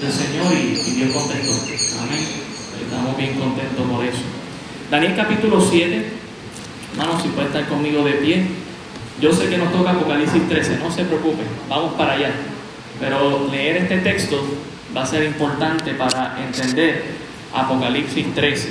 del 0.00 0.12
Señor 0.12 0.52
y, 0.54 0.78
y 0.78 0.94
bien. 0.94 1.12
Amén. 1.12 2.26
Estamos 2.82 3.16
bien 3.16 3.34
contentos 3.34 3.86
por 3.86 4.04
eso. 4.04 4.22
Daniel 4.90 5.14
capítulo 5.14 5.60
7. 5.60 6.04
Hermanos, 6.92 7.22
si 7.22 7.28
puede 7.28 7.48
estar 7.48 7.68
conmigo 7.68 8.02
de 8.02 8.12
pie. 8.12 8.46
Yo 9.20 9.32
sé 9.34 9.50
que 9.50 9.58
nos 9.58 9.70
toca 9.70 9.90
Apocalipsis 9.90 10.48
13, 10.48 10.78
no 10.78 10.90
se 10.90 11.04
preocupen, 11.04 11.46
vamos 11.68 11.92
para 11.92 12.14
allá. 12.14 12.30
Pero 12.98 13.48
leer 13.50 13.76
este 13.76 13.98
texto 13.98 14.42
va 14.96 15.02
a 15.02 15.06
ser 15.06 15.24
importante 15.24 15.92
para 15.92 16.42
entender 16.42 17.04
Apocalipsis 17.54 18.34
13. 18.34 18.70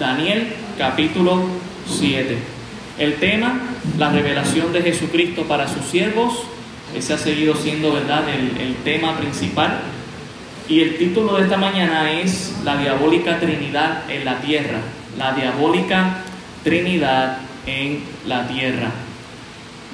Daniel 0.00 0.52
capítulo 0.76 1.44
7. 1.88 2.36
El 2.98 3.14
tema, 3.14 3.60
la 3.96 4.10
revelación 4.10 4.72
de 4.72 4.82
Jesucristo 4.82 5.44
para 5.44 5.68
sus 5.68 5.86
siervos. 5.86 6.42
Ese 6.94 7.14
ha 7.14 7.18
seguido 7.18 7.54
siendo, 7.54 7.92
¿verdad?, 7.92 8.24
el 8.28 8.74
tema 8.82 9.16
principal. 9.16 9.80
Y 10.68 10.80
el 10.80 10.98
título 10.98 11.36
de 11.36 11.44
esta 11.44 11.56
mañana 11.56 12.10
es 12.10 12.56
La 12.64 12.76
diabólica 12.76 13.38
Trinidad 13.38 14.10
en 14.10 14.24
la 14.24 14.40
tierra. 14.40 14.80
La 15.16 15.32
diabólica 15.32 16.24
Trinidad 16.64 17.38
en 17.66 18.02
la 18.26 18.48
tierra. 18.48 18.90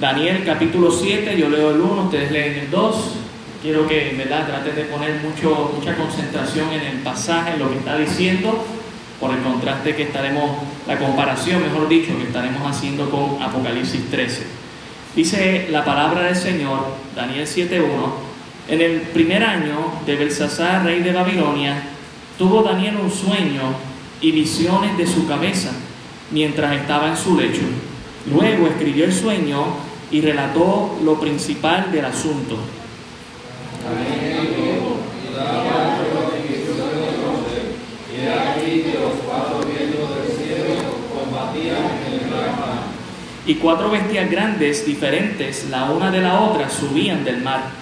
Daniel 0.01 0.43
capítulo 0.47 0.91
7, 0.91 1.37
yo 1.37 1.51
leo 1.51 1.73
el 1.73 1.80
1, 1.83 2.03
ustedes 2.05 2.33
leen 2.33 2.55
el 2.55 2.71
2. 2.71 2.97
Quiero 3.61 3.87
que 3.87 4.15
¿verdad? 4.16 4.47
traten 4.47 4.75
de 4.75 4.85
poner 4.85 5.21
mucho, 5.21 5.75
mucha 5.77 5.95
concentración 5.95 6.73
en 6.73 6.80
el 6.80 6.99
pasaje, 7.01 7.52
en 7.52 7.59
lo 7.59 7.69
que 7.69 7.77
está 7.77 7.99
diciendo, 7.99 8.65
por 9.21 9.30
el 9.30 9.43
contraste 9.43 9.95
que 9.95 10.05
estaremos, 10.05 10.57
la 10.87 10.99
comparación, 10.99 11.63
mejor 11.63 11.87
dicho, 11.87 12.16
que 12.16 12.25
estaremos 12.25 12.63
haciendo 12.66 13.11
con 13.11 13.43
Apocalipsis 13.43 14.11
13. 14.11 14.47
Dice 15.15 15.69
la 15.71 15.85
palabra 15.85 16.23
del 16.23 16.37
Señor, 16.37 16.97
Daniel 17.15 17.47
7.1, 17.47 18.32
en 18.69 18.80
el 18.80 19.01
primer 19.01 19.43
año 19.43 19.93
de 20.07 20.16
Belsasar, 20.16 20.84
rey 20.84 21.02
de 21.02 21.12
Babilonia, 21.12 21.83
tuvo 22.39 22.62
Daniel 22.62 22.97
un 22.97 23.11
sueño 23.11 23.75
y 24.21 24.30
visiones 24.30 24.96
de 24.96 25.07
su 25.07 25.27
cabeza 25.27 25.73
mientras 26.30 26.73
estaba 26.77 27.09
en 27.09 27.16
su 27.16 27.37
lecho. 27.37 27.63
Luego 28.33 28.68
escribió 28.68 29.05
el 29.05 29.13
sueño 29.13 29.65
y 30.10 30.21
relató 30.21 30.99
lo 31.05 31.18
principal 31.18 31.90
del 31.90 32.05
asunto. 32.05 32.57
Y 43.45 43.55
cuatro 43.57 43.90
bestias 43.90 44.30
grandes, 44.30 44.87
diferentes 44.87 45.68
la 45.68 45.90
una 45.90 46.13
de 46.13 46.21
la 46.21 46.40
otra, 46.40 46.71
subían 46.71 47.24
del 47.24 47.43
mar. 47.43 47.82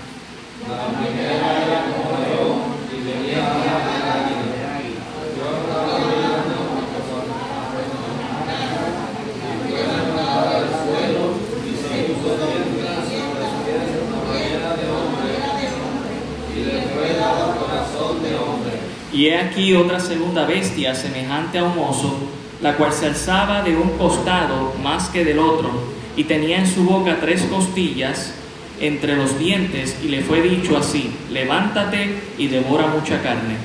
Y 19.12 19.26
he 19.26 19.38
aquí 19.38 19.74
otra 19.74 20.00
segunda 20.00 20.46
bestia 20.46 20.94
semejante 20.94 21.58
a 21.58 21.64
un 21.64 21.78
oso, 21.78 22.16
la 22.62 22.76
cual 22.76 22.92
se 22.92 23.06
alzaba 23.06 23.62
de 23.62 23.76
un 23.76 23.90
costado 23.98 24.72
más 24.82 25.10
que 25.10 25.24
del 25.24 25.38
otro, 25.38 25.70
y 26.16 26.24
tenía 26.24 26.58
en 26.58 26.66
su 26.66 26.84
boca 26.84 27.18
tres 27.20 27.42
costillas 27.42 28.34
entre 28.80 29.16
los 29.16 29.38
dientes, 29.38 29.96
y 30.02 30.08
le 30.08 30.22
fue 30.22 30.40
dicho 30.40 30.76
así, 30.76 31.10
levántate 31.30 32.14
y 32.38 32.48
devora 32.48 32.86
mucha 32.86 33.22
carne. 33.22 33.56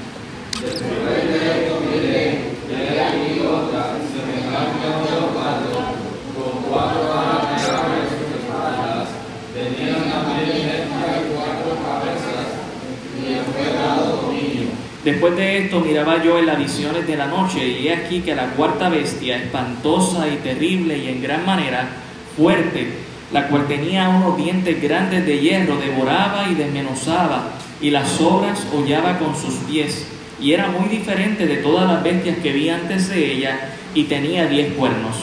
Después 15.04 15.38
de 15.38 15.60
esto 15.60 15.82
miraba 15.82 16.24
yo 16.24 16.40
en 16.40 16.48
las 16.48 16.58
visiones 16.58 17.06
de 17.06 17.16
la 17.16 17.28
noche, 17.28 17.64
y 17.64 17.88
he 17.88 17.94
aquí 17.94 18.22
que 18.22 18.34
la 18.34 18.48
cuarta 18.48 18.90
bestia, 18.90 19.38
espantosa 19.38 20.28
y 20.28 20.38
terrible 20.38 20.98
y 20.98 21.10
en 21.10 21.22
gran 21.22 21.46
manera, 21.46 21.88
fuerte, 22.36 23.05
la 23.32 23.48
cual 23.48 23.68
tenía 23.68 24.10
unos 24.10 24.38
dientes 24.38 24.82
grandes 24.82 25.26
de 25.26 25.40
hierro, 25.40 25.78
devoraba 25.78 26.48
y 26.50 26.56
desmenuzaba, 26.56 27.50
y 27.82 27.90
las 27.90 28.10
sobras 28.10 28.66
hollaba 28.74 29.20
con 29.20 29.36
sus 29.36 29.56
pies, 29.70 30.08
y 30.40 30.54
era 30.54 30.68
muy 30.68 30.90
diferente 30.90 31.46
de 31.46 31.58
todas 31.58 31.88
las 31.90 32.04
bestias 32.04 32.38
que 32.38 32.52
vi 32.52 32.70
antes 32.70 33.10
de 33.10 33.34
ella, 33.34 33.76
y 33.94 34.04
tenía 34.04 34.48
diez 34.48 34.74
cuernos. 34.74 35.16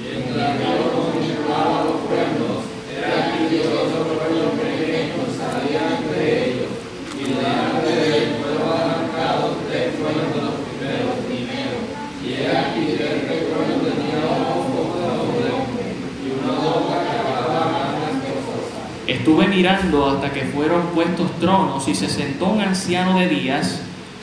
Mientras 0.00 0.58
yo 0.58 0.90
contemplaba 0.92 1.84
los 1.84 2.00
cuernos, 2.08 2.66
era 2.90 3.30
aquí 3.30 3.46
que 3.48 3.60
otro 3.60 4.16
cuerno 4.16 4.50
pequeño 4.58 5.22
salía 5.30 5.98
entre 5.98 6.20
ellos, 6.44 6.72
y 7.14 7.22
delante 7.30 7.86
de 7.86 8.18
él 8.18 8.28
fueron 8.40 8.68
arrancados 8.68 9.56
tres 9.68 9.94
cuernos 9.96 10.34
de 10.34 10.40
los 10.40 10.56
primeros 10.66 11.14
primeros. 11.28 11.82
Y 12.20 12.26
he 12.34 12.48
aquí 12.50 12.96
que 12.96 13.06
este 13.06 13.36
cuerno 13.46 13.74
tenía 13.86 14.18
ojos 14.26 14.66
como 14.66 14.94
de 14.98 15.50
hombre, 15.54 15.88
y 16.20 16.26
una 16.34 16.52
boca 16.58 16.96
que 17.06 17.14
hablaba 17.14 17.94
grandes 17.94 18.40
cosas. 18.42 18.90
Estuve 19.20 19.48
mirando 19.48 20.06
hasta 20.06 20.32
que 20.32 20.46
fueron 20.46 20.80
puestos 20.94 21.38
tronos 21.40 21.86
y 21.86 21.94
se 21.94 22.08
sentó 22.08 22.46
un 22.46 22.62
anciano 22.62 23.18
de 23.18 23.28
días, 23.28 23.82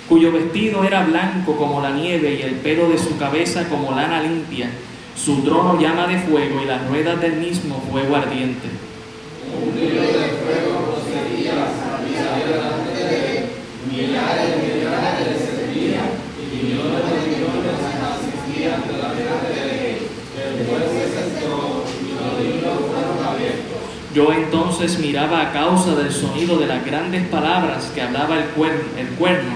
cuyo 0.10 0.32
vestido 0.32 0.84
era 0.84 1.06
blanco 1.06 1.56
como 1.56 1.80
la 1.82 1.92
nieve 1.92 2.34
y 2.34 2.42
el 2.42 2.56
pelo 2.56 2.90
de 2.90 2.98
su 2.98 3.16
cabeza 3.16 3.70
como 3.70 3.92
lana 3.92 4.24
limpia. 4.24 4.72
Su 5.16 5.44
trono 5.44 5.80
llama 5.80 6.08
de 6.08 6.18
fuego 6.18 6.64
y 6.64 6.66
las 6.66 6.88
ruedas 6.90 7.22
del 7.22 7.34
mismo 7.34 7.80
fuego 7.92 8.16
ardiente. 8.16 8.70
Un 9.54 9.80
río 9.80 10.02
de 10.02 10.34
fuego 10.42 10.90
procedía 10.90 11.54
delante 12.44 13.04
de 13.04 13.38
él. 13.38 13.46
Millares 13.92 14.50
y 14.50 14.78
millares 14.78 15.28
le 15.28 15.38
servían 15.38 16.10
y 16.42 16.66
millones 16.66 17.06
de 17.06 17.38
millones 17.38 17.78
asistían 18.02 18.82
delante 18.82 19.62
de 19.62 19.92
él. 19.92 19.98
Después 20.58 20.84
se 20.90 21.06
sentó 21.14 21.86
y 22.02 22.18
los 22.18 22.34
libros 22.42 22.80
fueron 22.90 23.24
abiertos. 23.24 23.78
Yo 24.18 24.34
entonces 24.34 24.98
miraba 24.98 25.42
a 25.42 25.52
causa 25.52 25.94
del 25.94 26.12
sonido 26.12 26.58
de 26.58 26.66
las 26.66 26.84
grandes 26.84 27.28
palabras 27.28 27.92
que 27.94 28.02
hablaba 28.02 28.40
el 28.40 28.46
cuerno. 29.10 29.52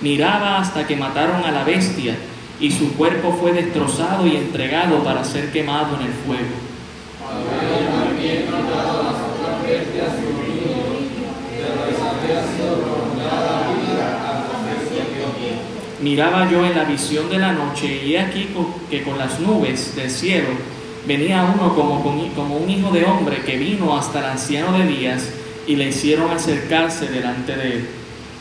Miraba 0.00 0.56
hasta 0.56 0.86
que 0.86 0.96
mataron 0.96 1.44
a 1.44 1.50
la 1.50 1.64
bestia 1.64 2.16
y 2.58 2.70
su 2.70 2.94
cuerpo 2.94 3.36
fue 3.38 3.52
destrozado 3.52 4.26
y 4.26 4.36
entregado 4.36 5.04
para 5.04 5.22
ser 5.22 5.52
quemado 5.52 5.96
en 5.96 6.06
el 6.06 6.12
fuego. 6.14 6.54
Miraba 16.00 16.50
yo 16.50 16.64
en 16.64 16.74
la 16.74 16.84
visión 16.84 17.28
de 17.28 17.38
la 17.38 17.52
noche 17.52 18.02
y 18.02 18.16
aquí 18.16 18.48
que 18.90 19.02
con 19.02 19.18
las 19.18 19.40
nubes 19.40 19.94
del 19.94 20.10
cielo 20.10 20.75
venía 21.06 21.54
uno 21.54 21.74
como, 21.74 22.00
un 22.00 22.70
hijo 22.70 22.90
de 22.90 23.04
hombre 23.04 23.42
que 23.42 23.56
vino 23.56 23.96
hasta 23.96 24.18
el 24.18 24.24
anciano 24.26 24.76
de 24.76 24.86
días 24.86 25.30
y 25.66 25.76
le 25.76 25.88
hicieron 25.88 26.30
acercarse 26.30 27.08
delante 27.08 27.56
de 27.56 27.72
él. 27.72 27.88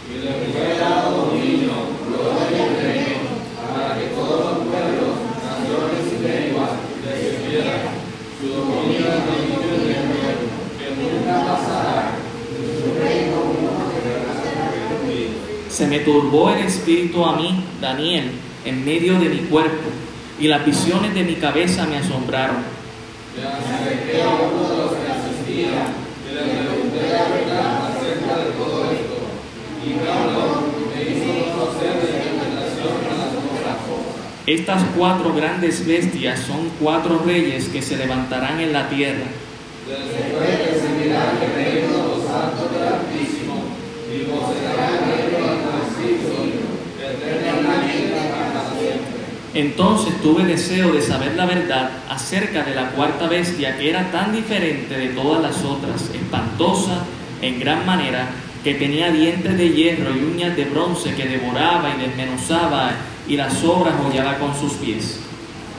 Y 0.09 0.24
le 0.24 0.31
fue 0.52 0.78
dado 0.78 1.28
dominio, 1.28 1.72
gloria 2.08 2.66
y 2.66 2.84
reino, 2.84 3.30
para 3.74 4.00
que 4.00 4.08
todos 4.08 4.40
los 4.40 4.68
pueblos, 4.68 5.16
naciones 5.46 6.06
y 6.12 6.24
lenguas 6.24 6.72
le 7.03 7.14
sirvieran. 7.22 7.81
Su 8.40 8.48
dominio 8.48 8.97
es 8.97 9.26
dominio 9.26 9.59
y 9.66 9.88
reino, 9.88 10.16
que 10.78 10.88
nunca 11.02 11.46
pasará, 11.46 12.12
y 12.52 12.82
su 12.82 13.00
reino 13.00 13.38
uno 13.42 13.72
que 13.92 14.00
regresa 14.09 15.70
Se 15.70 15.88
me 15.88 16.00
turbó 16.00 16.52
el 16.52 16.66
espíritu 16.66 17.23
a 17.26 17.35
mí, 17.35 17.64
Daniel, 17.82 18.32
en 18.66 18.85
medio 18.85 19.20
de 19.20 19.29
mi 19.29 19.40
cuerpo, 19.40 19.84
y 20.40 20.47
las 20.47 20.66
visiones 20.66 21.14
de 21.14 21.23
mi 21.23 21.35
cabeza 21.35 21.85
me 21.85 21.97
asombraron. 21.97 22.58
Estas 34.47 34.84
cuatro 34.96 35.34
grandes 35.34 35.85
bestias 35.87 36.40
son 36.41 36.70
cuatro 36.79 37.23
reyes 37.26 37.67
que 37.70 37.81
se 37.81 37.97
levantarán 37.97 38.59
en 38.59 38.73
la 38.73 38.90
tierra. 38.90 39.26
Después 39.88 40.76
Entonces 49.55 50.22
tuve 50.22 50.43
deseo 50.43 50.91
de 50.91 51.02
saber 51.02 51.35
la 51.35 51.46
verdad 51.46 51.90
acerca 52.09 52.63
de 52.63 52.75
la 52.75 52.91
cuarta 52.91 53.28
bestia 53.28 53.78
que 53.78 53.90
era 53.90 54.11
tan 54.11 54.34
diferente 54.34 54.97
de 54.97 55.07
todas 55.09 55.41
las 55.41 55.63
otras, 55.63 56.09
espantosa 56.13 57.05
en 57.41 57.59
gran 57.59 57.85
manera, 57.85 58.29
que 58.66 58.73
tenía 58.73 59.11
dientes 59.11 59.57
de 59.57 59.69
hierro 59.69 60.13
y 60.13 60.23
uñas 60.23 60.57
de 60.57 60.66
bronce, 60.66 61.16
que 61.16 61.25
devoraba 61.25 61.96
y 61.96 62.02
desmenuzaba 62.02 62.91
y 63.28 63.37
las 63.37 63.63
obras 63.63 63.93
hollaba 64.03 64.37
con 64.40 64.53
sus 64.59 64.73
pies. 64.73 65.19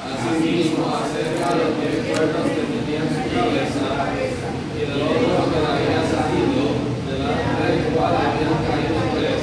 Asimismo, 0.07 0.87
acerca 0.89 1.55
de 1.55 1.65
los 1.65 1.75
que 1.77 2.63
tenían 2.65 3.09
su 3.11 3.23
cabeza, 3.35 3.87
y 4.73 4.81
del 4.81 5.03
otro 5.03 5.53
que 5.53 5.59
le 5.61 5.67
había 5.67 6.03
salido, 6.07 6.81
delante 7.11 7.61
del 7.67 7.93
cual 7.93 8.15
habían 8.15 8.57
caído 8.65 9.03
tres, 9.19 9.43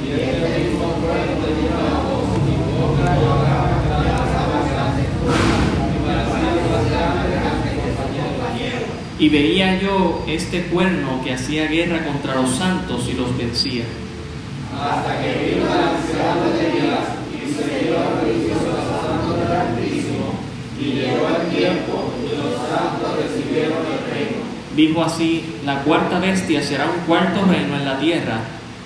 y 0.00 0.06
este 0.12 0.48
mismo 0.62 0.86
cuerno 1.02 1.34
tenía 1.44 1.74
ojos 2.06 2.38
y 2.38 2.54
boca 2.70 3.06
y 3.10 3.22
ojos 3.26 3.50
grandes 3.90 4.30
abundantes, 4.30 5.10
y 5.10 5.98
parecían 6.06 6.54
las 6.70 6.86
grandes 6.86 7.38
a 7.40 7.52
mis 7.58 7.74
compañeros. 8.14 9.09
Y 9.20 9.28
veía 9.28 9.78
yo 9.78 10.24
este 10.26 10.62
cuerno 10.62 11.20
que 11.22 11.34
hacía 11.34 11.66
guerra 11.66 12.06
contra 12.06 12.36
los 12.36 12.50
santos 12.56 13.06
y 13.06 13.12
los 13.12 13.36
vencía. 13.36 13.84
hasta 14.74 15.20
que 15.20 15.28
vino 15.44 15.66
la 15.66 15.90
anciana 15.90 16.48
de 16.56 16.70
días 16.72 17.04
y 17.36 17.52
se 17.52 17.64
dio 17.84 17.92
de 17.92 18.48
los 18.48 18.64
santos 18.64 19.36
del 19.38 19.52
Altísimo, 19.52 20.40
y 20.80 20.84
llegó 20.92 21.28
el 21.28 21.54
tiempo 21.54 22.14
y 22.24 22.36
los 22.36 22.54
santos 22.66 23.10
recibieron 23.20 23.78
el 23.84 24.00
reino. 24.10 24.40
Dijo 24.74 25.04
así, 25.04 25.44
la 25.66 25.82
cuarta 25.82 26.18
bestia 26.18 26.62
será 26.62 26.86
un 26.86 27.00
cuarto 27.06 27.44
reino 27.44 27.76
en 27.76 27.84
la 27.84 27.98
tierra, 27.98 28.38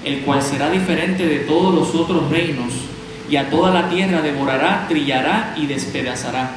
el 0.05 0.23
cual 0.23 0.43
será 0.43 0.69
diferente 0.69 1.27
de 1.27 1.41
todos 1.41 1.73
los 1.73 1.95
otros 1.95 2.29
reinos, 2.29 2.73
y 3.31 3.37
a 3.37 3.49
toda 3.51 3.71
la 3.73 3.89
tierra 3.89 4.21
devorará, 4.21 4.87
trillará 4.89 5.55
y 5.57 5.67
despedazará. 5.67 6.57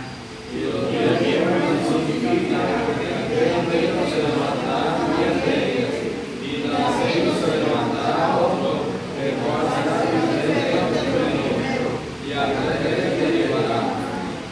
Y 0.52 0.64
los 0.64 1.20
que 1.20 1.38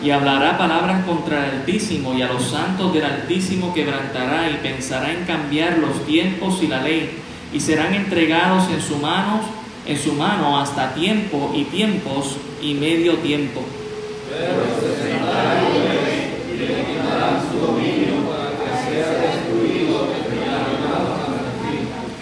Y 0.05 0.11
hablará 0.11 0.55
palabras 0.55 1.03
contra 1.03 1.47
el 1.47 1.51
Altísimo, 1.61 2.13
y 2.13 2.21
a 2.21 2.27
los 2.27 2.43
santos 2.43 2.93
del 2.93 3.05
Altísimo 3.05 3.73
quebrantará, 3.73 4.51
y 4.51 4.57
pensará 4.57 5.11
en 5.11 5.25
cambiar 5.25 5.79
los 5.79 6.05
tiempos 6.05 6.61
y 6.61 6.67
la 6.67 6.83
ley, 6.83 7.09
y 7.51 7.59
serán 7.59 7.95
entregados 7.95 8.69
en 8.69 8.81
su 8.81 8.97
mano, 8.97 9.41
en 9.87 9.97
su 9.97 10.13
mano 10.13 10.59
hasta 10.59 10.93
tiempo 10.93 11.51
y 11.55 11.63
tiempos 11.63 12.37
y 12.61 12.75
medio 12.75 13.15
tiempo. 13.15 13.61
Pero 14.29 14.61
se 14.79 15.09
sentará 15.09 15.59
en 15.59 15.73
rey, 15.73 16.35
y 16.53 16.57
le 16.59 16.67
quitarán 16.67 17.41
su 17.51 17.65
dominio 17.65 18.29
para 18.29 18.51
que 18.51 18.69
sea 18.85 19.09
destruido 19.09 20.05
y 20.05 20.37
arruinado 20.47 21.15
hasta 21.15 21.33
el 21.33 21.49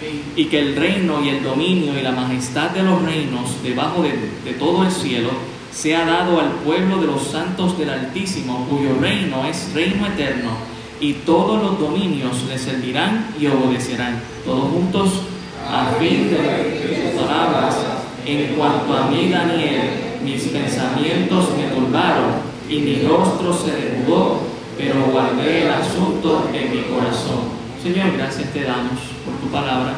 fin. 0.00 0.23
Y 0.36 0.46
que 0.46 0.58
el 0.58 0.76
reino 0.76 1.24
y 1.24 1.28
el 1.28 1.42
dominio 1.42 1.98
y 1.98 2.02
la 2.02 2.12
majestad 2.12 2.70
de 2.70 2.82
los 2.82 3.02
reinos 3.02 3.62
debajo 3.62 4.02
de, 4.02 4.12
de 4.44 4.58
todo 4.58 4.84
el 4.84 4.90
cielo 4.90 5.30
sea 5.74 6.04
dado 6.04 6.40
al 6.40 6.50
pueblo 6.64 7.00
de 7.00 7.06
los 7.06 7.22
santos 7.22 7.76
del 7.78 7.90
Altísimo, 7.90 8.66
cuyo 8.70 8.96
reino 9.00 9.44
es 9.44 9.72
reino 9.74 10.06
eterno, 10.06 10.50
y 11.00 11.14
todos 11.14 11.60
los 11.60 11.78
dominios 11.78 12.44
le 12.48 12.58
servirán 12.58 13.34
y 13.38 13.46
obedecerán. 13.48 14.22
Todos 14.44 14.70
juntos, 14.70 15.10
a 15.68 15.86
fin 15.98 16.30
de 16.30 17.10
tus 17.12 17.20
palabras, 17.20 17.76
en 18.24 18.54
cuanto 18.54 18.96
a 18.96 19.10
mí, 19.10 19.28
Daniel, 19.28 19.90
mis 20.24 20.42
pensamientos 20.44 21.48
me 21.56 21.74
turbaron 21.74 22.32
y 22.68 22.78
mi 22.78 23.02
rostro 23.02 23.52
se 23.52 23.72
demudó, 23.72 24.40
pero 24.78 24.94
guardé 25.12 25.64
el 25.64 25.70
asunto 25.72 26.48
en 26.54 26.70
mi 26.70 26.82
corazón. 26.84 27.52
Señor, 27.82 28.16
gracias 28.16 28.50
te 28.52 28.62
damos 28.62 28.98
por 29.24 29.34
tu 29.42 29.52
palabra. 29.52 29.96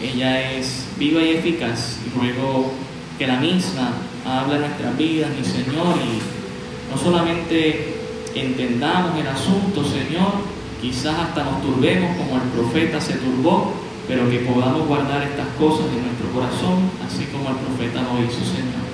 Ella 0.00 0.52
es 0.52 0.86
viva 0.96 1.20
y 1.22 1.30
eficaz 1.30 1.98
y 2.06 2.16
ruego 2.16 2.72
que 3.18 3.26
la 3.26 3.40
misma 3.40 3.92
hable 4.24 4.56
a 4.56 4.58
nuestras 4.60 4.96
vidas, 4.96 5.30
mi 5.36 5.44
Señor, 5.44 5.96
y 5.98 6.92
no 6.92 6.96
solamente 6.96 7.96
entendamos 8.34 9.18
el 9.18 9.26
asunto, 9.26 9.82
Señor, 9.82 10.32
quizás 10.80 11.18
hasta 11.18 11.44
nos 11.44 11.62
turbemos 11.62 12.16
como 12.16 12.36
el 12.36 12.48
profeta 12.50 13.00
se 13.00 13.14
turbó, 13.14 13.74
pero 14.06 14.30
que 14.30 14.38
podamos 14.40 14.86
guardar 14.86 15.22
estas 15.22 15.48
cosas 15.58 15.86
en 15.86 16.06
nuestro 16.06 16.30
corazón, 16.32 16.90
así 17.04 17.26
como 17.32 17.50
el 17.50 17.56
profeta 17.56 18.02
lo 18.02 18.22
hizo, 18.22 18.44
Señor. 18.44 18.86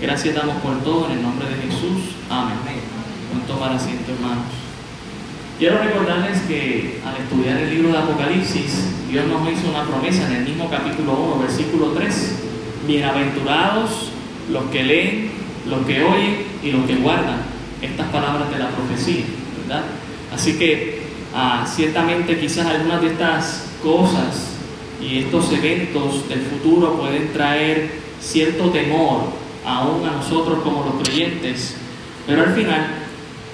Gracias 0.00 0.34
damos 0.34 0.56
por 0.56 0.82
todo 0.82 1.06
en 1.06 1.18
el 1.18 1.22
nombre 1.22 1.48
de 1.48 1.56
Jesús. 1.56 2.16
Amén. 2.28 2.58
Pueden 3.30 3.46
tomar 3.46 3.72
asiento, 3.72 4.12
hermanos. 4.12 4.69
Quiero 5.60 5.76
recordarles 5.76 6.40
que 6.48 7.00
al 7.04 7.18
estudiar 7.18 7.58
el 7.58 7.68
libro 7.68 7.92
de 7.92 7.98
Apocalipsis, 7.98 8.82
Dios 9.10 9.26
nos 9.26 9.46
hizo 9.52 9.68
una 9.68 9.84
promesa 9.84 10.26
en 10.26 10.36
el 10.36 10.44
mismo 10.44 10.70
capítulo 10.70 11.12
1, 11.12 11.38
versículo 11.42 11.88
3. 11.88 12.34
Bienaventurados 12.86 14.10
los 14.50 14.64
que 14.70 14.82
leen, 14.82 15.30
los 15.68 15.84
que 15.84 16.02
oyen 16.02 16.46
y 16.62 16.70
los 16.70 16.86
que 16.86 16.96
guardan 16.96 17.42
estas 17.82 18.08
palabras 18.08 18.50
de 18.50 18.58
la 18.58 18.70
profecía, 18.70 19.26
¿verdad? 19.60 19.84
Así 20.34 20.58
que 20.58 21.02
ah, 21.34 21.66
ciertamente 21.70 22.40
quizás 22.40 22.66
algunas 22.66 23.02
de 23.02 23.08
estas 23.08 23.66
cosas 23.82 24.54
y 24.98 25.18
estos 25.18 25.52
eventos 25.52 26.26
del 26.30 26.40
futuro 26.40 26.94
pueden 26.98 27.34
traer 27.34 28.00
cierto 28.18 28.70
temor 28.70 29.24
aún 29.66 30.08
a 30.08 30.12
nosotros 30.12 30.60
como 30.64 30.86
los 30.86 31.06
creyentes, 31.06 31.76
pero 32.26 32.44
al 32.44 32.54
final 32.54 32.99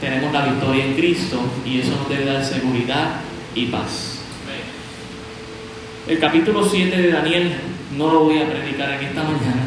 tenemos 0.01 0.33
la 0.33 0.45
victoria 0.45 0.85
en 0.85 0.95
Cristo 0.95 1.41
y 1.65 1.81
eso 1.81 1.93
nos 1.97 2.09
debe 2.09 2.25
dar 2.27 2.45
seguridad 2.45 3.21
y 3.55 3.67
paz. 3.67 4.13
El 6.09 6.19
capítulo 6.21 6.65
7 6.65 6.97
de 6.97 7.11
Daniel 7.11 7.53
no 7.97 8.13
lo 8.13 8.21
voy 8.25 8.39
a 8.39 8.49
predicar 8.49 8.93
en 8.93 9.07
esta 9.09 9.23
mañana, 9.25 9.65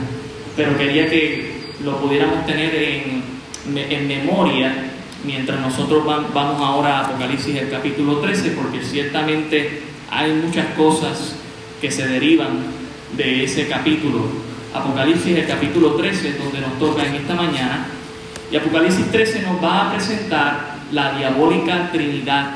pero 0.55 0.77
quería 0.77 1.09
que 1.09 1.51
lo 1.83 1.97
pudiéramos 1.97 2.45
tener 2.45 2.73
en, 2.75 3.23
en 3.75 4.07
memoria 4.07 4.73
mientras 5.25 5.59
nosotros 5.59 6.07
va- 6.07 6.25
vamos 6.33 6.61
ahora 6.61 6.99
a 6.99 7.05
Apocalipsis 7.07 7.55
el 7.57 7.69
capítulo 7.69 8.17
13, 8.19 8.51
porque 8.51 8.81
ciertamente 8.81 9.81
hay 10.09 10.31
muchas 10.31 10.67
cosas 10.77 11.35
que 11.81 11.91
se 11.91 12.07
derivan 12.07 12.59
de 13.17 13.43
ese 13.43 13.67
capítulo. 13.67 14.21
Apocalipsis 14.73 15.37
el 15.37 15.47
capítulo 15.47 15.95
13, 15.95 16.37
donde 16.37 16.61
nos 16.61 16.79
toca 16.79 17.05
en 17.05 17.15
esta 17.15 17.33
mañana, 17.33 17.87
y 18.51 18.55
Apocalipsis 18.55 19.11
13 19.11 19.41
nos 19.43 19.63
va 19.63 19.87
a 19.87 19.93
presentar 19.93 20.75
la 20.91 21.13
diabólica 21.17 21.89
Trinidad. 21.91 22.51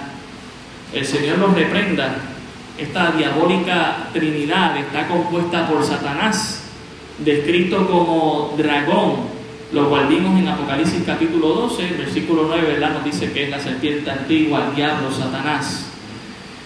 El 0.92 1.06
Señor 1.06 1.38
nos 1.38 1.54
reprenda. 1.54 2.16
Esta 2.78 3.12
diabólica 3.12 4.07
Trinidad 4.12 4.75
está 4.78 5.07
compuesta 5.07 5.68
por 5.68 5.84
Satanás, 5.84 6.63
descrito 7.19 7.88
como 7.88 8.56
dragón, 8.57 9.34
lo 9.72 9.89
cual 9.89 10.08
vimos 10.08 10.39
en 10.39 10.48
Apocalipsis 10.48 11.03
capítulo 11.06 11.50
12, 11.50 11.94
versículo 11.98 12.46
9, 12.48 12.68
¿verdad? 12.68 12.94
Nos 12.94 13.06
dice 13.06 13.32
que 13.32 13.44
es 13.44 13.50
la 13.51 13.60
serpiente 13.60 14.10
antigua, 14.10 14.68
el 14.70 14.75
diablo, 14.75 15.12
Satanás. 15.12 15.86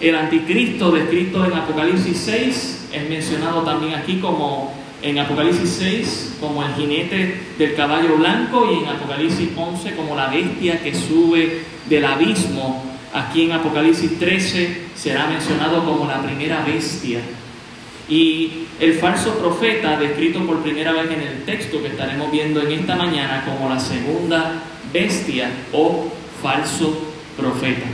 El 0.00 0.14
anticristo 0.14 0.90
descrito 0.90 1.44
en 1.44 1.52
Apocalipsis 1.52 2.16
6 2.16 2.88
es 2.92 3.08
mencionado 3.10 3.62
también 3.62 3.94
aquí 3.94 4.20
como 4.20 4.72
en 5.02 5.18
Apocalipsis 5.18 5.76
6 5.78 6.36
como 6.40 6.64
el 6.64 6.74
jinete 6.74 7.40
del 7.56 7.74
caballo 7.74 8.16
blanco 8.16 8.70
y 8.72 8.82
en 8.82 8.88
Apocalipsis 8.88 9.50
11 9.56 9.94
como 9.94 10.16
la 10.16 10.28
bestia 10.28 10.82
que 10.82 10.94
sube 10.94 11.62
del 11.88 12.04
abismo. 12.04 12.84
Aquí 13.12 13.44
en 13.44 13.52
Apocalipsis 13.52 14.18
13 14.18 14.88
será 14.94 15.26
mencionado 15.28 15.84
como 15.84 16.06
la 16.06 16.20
primera 16.22 16.64
bestia. 16.64 17.20
Y 18.08 18.64
el 18.80 18.94
falso 18.94 19.38
profeta, 19.38 19.98
descrito 19.98 20.44
por 20.46 20.62
primera 20.62 20.92
vez 20.92 21.10
en 21.10 21.20
el 21.20 21.42
texto 21.44 21.82
que 21.82 21.88
estaremos 21.88 22.30
viendo 22.32 22.60
en 22.62 22.72
esta 22.72 22.96
mañana 22.96 23.44
como 23.44 23.68
la 23.68 23.78
segunda 23.78 24.62
bestia 24.92 25.50
o 25.72 26.10
falso 26.42 27.12
profeta. 27.36 27.86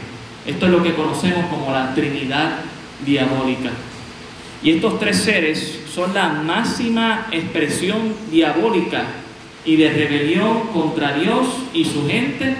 Esto 0.46 0.66
es 0.66 0.73
lo 0.73 0.82
que 0.82 0.94
conocemos 0.94 1.46
como 1.46 1.73
la 1.73 1.94
Trinidad 1.94 2.61
diabólica. 3.04 3.70
Y 4.62 4.73
estos 4.73 4.99
tres 4.99 5.18
seres 5.18 5.80
son 5.94 6.12
la 6.12 6.28
máxima 6.28 7.28
expresión 7.30 8.14
diabólica 8.30 9.04
y 9.64 9.76
de 9.76 9.90
rebelión 9.90 10.68
contra 10.72 11.16
Dios 11.16 11.46
y 11.72 11.84
su 11.84 12.06
gente 12.08 12.56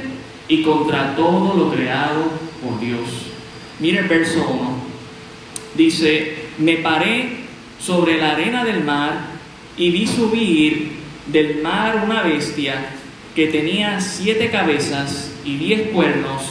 y 0.47 0.63
contra 0.63 1.17
todo 1.17 1.55
lo 1.55 1.73
creado 1.73 2.31
por 2.63 2.79
Dios. 2.79 3.01
Mire 3.81 4.01
el 4.01 4.09
verso 4.09 4.47
1. 4.49 4.75
Dice, 5.75 6.45
me 6.59 6.77
paré 6.77 7.45
sobre 7.81 8.19
la 8.19 8.33
arena 8.33 8.65
del 8.65 8.85
mar 8.85 9.13
y 9.77 9.91
vi 9.91 10.07
subir 10.07 10.93
del 11.27 11.61
mar 11.61 12.03
una 12.05 12.23
bestia 12.23 12.91
que 13.35 13.49
tenía 13.49 14.01
siete 14.01 14.51
cabezas 14.51 15.33
y 15.45 15.57
diez 15.57 15.91
cuernos, 15.91 16.43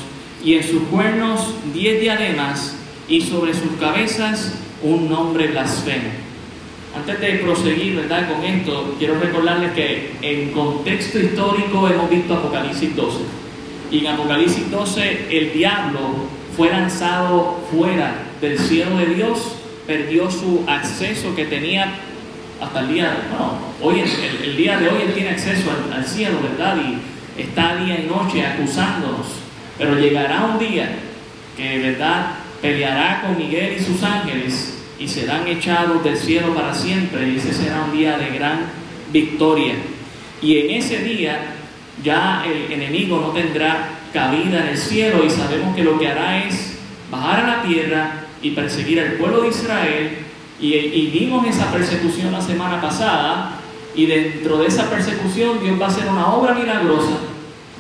y 0.43 0.55
en 0.55 0.63
sus 0.63 0.83
cuernos 0.83 1.53
diez 1.73 2.01
diademas, 2.01 2.75
y 3.07 3.21
sobre 3.21 3.53
sus 3.53 3.71
cabezas 3.79 4.53
un 4.81 5.09
nombre 5.09 5.47
blasfemo. 5.47 6.22
Antes 6.95 7.19
de 7.19 7.33
proseguir 7.35 7.95
¿verdad? 7.95 8.31
con 8.31 8.43
esto, 8.43 8.95
quiero 8.99 9.19
recordarles 9.19 9.71
que 9.73 10.11
en 10.21 10.51
contexto 10.51 11.19
histórico 11.19 11.87
hemos 11.87 12.09
visto 12.09 12.35
Apocalipsis 12.35 12.95
12. 12.95 13.17
Y 13.91 13.99
en 13.99 14.07
Apocalipsis 14.07 14.69
12 14.69 15.27
el 15.31 15.53
diablo 15.53 15.99
fue 16.55 16.69
lanzado 16.69 17.61
fuera 17.71 18.25
del 18.39 18.59
cielo 18.59 18.97
de 18.97 19.07
Dios 19.07 19.55
perdió 19.87 20.29
su 20.29 20.63
acceso 20.67 21.35
que 21.35 21.45
tenía 21.45 21.93
hasta 22.61 22.79
el 22.81 22.93
día, 22.93 23.17
bueno, 23.29 23.57
hoy, 23.81 23.99
el, 23.99 24.49
el 24.49 24.55
día 24.55 24.77
de 24.77 24.87
hoy 24.87 25.01
él 25.07 25.13
tiene 25.13 25.31
acceso 25.31 25.71
al, 25.71 25.91
al 25.91 26.05
cielo, 26.05 26.37
¿verdad? 26.41 26.77
Y 26.77 27.41
está 27.41 27.75
día 27.75 27.99
y 27.99 28.07
noche 28.07 28.45
acusándonos. 28.45 29.27
Pero 29.77 29.97
llegará 29.97 30.45
un 30.45 30.59
día 30.59 30.89
que, 31.57 31.79
¿verdad? 31.79 32.35
Peleará 32.61 33.21
con 33.21 33.37
Miguel 33.37 33.77
y 33.77 33.83
sus 33.83 34.01
ángeles 34.03 34.72
y 34.99 35.07
serán 35.07 35.47
echados 35.47 36.03
del 36.03 36.17
cielo 36.17 36.53
para 36.53 36.73
siempre. 36.73 37.29
Y 37.29 37.37
ese 37.37 37.53
será 37.53 37.83
un 37.83 37.97
día 37.97 38.17
de 38.17 38.29
gran 38.29 38.65
victoria. 39.11 39.75
Y 40.41 40.57
en 40.57 40.71
ese 40.71 40.99
día 40.99 41.55
ya 42.03 42.43
el 42.45 42.71
enemigo 42.71 43.19
no 43.19 43.29
tendrá 43.29 43.89
cabida 44.13 44.61
en 44.61 44.67
el 44.69 44.77
cielo 44.77 45.23
y 45.25 45.29
sabemos 45.29 45.75
que 45.75 45.83
lo 45.83 45.97
que 45.99 46.07
hará 46.07 46.45
es 46.45 46.77
bajar 47.09 47.45
a 47.45 47.57
la 47.57 47.63
tierra 47.63 48.25
y 48.41 48.51
perseguir 48.51 48.99
al 48.99 49.13
pueblo 49.13 49.41
de 49.41 49.49
Israel. 49.49 50.17
Y, 50.59 50.73
y 50.75 51.11
vimos 51.13 51.45
esa 51.47 51.71
persecución 51.71 52.31
la 52.31 52.41
semana 52.41 52.79
pasada 52.81 53.59
y 53.95 54.05
dentro 54.05 54.57
de 54.57 54.67
esa 54.67 54.89
persecución 54.89 55.61
Dios 55.61 55.79
va 55.79 55.85
a 55.85 55.89
hacer 55.89 56.07
una 56.07 56.33
obra 56.33 56.53
milagrosa, 56.53 57.17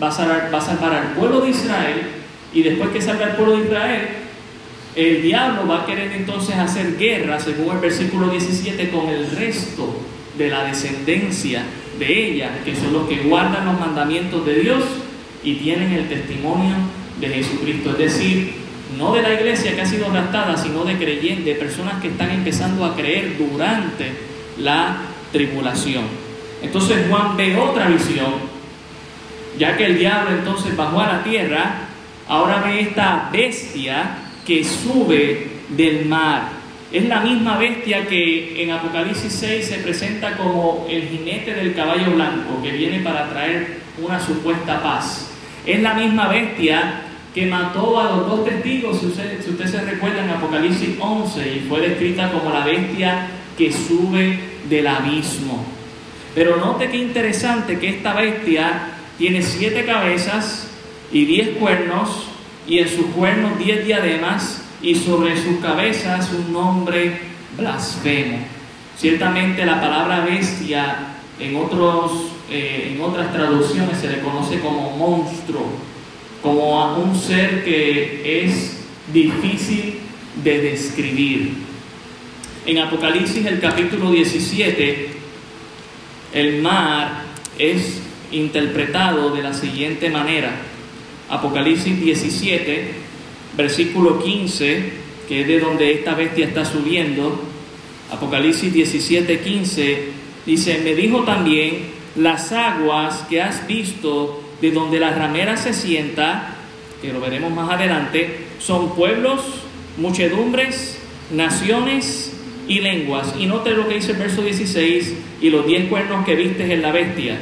va 0.01 0.09
a 0.09 0.11
salvar, 0.11 0.49
va 0.53 0.57
a 0.57 0.61
salvar 0.61 0.93
al 0.93 1.07
pueblo 1.13 1.41
de 1.41 1.49
Israel 1.49 2.01
y 2.53 2.61
después 2.61 2.89
que 2.91 3.01
salga 3.01 3.25
el 3.25 3.35
pueblo 3.35 3.57
de 3.57 3.65
Israel, 3.65 4.09
el 4.95 5.21
diablo 5.21 5.67
va 5.67 5.83
a 5.83 5.85
querer 5.85 6.11
entonces 6.11 6.55
hacer 6.55 6.97
guerra, 6.97 7.39
según 7.39 7.75
el 7.75 7.81
versículo 7.81 8.29
17, 8.29 8.89
con 8.89 9.09
el 9.09 9.29
resto 9.31 9.95
de 10.37 10.49
la 10.49 10.63
descendencia 10.65 11.63
de 11.97 12.31
ella, 12.31 12.59
que 12.63 12.75
son 12.75 12.93
los 12.93 13.07
que 13.07 13.17
guardan 13.17 13.65
los 13.65 13.79
mandamientos 13.79 14.45
de 14.45 14.59
Dios 14.59 14.83
y 15.43 15.55
tienen 15.55 15.91
el 15.93 16.07
testimonio 16.07 16.75
de 17.19 17.27
Jesucristo. 17.27 17.91
Es 17.91 17.97
decir, 17.97 18.53
no 18.97 19.13
de 19.13 19.23
la 19.23 19.33
iglesia 19.33 19.75
que 19.75 19.81
ha 19.81 19.85
sido 19.85 20.11
raptada, 20.11 20.57
sino 20.57 20.85
de 20.85 20.97
creyentes, 20.97 21.45
de 21.45 21.55
personas 21.55 22.01
que 22.01 22.09
están 22.09 22.29
empezando 22.29 22.85
a 22.85 22.95
creer 22.95 23.37
durante 23.37 24.11
la 24.59 24.97
tribulación. 25.31 26.03
Entonces 26.61 27.07
Juan 27.09 27.35
ve 27.35 27.57
otra 27.57 27.87
visión, 27.87 28.33
ya 29.57 29.75
que 29.75 29.85
el 29.85 29.97
diablo 29.97 30.35
entonces 30.37 30.75
bajó 30.77 31.01
a 31.01 31.13
la 31.13 31.23
tierra, 31.23 31.87
ahora 32.27 32.61
ve 32.61 32.81
esta 32.81 33.29
bestia 33.33 34.17
que 34.45 34.63
sube 34.63 35.47
del 35.69 36.05
mar. 36.05 36.49
Es 36.91 37.05
la 37.05 37.21
misma 37.21 37.57
bestia 37.57 38.05
que 38.07 38.61
en 38.61 38.71
Apocalipsis 38.71 39.33
6 39.33 39.65
se 39.65 39.77
presenta 39.79 40.37
como 40.37 40.85
el 40.89 41.07
jinete 41.09 41.55
del 41.55 41.73
caballo 41.73 42.11
blanco 42.11 42.61
que 42.61 42.71
viene 42.71 42.99
para 42.99 43.29
traer 43.29 43.79
una 43.97 44.19
supuesta 44.19 44.81
paz. 44.81 45.31
Es 45.65 45.81
la 45.81 45.95
misma 45.95 46.27
bestia 46.27 47.01
que 47.33 47.47
mató 47.47 47.99
a 47.99 48.15
los 48.15 48.27
dos 48.27 48.45
testigos, 48.45 48.99
si 48.99 49.07
usted, 49.07 49.65
se 49.65 49.81
recuerda 49.81 50.23
en 50.23 50.29
Apocalipsis 50.29 50.89
11, 50.99 51.55
y 51.55 51.59
fue 51.67 51.81
descrita 51.81 52.31
como 52.31 52.51
la 52.51 52.63
bestia 52.63 53.27
que 53.57 53.71
sube 53.71 54.37
del 54.69 54.85
abismo. 54.85 55.65
Pero 56.35 56.57
note 56.57 56.89
qué 56.89 56.97
interesante 56.97 57.79
que 57.79 57.89
esta 57.89 58.13
bestia 58.13 58.89
tiene 59.17 59.41
siete 59.41 59.85
cabezas 59.85 60.67
y 61.11 61.25
diez 61.25 61.49
cuernos, 61.57 62.27
y 62.67 62.79
en 62.79 62.87
sus 62.87 63.07
cuernos 63.07 63.57
diez 63.59 63.85
diademas, 63.85 64.63
y 64.83 64.95
sobre 64.95 65.41
sus 65.41 65.59
cabezas 65.59 66.29
un 66.33 66.51
nombre 66.51 67.17
blasfemo. 67.57 68.39
Ciertamente 68.97 69.65
la 69.65 69.79
palabra 69.79 70.25
bestia 70.25 71.15
en, 71.39 71.55
otros, 71.55 72.11
eh, 72.51 72.91
en 72.93 73.01
otras 73.01 73.31
traducciones 73.31 73.97
se 73.97 74.09
le 74.09 74.19
conoce 74.19 74.59
como 74.59 74.91
monstruo, 74.97 75.65
como 76.41 76.81
a 76.81 76.97
un 76.97 77.15
ser 77.15 77.63
que 77.63 78.43
es 78.45 78.77
difícil 79.11 79.99
de 80.43 80.61
describir. 80.61 81.53
En 82.65 82.77
Apocalipsis 82.79 83.45
el 83.45 83.59
capítulo 83.59 84.11
17, 84.11 85.11
el 86.33 86.61
mar 86.61 87.23
es 87.57 88.01
interpretado 88.31 89.33
de 89.33 89.43
la 89.43 89.53
siguiente 89.53 90.09
manera. 90.09 90.51
Apocalipsis 91.29 91.99
17, 91.99 92.91
versículo 93.57 94.23
15, 94.23 94.91
que 95.27 95.41
es 95.41 95.47
de 95.47 95.59
donde 95.59 95.93
esta 95.93 96.15
bestia 96.15 96.45
está 96.45 96.65
subiendo, 96.65 97.41
Apocalipsis 98.11 98.71
17, 98.71 99.39
15, 99.39 100.07
dice, 100.45 100.81
me 100.83 100.93
dijo 100.95 101.23
también, 101.23 101.93
las 102.15 102.51
aguas 102.51 103.25
que 103.29 103.41
has 103.41 103.65
visto 103.65 104.43
de 104.61 104.71
donde 104.71 104.99
la 104.99 105.11
ramera 105.11 105.57
se 105.57 105.73
sienta, 105.73 106.55
que 107.01 107.11
lo 107.11 107.19
veremos 107.19 107.51
más 107.51 107.71
adelante, 107.71 108.45
son 108.59 108.95
pueblos, 108.95 109.41
muchedumbres, 109.97 110.99
naciones 111.31 112.33
y 112.67 112.79
lenguas. 112.79 113.33
Y 113.39 113.45
note 113.45 113.71
lo 113.71 113.87
que 113.87 113.95
dice 113.95 114.11
el 114.11 114.17
verso 114.17 114.41
16, 114.41 115.13
y 115.41 115.49
los 115.49 115.65
diez 115.65 115.89
cuernos 115.89 116.25
que 116.25 116.35
vistes 116.35 116.69
en 116.69 116.81
la 116.81 116.91
bestia 116.91 117.39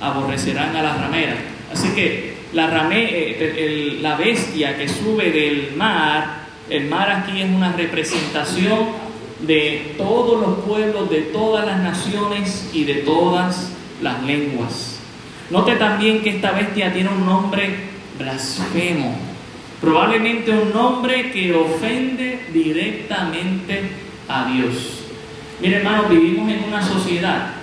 aborrecerán 0.00 0.74
a 0.74 0.82
la 0.82 0.96
ramera. 0.96 1.36
Así 1.72 1.88
que 1.90 2.33
eh, 2.56 3.98
la 4.00 4.16
bestia 4.16 4.76
que 4.76 4.88
sube 4.88 5.30
del 5.30 5.74
mar, 5.76 6.44
el 6.70 6.86
mar 6.86 7.10
aquí 7.10 7.42
es 7.42 7.50
una 7.50 7.72
representación 7.72 8.88
de 9.40 9.94
todos 9.98 10.40
los 10.40 10.64
pueblos, 10.64 11.10
de 11.10 11.22
todas 11.22 11.66
las 11.66 11.80
naciones 11.80 12.70
y 12.72 12.84
de 12.84 12.94
todas 12.96 13.72
las 14.00 14.22
lenguas. 14.22 15.00
Note 15.50 15.76
también 15.76 16.22
que 16.22 16.30
esta 16.30 16.52
bestia 16.52 16.92
tiene 16.92 17.10
un 17.10 17.26
nombre 17.26 17.70
blasfemo, 18.18 19.16
probablemente 19.80 20.50
un 20.52 20.72
nombre 20.72 21.30
que 21.32 21.52
ofende 21.54 22.46
directamente 22.52 23.82
a 24.28 24.46
Dios. 24.46 25.00
Mire 25.60 25.76
hermanos, 25.76 26.08
vivimos 26.08 26.50
en 26.50 26.64
una 26.64 26.82
sociedad 26.82 27.54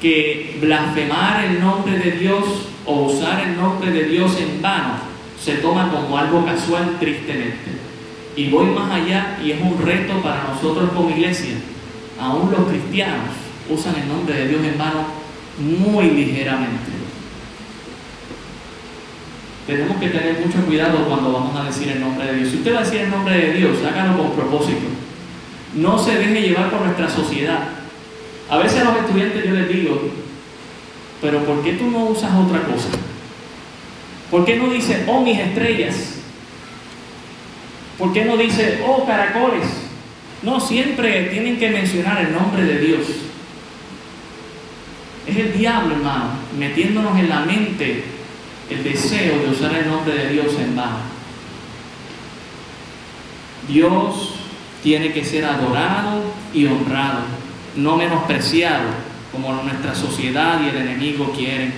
que 0.00 0.56
blasfemar 0.60 1.44
el 1.44 1.60
nombre 1.60 1.98
de 1.98 2.12
Dios 2.12 2.68
o 2.86 3.02
usar 3.02 3.48
el 3.48 3.56
nombre 3.56 3.90
de 3.90 4.04
Dios 4.04 4.36
en 4.38 4.60
vano 4.60 5.14
se 5.42 5.56
toma 5.56 5.90
como 5.90 6.16
algo 6.16 6.44
casual 6.44 6.96
tristemente. 6.98 7.72
Y 8.36 8.48
voy 8.48 8.66
más 8.66 8.90
allá 8.90 9.38
y 9.44 9.52
es 9.52 9.60
un 9.60 9.78
reto 9.80 10.20
para 10.22 10.44
nosotros 10.44 10.90
como 10.94 11.10
iglesia. 11.10 11.54
Aún 12.20 12.50
los 12.50 12.68
cristianos 12.68 13.30
usan 13.68 13.94
el 13.96 14.08
nombre 14.08 14.34
de 14.34 14.48
Dios 14.48 14.64
en 14.64 14.78
vano 14.78 15.04
muy 15.58 16.10
ligeramente. 16.10 16.92
Tenemos 19.66 19.96
que 19.98 20.08
tener 20.08 20.44
mucho 20.44 20.64
cuidado 20.66 21.06
cuando 21.08 21.32
vamos 21.32 21.56
a 21.56 21.64
decir 21.64 21.88
el 21.88 22.00
nombre 22.00 22.26
de 22.26 22.36
Dios. 22.36 22.50
Si 22.50 22.56
usted 22.58 22.74
va 22.74 22.80
a 22.80 22.84
decir 22.84 23.00
el 23.00 23.10
nombre 23.10 23.34
de 23.34 23.52
Dios, 23.54 23.78
hágalo 23.82 24.18
con 24.18 24.32
propósito. 24.32 24.86
No 25.74 25.98
se 25.98 26.16
deje 26.16 26.42
llevar 26.42 26.70
por 26.70 26.82
nuestra 26.82 27.08
sociedad. 27.08 27.68
A 28.50 28.58
veces 28.58 28.80
a 28.80 28.84
los 28.84 28.96
estudiantes 28.98 29.44
yo 29.44 29.54
les 29.54 29.68
digo, 29.68 30.10
pero 31.24 31.42
¿por 31.42 31.62
qué 31.62 31.72
tú 31.72 31.90
no 31.90 32.04
usas 32.04 32.30
otra 32.34 32.64
cosa? 32.64 32.90
¿Por 34.30 34.44
qué 34.44 34.56
no 34.56 34.68
dice, 34.68 35.04
oh 35.08 35.22
mis 35.22 35.38
estrellas? 35.38 36.16
¿Por 37.98 38.12
qué 38.12 38.26
no 38.26 38.36
dice, 38.36 38.84
oh 38.86 39.06
caracoles? 39.06 39.64
No, 40.42 40.60
siempre 40.60 41.30
tienen 41.30 41.58
que 41.58 41.70
mencionar 41.70 42.20
el 42.20 42.30
nombre 42.34 42.64
de 42.64 42.78
Dios. 42.78 43.06
Es 45.26 45.34
el 45.34 45.56
diablo, 45.56 45.94
hermano, 45.94 46.32
metiéndonos 46.58 47.18
en 47.18 47.30
la 47.30 47.40
mente 47.40 48.04
el 48.68 48.84
deseo 48.84 49.38
de 49.38 49.48
usar 49.48 49.74
el 49.76 49.88
nombre 49.88 50.12
de 50.14 50.28
Dios 50.28 50.54
en 50.58 50.76
vano. 50.76 50.98
Dios 53.66 54.34
tiene 54.82 55.10
que 55.10 55.24
ser 55.24 55.46
adorado 55.46 56.22
y 56.52 56.66
honrado, 56.66 57.20
no 57.76 57.96
menospreciado 57.96 59.03
como 59.34 59.52
nuestra 59.62 59.94
sociedad 59.94 60.60
y 60.64 60.68
el 60.70 60.76
enemigo 60.76 61.32
quieren. 61.36 61.72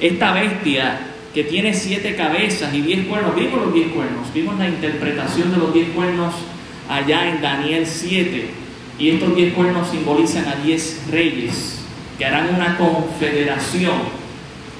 Esta 0.00 0.32
bestia 0.32 1.00
que 1.34 1.44
tiene 1.44 1.74
siete 1.74 2.16
cabezas 2.16 2.72
y 2.72 2.80
diez 2.80 3.06
cuernos, 3.06 3.34
vimos 3.36 3.60
los 3.60 3.74
diez 3.74 3.88
cuernos, 3.92 4.32
vimos 4.32 4.58
la 4.58 4.68
interpretación 4.68 5.50
de 5.50 5.58
los 5.58 5.74
diez 5.74 5.90
cuernos 5.90 6.34
allá 6.88 7.28
en 7.28 7.40
Daniel 7.40 7.86
7, 7.86 8.50
y 8.98 9.10
estos 9.10 9.36
diez 9.36 9.54
cuernos 9.54 9.88
simbolizan 9.90 10.48
a 10.48 10.56
diez 10.56 11.02
reyes 11.10 11.80
que 12.18 12.24
harán 12.26 12.54
una 12.54 12.76
confederación. 12.76 14.20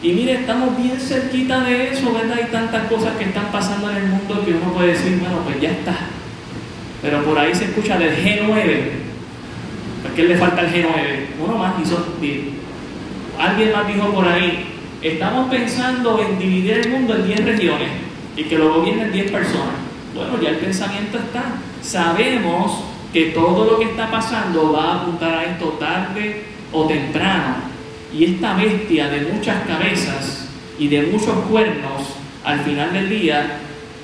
Y 0.03 0.13
mire, 0.13 0.33
estamos 0.33 0.77
bien 0.77 0.99
cerquita 0.99 1.61
de 1.61 1.93
eso, 1.93 2.13
¿verdad? 2.13 2.39
Hay 2.39 2.51
tantas 2.51 2.89
cosas 2.89 3.17
que 3.17 3.25
están 3.25 3.53
pasando 3.53 3.91
en 3.91 3.97
el 3.97 4.07
mundo 4.07 4.45
que 4.45 4.53
uno 4.53 4.73
puede 4.73 4.89
decir, 4.89 5.19
bueno, 5.21 5.41
pues 5.45 5.61
ya 5.61 5.71
está. 5.71 5.97
Pero 7.03 7.25
por 7.25 7.39
ahí 7.39 7.55
se 7.55 7.67
escucha 7.67 7.99
del 7.99 8.17
G9, 8.17 9.10
¿A 10.09 10.15
qué 10.15 10.25
le 10.25 10.37
falta 10.37 10.63
el 10.63 10.73
G9? 10.73 11.27
Uno 11.45 11.59
más 11.59 11.75
hizo 11.83 12.15
10. 12.21 12.41
Alguien 13.39 13.73
más 13.73 13.87
dijo 13.87 14.13
por 14.13 14.27
ahí, 14.27 14.67
estamos 15.03 15.51
pensando 15.51 16.21
en 16.21 16.39
dividir 16.39 16.79
el 16.79 16.91
mundo 16.91 17.17
en 17.17 17.27
10 17.27 17.45
regiones 17.45 17.89
y 18.37 18.45
que 18.45 18.59
lo 18.59 18.75
gobiernen 18.75 19.13
10 19.13 19.31
personas. 19.31 19.77
Bueno, 20.15 20.41
ya 20.41 20.51
el 20.51 20.57
pensamiento 20.57 21.19
está. 21.19 21.45
Sabemos 21.83 22.85
que 23.13 23.27
todo 23.27 23.65
lo 23.65 23.79
que 23.79 23.87
está 23.87 24.11
pasando 24.11 24.73
va 24.73 24.93
a 24.93 25.03
apuntar 25.03 25.35
a 25.35 25.45
esto 25.45 25.67
tarde 25.79 26.45
o 26.73 26.87
temprano. 26.87 27.57
Y 28.13 28.25
esta 28.25 28.55
bestia 28.55 29.09
de 29.09 29.33
muchas 29.33 29.65
cabezas 29.67 30.49
y 30.79 30.89
de 30.89 31.03
muchos 31.03 31.35
cuernos, 31.49 32.03
al 32.45 32.61
final 32.61 32.93
del 32.93 33.09
día, 33.09 33.59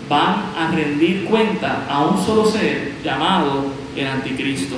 van 0.08 0.52
a 0.56 0.70
rendir 0.72 1.24
cuenta 1.24 1.86
a 1.88 2.06
un 2.06 2.24
solo 2.24 2.46
ser 2.46 2.92
llamado 3.02 3.66
el 3.96 4.06
anticristo. 4.06 4.76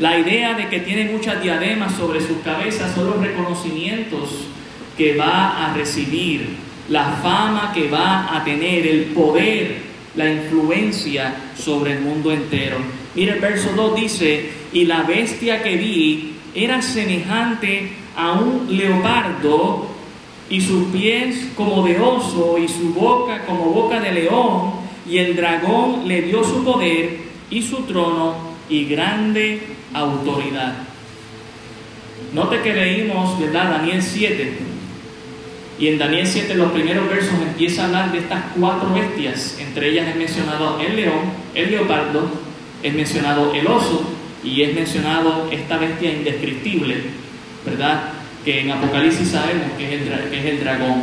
La 0.00 0.18
idea 0.18 0.54
de 0.54 0.68
que 0.68 0.80
tiene 0.80 1.04
muchas 1.04 1.40
diademas 1.40 1.94
sobre 1.94 2.20
sus 2.20 2.38
cabezas 2.38 2.94
son 2.96 3.06
los 3.06 3.20
reconocimientos 3.20 4.28
que 4.96 5.16
va 5.16 5.66
a 5.66 5.74
recibir, 5.74 6.56
la 6.88 7.04
fama 7.22 7.72
que 7.72 7.88
va 7.88 8.36
a 8.36 8.42
tener, 8.42 8.86
el 8.88 9.04
poder, 9.06 9.76
la 10.16 10.32
influencia 10.32 11.34
sobre 11.56 11.92
el 11.92 12.00
mundo 12.00 12.32
entero. 12.32 12.78
Mire 13.14 13.34
el 13.34 13.40
verso 13.40 13.70
2 13.76 13.94
dice, 13.94 14.50
y 14.72 14.84
la 14.84 15.02
bestia 15.02 15.62
que 15.62 15.76
vi 15.76 16.34
era 16.56 16.82
semejante 16.82 17.92
a 18.16 18.32
un 18.32 18.76
leopardo 18.76 19.88
y 20.50 20.60
sus 20.60 20.86
pies 20.88 21.50
como 21.56 21.86
de 21.86 22.00
oso 22.00 22.58
y 22.58 22.66
su 22.66 22.92
boca 22.92 23.44
como 23.46 23.66
boca 23.66 24.00
de 24.00 24.12
león, 24.12 24.72
y 25.08 25.18
el 25.18 25.36
dragón 25.36 26.08
le 26.08 26.22
dio 26.22 26.42
su 26.42 26.64
poder 26.64 27.18
y 27.48 27.62
su 27.62 27.82
trono 27.82 28.54
y 28.68 28.86
grande 28.86 29.60
autoridad. 29.94 30.74
Note 32.32 32.60
que 32.62 32.74
leímos, 32.74 33.38
¿verdad? 33.40 33.78
Daniel 33.78 34.02
7. 34.02 34.58
Y 35.78 35.88
en 35.88 35.98
Daniel 35.98 36.26
7 36.26 36.54
los 36.54 36.72
primeros 36.72 37.08
versos 37.08 37.34
empieza 37.40 37.82
a 37.82 37.86
hablar 37.86 38.12
de 38.12 38.18
estas 38.18 38.44
cuatro 38.58 38.92
bestias. 38.92 39.58
Entre 39.60 39.90
ellas 39.90 40.08
es 40.08 40.16
mencionado 40.16 40.78
el 40.80 40.96
león, 40.96 41.32
el 41.54 41.70
leopardo, 41.70 42.28
es 42.82 42.94
mencionado 42.94 43.52
el 43.54 43.66
oso 43.66 44.04
y 44.44 44.62
es 44.62 44.74
mencionado 44.74 45.48
esta 45.50 45.78
bestia 45.78 46.12
indescriptible, 46.12 46.96
¿verdad? 47.64 48.10
Que 48.44 48.60
en 48.60 48.70
Apocalipsis 48.70 49.30
sabemos 49.30 49.72
que 49.78 49.86
es 49.86 50.02
el, 50.02 50.30
que 50.30 50.38
es 50.38 50.44
el 50.44 50.60
dragón. 50.60 51.02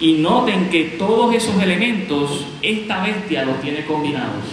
Y 0.00 0.14
noten 0.14 0.68
que 0.68 0.96
todos 0.98 1.34
esos 1.34 1.62
elementos 1.62 2.46
esta 2.60 3.02
bestia 3.02 3.44
los 3.44 3.60
tiene 3.60 3.84
combinados. 3.84 4.44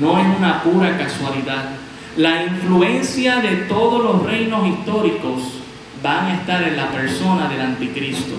No 0.00 0.18
es 0.18 0.26
una 0.38 0.62
pura 0.62 0.96
casualidad. 0.96 1.77
La 2.18 2.42
influencia 2.42 3.36
de 3.36 3.68
todos 3.68 4.02
los 4.02 4.24
reinos 4.24 4.66
históricos 4.66 5.40
van 6.02 6.26
a 6.26 6.34
estar 6.34 6.64
en 6.64 6.76
la 6.76 6.90
persona 6.90 7.48
del 7.48 7.60
anticristo, 7.60 8.34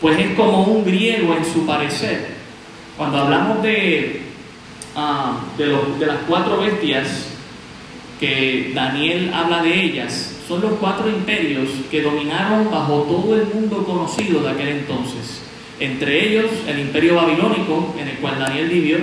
pues 0.00 0.16
es 0.20 0.36
como 0.36 0.62
un 0.62 0.84
griego 0.84 1.34
en 1.34 1.44
su 1.44 1.66
parecer. 1.66 2.36
Cuando 2.96 3.18
hablamos 3.18 3.64
de, 3.64 4.22
ah, 4.94 5.40
de, 5.58 5.76
de 5.98 6.06
las 6.06 6.18
cuatro 6.28 6.58
bestias, 6.58 7.26
que 8.20 8.70
Daniel 8.72 9.32
habla 9.34 9.60
de 9.60 9.82
ellas, 9.82 10.36
son 10.46 10.60
los 10.60 10.74
cuatro 10.74 11.08
imperios 11.08 11.68
que 11.90 12.02
dominaron 12.02 12.70
bajo 12.70 13.02
todo 13.10 13.34
el 13.34 13.48
mundo 13.52 13.84
conocido 13.84 14.40
de 14.42 14.50
aquel 14.50 14.68
entonces. 14.68 15.42
Entre 15.80 16.28
ellos 16.28 16.46
el 16.68 16.78
imperio 16.78 17.16
babilónico, 17.16 17.92
en 17.98 18.06
el 18.06 18.18
cual 18.18 18.38
Daniel 18.38 18.68
vivió, 18.68 18.98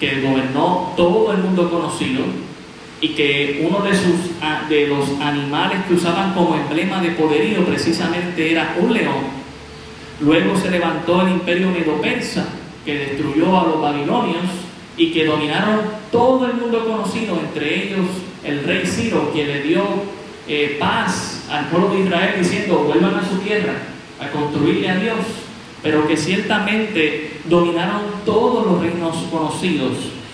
que 0.00 0.20
gobernó 0.22 0.92
todo 0.96 1.30
el 1.30 1.38
mundo 1.38 1.70
conocido 1.70 2.45
y 3.06 3.10
que 3.10 3.64
uno 3.68 3.84
de, 3.84 3.94
sus, 3.94 4.40
de 4.68 4.88
los 4.88 5.20
animales 5.20 5.78
que 5.86 5.94
usaban 5.94 6.34
como 6.34 6.56
emblema 6.56 7.00
de 7.00 7.10
poderío 7.10 7.64
precisamente 7.64 8.50
era 8.50 8.76
un 8.80 8.92
león. 8.92 9.36
Luego 10.20 10.56
se 10.56 10.70
levantó 10.70 11.22
el 11.22 11.34
imperio 11.34 11.70
medo-persa, 11.70 12.48
que 12.84 12.98
destruyó 12.98 13.60
a 13.60 13.64
los 13.64 13.80
babilonios 13.80 14.44
y 14.96 15.12
que 15.12 15.24
dominaron 15.24 15.82
todo 16.10 16.46
el 16.46 16.54
mundo 16.54 16.84
conocido, 16.84 17.38
entre 17.38 17.84
ellos 17.84 18.06
el 18.42 18.64
rey 18.64 18.84
Ciro, 18.86 19.30
quien 19.32 19.46
le 19.46 19.62
dio 19.62 19.84
eh, 20.48 20.76
paz 20.80 21.44
al 21.48 21.66
pueblo 21.66 21.90
de 21.90 22.00
Israel 22.00 22.34
diciendo, 22.38 22.78
vuelvan 22.78 23.14
a 23.14 23.28
su 23.28 23.36
tierra, 23.38 23.74
a 24.20 24.30
construirle 24.30 24.88
a 24.88 24.96
Dios 24.96 25.18
pero 25.86 26.08
que 26.08 26.16
ciertamente 26.16 27.38
dominaron 27.44 28.02
todos 28.24 28.66
los 28.66 28.80
reinos 28.80 29.16
conocidos. 29.30 29.92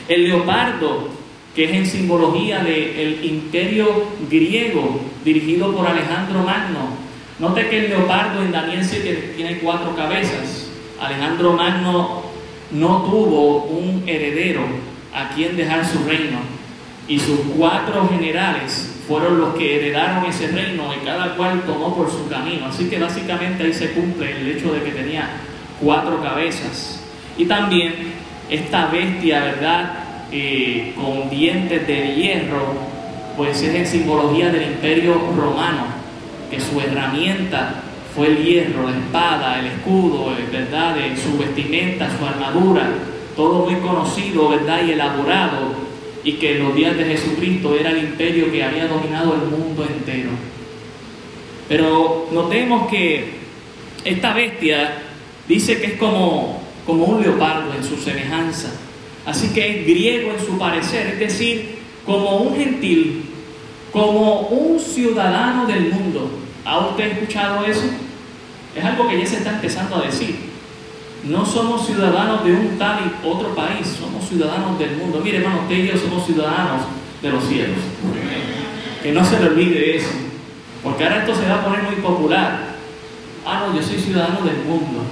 El 0.08 0.28
leopardo, 0.28 1.08
que 1.54 1.64
es 1.64 1.72
en 1.72 1.86
simbología 1.86 2.60
del 2.60 3.24
imperio 3.24 4.08
griego 4.30 5.00
dirigido 5.24 5.74
por 5.74 5.86
Alejandro 5.86 6.42
Magno. 6.42 7.02
Note 7.38 7.68
que 7.68 7.84
el 7.84 7.90
leopardo 7.90 8.42
en 8.42 8.52
Daniel 8.52 8.84
7 8.84 9.34
tiene 9.36 9.58
cuatro 9.58 9.94
cabezas. 9.94 10.68
Alejandro 11.00 11.52
Magno 11.52 12.22
no 12.70 13.02
tuvo 13.02 13.64
un 13.64 14.04
heredero 14.06 14.62
a 15.14 15.28
quien 15.34 15.56
dejar 15.56 15.84
su 15.84 16.02
reino 16.04 16.38
y 17.08 17.18
sus 17.18 17.40
cuatro 17.56 18.08
generales 18.08 19.00
fueron 19.06 19.40
los 19.40 19.54
que 19.54 19.76
heredaron 19.76 20.24
ese 20.24 20.48
reino 20.48 20.84
y 20.94 21.04
cada 21.04 21.34
cual 21.36 21.62
tomó 21.66 21.94
por 21.94 22.10
su 22.10 22.28
camino. 22.28 22.66
Así 22.66 22.88
que 22.88 22.98
básicamente 22.98 23.64
ahí 23.64 23.74
se 23.74 23.90
cumple 23.90 24.40
el 24.40 24.48
hecho 24.56 24.72
de 24.72 24.82
que 24.82 24.92
tenía 24.92 25.28
cuatro 25.80 26.22
cabezas. 26.22 27.02
Y 27.36 27.44
también 27.46 27.94
esta 28.48 28.86
bestia, 28.86 29.40
¿verdad? 29.40 30.01
Eh, 30.34 30.94
con 30.96 31.28
dientes 31.28 31.86
de 31.86 32.14
hierro, 32.14 32.74
pues 33.36 33.60
es 33.62 33.74
en 33.74 33.86
simbología 33.86 34.50
del 34.50 34.62
imperio 34.62 35.14
romano, 35.36 35.84
que 36.50 36.58
su 36.58 36.80
herramienta 36.80 37.82
fue 38.16 38.28
el 38.28 38.42
hierro, 38.42 38.88
la 38.88 38.96
espada, 38.96 39.60
el 39.60 39.66
escudo, 39.66 40.32
¿verdad? 40.50 40.94
De 40.94 41.14
su 41.16 41.36
vestimenta, 41.36 42.08
su 42.18 42.24
armadura, 42.24 42.88
todo 43.36 43.66
muy 43.66 43.74
conocido, 43.80 44.48
¿verdad? 44.48 44.82
Y 44.86 44.92
elaborado 44.92 45.82
y 46.24 46.32
que 46.34 46.52
en 46.52 46.64
los 46.64 46.74
días 46.74 46.96
de 46.96 47.04
Jesucristo 47.04 47.74
era 47.74 47.90
el 47.90 47.98
imperio 47.98 48.50
que 48.50 48.64
había 48.64 48.86
dominado 48.86 49.34
el 49.34 49.50
mundo 49.50 49.84
entero. 49.84 50.30
Pero 51.68 52.28
notemos 52.32 52.88
que 52.88 53.34
esta 54.04 54.32
bestia 54.32 54.94
dice 55.48 55.80
que 55.80 55.88
es 55.88 55.94
como, 55.94 56.60
como 56.86 57.04
un 57.04 57.22
leopardo 57.22 57.74
en 57.74 57.84
su 57.84 57.96
semejanza, 57.96 58.70
así 59.26 59.48
que 59.48 59.80
es 59.80 59.86
griego 59.86 60.32
en 60.32 60.44
su 60.44 60.58
parecer, 60.58 61.06
es 61.08 61.18
decir, 61.18 61.78
como 62.04 62.38
un 62.38 62.56
gentil, 62.56 63.24
como 63.92 64.40
un 64.48 64.80
ciudadano 64.80 65.66
del 65.66 65.92
mundo. 65.92 66.30
¿Ha 66.64 66.78
usted 66.78 67.12
escuchado 67.12 67.64
eso? 67.64 67.84
Es 68.74 68.84
algo 68.84 69.08
que 69.08 69.18
ya 69.18 69.26
se 69.26 69.36
está 69.36 69.50
empezando 69.50 69.96
a 69.96 70.06
decir. 70.06 70.52
No 71.24 71.46
somos 71.46 71.86
ciudadanos 71.86 72.44
de 72.44 72.52
un 72.52 72.78
tal 72.78 72.98
y 73.00 73.26
otro 73.26 73.54
país, 73.54 73.86
somos 73.98 74.28
ciudadanos 74.28 74.78
del 74.78 74.96
mundo. 74.96 75.20
Mire, 75.22 75.38
hermano, 75.38 75.62
usted 75.62 75.76
y 75.76 75.88
yo 75.88 75.96
somos 75.96 76.26
ciudadanos 76.26 76.82
de 77.20 77.30
los 77.30 77.44
cielos. 77.44 77.78
Que 79.02 79.12
no 79.12 79.24
se 79.24 79.38
le 79.38 79.46
olvide 79.46 79.96
eso. 79.96 80.10
Porque 80.82 81.04
ahora 81.04 81.18
esto 81.18 81.34
se 81.34 81.48
va 81.48 81.56
a 81.56 81.64
poner 81.64 81.82
muy 81.84 81.96
popular. 81.96 82.74
Ah, 83.44 83.66
no, 83.66 83.76
yo 83.76 83.82
soy 83.82 83.98
ciudadano 83.98 84.40
del 84.42 84.64
mundo. 84.64 85.04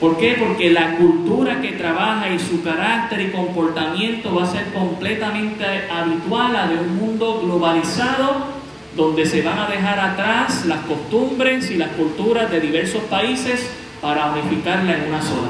¿Por 0.00 0.16
qué? 0.16 0.36
Porque 0.38 0.70
la 0.70 0.96
cultura 0.96 1.60
que 1.60 1.72
trabaja 1.72 2.30
y 2.30 2.38
su 2.38 2.62
carácter 2.62 3.20
y 3.20 3.30
comportamiento 3.30 4.32
va 4.32 4.44
a 4.44 4.46
ser 4.46 4.66
completamente 4.72 5.64
habitual 5.90 6.54
a 6.54 6.68
de 6.68 6.76
un 6.76 6.96
mundo 6.96 7.40
globalizado 7.42 8.58
donde 8.96 9.26
se 9.26 9.42
van 9.42 9.58
a 9.58 9.66
dejar 9.66 9.98
atrás 9.98 10.66
las 10.66 10.80
costumbres 10.80 11.70
y 11.70 11.76
las 11.76 11.90
culturas 11.90 12.50
de 12.50 12.60
diversos 12.60 13.02
países 13.04 13.70
para 14.00 14.32
unificarla 14.32 14.98
en 14.98 15.08
una 15.08 15.20
sola. 15.20 15.48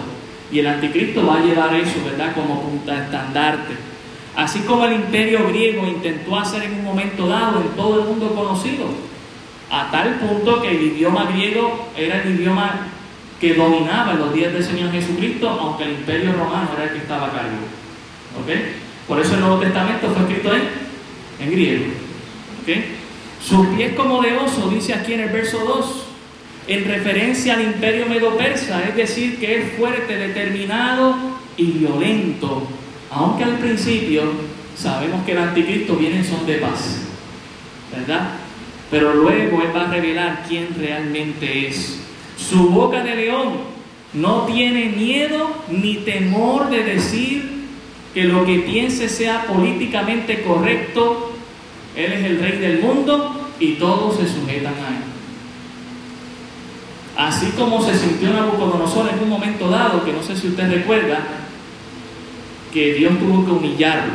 Y 0.51 0.61
el 0.61 0.67
anticristo 0.67 1.27
va 1.27 1.37
a 1.37 1.41
llevar 1.41 1.75
eso, 1.75 2.03
¿verdad?, 2.05 2.35
como 2.35 2.63
punta 2.63 3.05
estandarte. 3.05 3.75
Así 4.35 4.61
como 4.61 4.87
el 4.87 4.95
imperio 4.95 5.47
griego 5.49 5.87
intentó 5.87 6.39
hacer 6.39 6.63
en 6.63 6.75
un 6.75 6.85
momento 6.85 7.27
dado 7.27 7.61
en 7.61 7.69
todo 7.71 8.01
el 8.01 8.07
mundo 8.07 8.35
conocido, 8.35 8.87
a 9.71 9.91
tal 9.91 10.15
punto 10.15 10.63
que 10.63 10.71
el 10.71 10.83
idioma 10.83 11.25
griego 11.33 11.89
era 11.97 12.23
el 12.23 12.39
idioma 12.39 12.87
que 13.41 13.55
dominaba 13.55 14.13
en 14.13 14.19
los 14.19 14.35
días 14.35 14.53
del 14.53 14.65
Señor 14.65 14.91
Jesucristo, 14.91 15.49
aunque 15.49 15.85
el 15.85 15.91
imperio 15.91 16.33
romano 16.33 16.71
era 16.75 16.85
el 16.85 16.91
que 16.91 16.99
estaba 16.99 17.27
a 17.27 17.33
cargo. 17.33 17.57
¿Ok? 18.41 18.51
Por 19.07 19.21
eso 19.21 19.35
el 19.35 19.41
Nuevo 19.41 19.59
Testamento 19.59 20.11
fue 20.11 20.23
escrito 20.23 20.55
en, 20.55 20.63
en 21.41 21.51
griego. 21.51 21.85
¿Ok? 22.63 22.69
Sus 23.43 23.67
pies 23.69 23.95
como 23.95 24.21
de 24.21 24.37
oso, 24.37 24.69
dice 24.69 24.95
aquí 24.95 25.15
en 25.15 25.21
el 25.21 25.29
verso 25.31 25.59
2, 25.65 26.05
en 26.67 26.85
referencia 26.85 27.55
al 27.55 27.63
imperio 27.63 28.07
medo-persa, 28.07 28.83
es 28.89 28.97
decir, 28.97 29.39
que 29.39 29.61
es 29.61 29.73
fuerte, 29.79 30.17
determinado 30.17 31.17
y 31.57 31.65
violento, 31.65 32.69
aunque 33.11 33.45
al 33.45 33.59
principio 33.59 34.23
sabemos 34.77 35.25
que 35.25 35.33
el 35.33 35.39
anticristo 35.39 35.97
viene 35.97 36.19
en 36.19 36.25
son 36.25 36.45
de 36.47 36.57
paz, 36.57 37.03
¿verdad? 37.97 38.33
Pero 38.91 39.15
luego 39.15 39.63
Él 39.63 39.71
va 39.75 39.83
a 39.83 39.91
revelar 39.91 40.45
quién 40.47 40.69
realmente 40.79 41.69
es. 41.69 42.08
Su 42.39 42.71
boca 42.71 43.03
de 43.03 43.17
león 43.17 43.55
no 44.15 44.43
tiene 44.47 44.87
miedo 44.87 45.51
ni 45.69 45.97
temor 45.97 46.71
de 46.71 46.85
decir 46.85 47.67
que 48.15 48.25
lo 48.25 48.45
que 48.45 48.61
piense 48.61 49.09
sea 49.09 49.45
políticamente 49.47 50.43
correcto. 50.43 51.33
Él 51.97 52.13
es 52.13 52.25
el 52.25 52.41
rey 52.41 52.59
del 52.59 52.81
mundo 52.81 53.51
y 53.59 53.73
todos 53.73 54.17
se 54.17 54.29
sujetan 54.29 54.75
a 54.75 54.89
él. 54.89 55.05
Así 57.17 57.47
como 57.57 57.85
se 57.85 57.99
sintió 57.99 58.33
Nabucodonosor 58.33 59.11
en 59.13 59.21
un 59.25 59.29
momento 59.29 59.69
dado, 59.69 60.05
que 60.05 60.13
no 60.13 60.23
sé 60.23 60.37
si 60.37 60.49
usted 60.49 60.71
recuerda, 60.71 61.19
que 62.73 62.95
Dios 62.95 63.19
tuvo 63.19 63.45
que 63.45 63.51
humillarlo, 63.51 64.13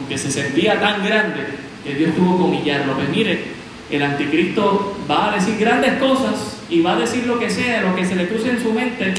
porque 0.00 0.16
se 0.16 0.30
sentía 0.30 0.80
tan 0.80 1.04
grande 1.04 1.46
que 1.84 1.94
Dios 1.94 2.14
tuvo 2.14 2.38
que 2.38 2.42
humillarlo. 2.44 2.94
Pues 2.94 3.10
mire, 3.10 3.44
el 3.90 4.02
anticristo 4.02 4.96
va 5.10 5.32
a 5.32 5.34
decir 5.34 5.58
grandes 5.58 5.98
cosas 5.98 6.57
y 6.70 6.80
va 6.80 6.92
a 6.92 6.98
decir 6.98 7.26
lo 7.26 7.38
que 7.38 7.50
sea, 7.50 7.82
lo 7.82 7.96
que 7.96 8.04
se 8.04 8.14
le 8.14 8.28
cruce 8.28 8.50
en 8.50 8.62
su 8.62 8.72
mente 8.72 9.14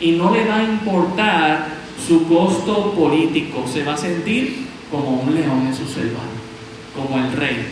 y 0.00 0.12
no 0.12 0.32
le 0.32 0.44
va 0.44 0.58
a 0.58 0.62
importar 0.64 1.68
su 2.06 2.26
costo 2.26 2.92
político. 2.92 3.64
Se 3.66 3.84
va 3.84 3.94
a 3.94 3.96
sentir 3.96 4.66
como 4.90 5.22
un 5.22 5.34
león 5.34 5.66
en 5.66 5.74
su 5.74 5.86
selva, 5.86 6.20
como 6.94 7.24
el 7.24 7.32
rey. 7.32 7.66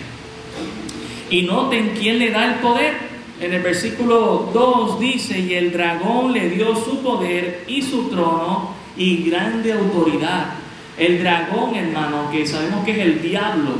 Y 1.30 1.42
noten 1.42 1.94
quién 1.98 2.18
le 2.18 2.30
da 2.30 2.46
el 2.46 2.54
poder. 2.60 3.10
En 3.40 3.54
el 3.54 3.62
versículo 3.62 4.50
2 4.52 5.00
dice, 5.00 5.38
y 5.38 5.54
el 5.54 5.72
dragón 5.72 6.32
le 6.32 6.50
dio 6.50 6.76
su 6.76 7.02
poder 7.02 7.64
y 7.66 7.80
su 7.80 8.08
trono 8.08 8.74
y 8.96 9.28
grande 9.30 9.72
autoridad. 9.72 10.52
El 10.98 11.20
dragón, 11.20 11.74
hermano, 11.74 12.30
que 12.30 12.46
sabemos 12.46 12.84
que 12.84 12.92
es 12.92 12.98
el 12.98 13.22
diablo, 13.22 13.70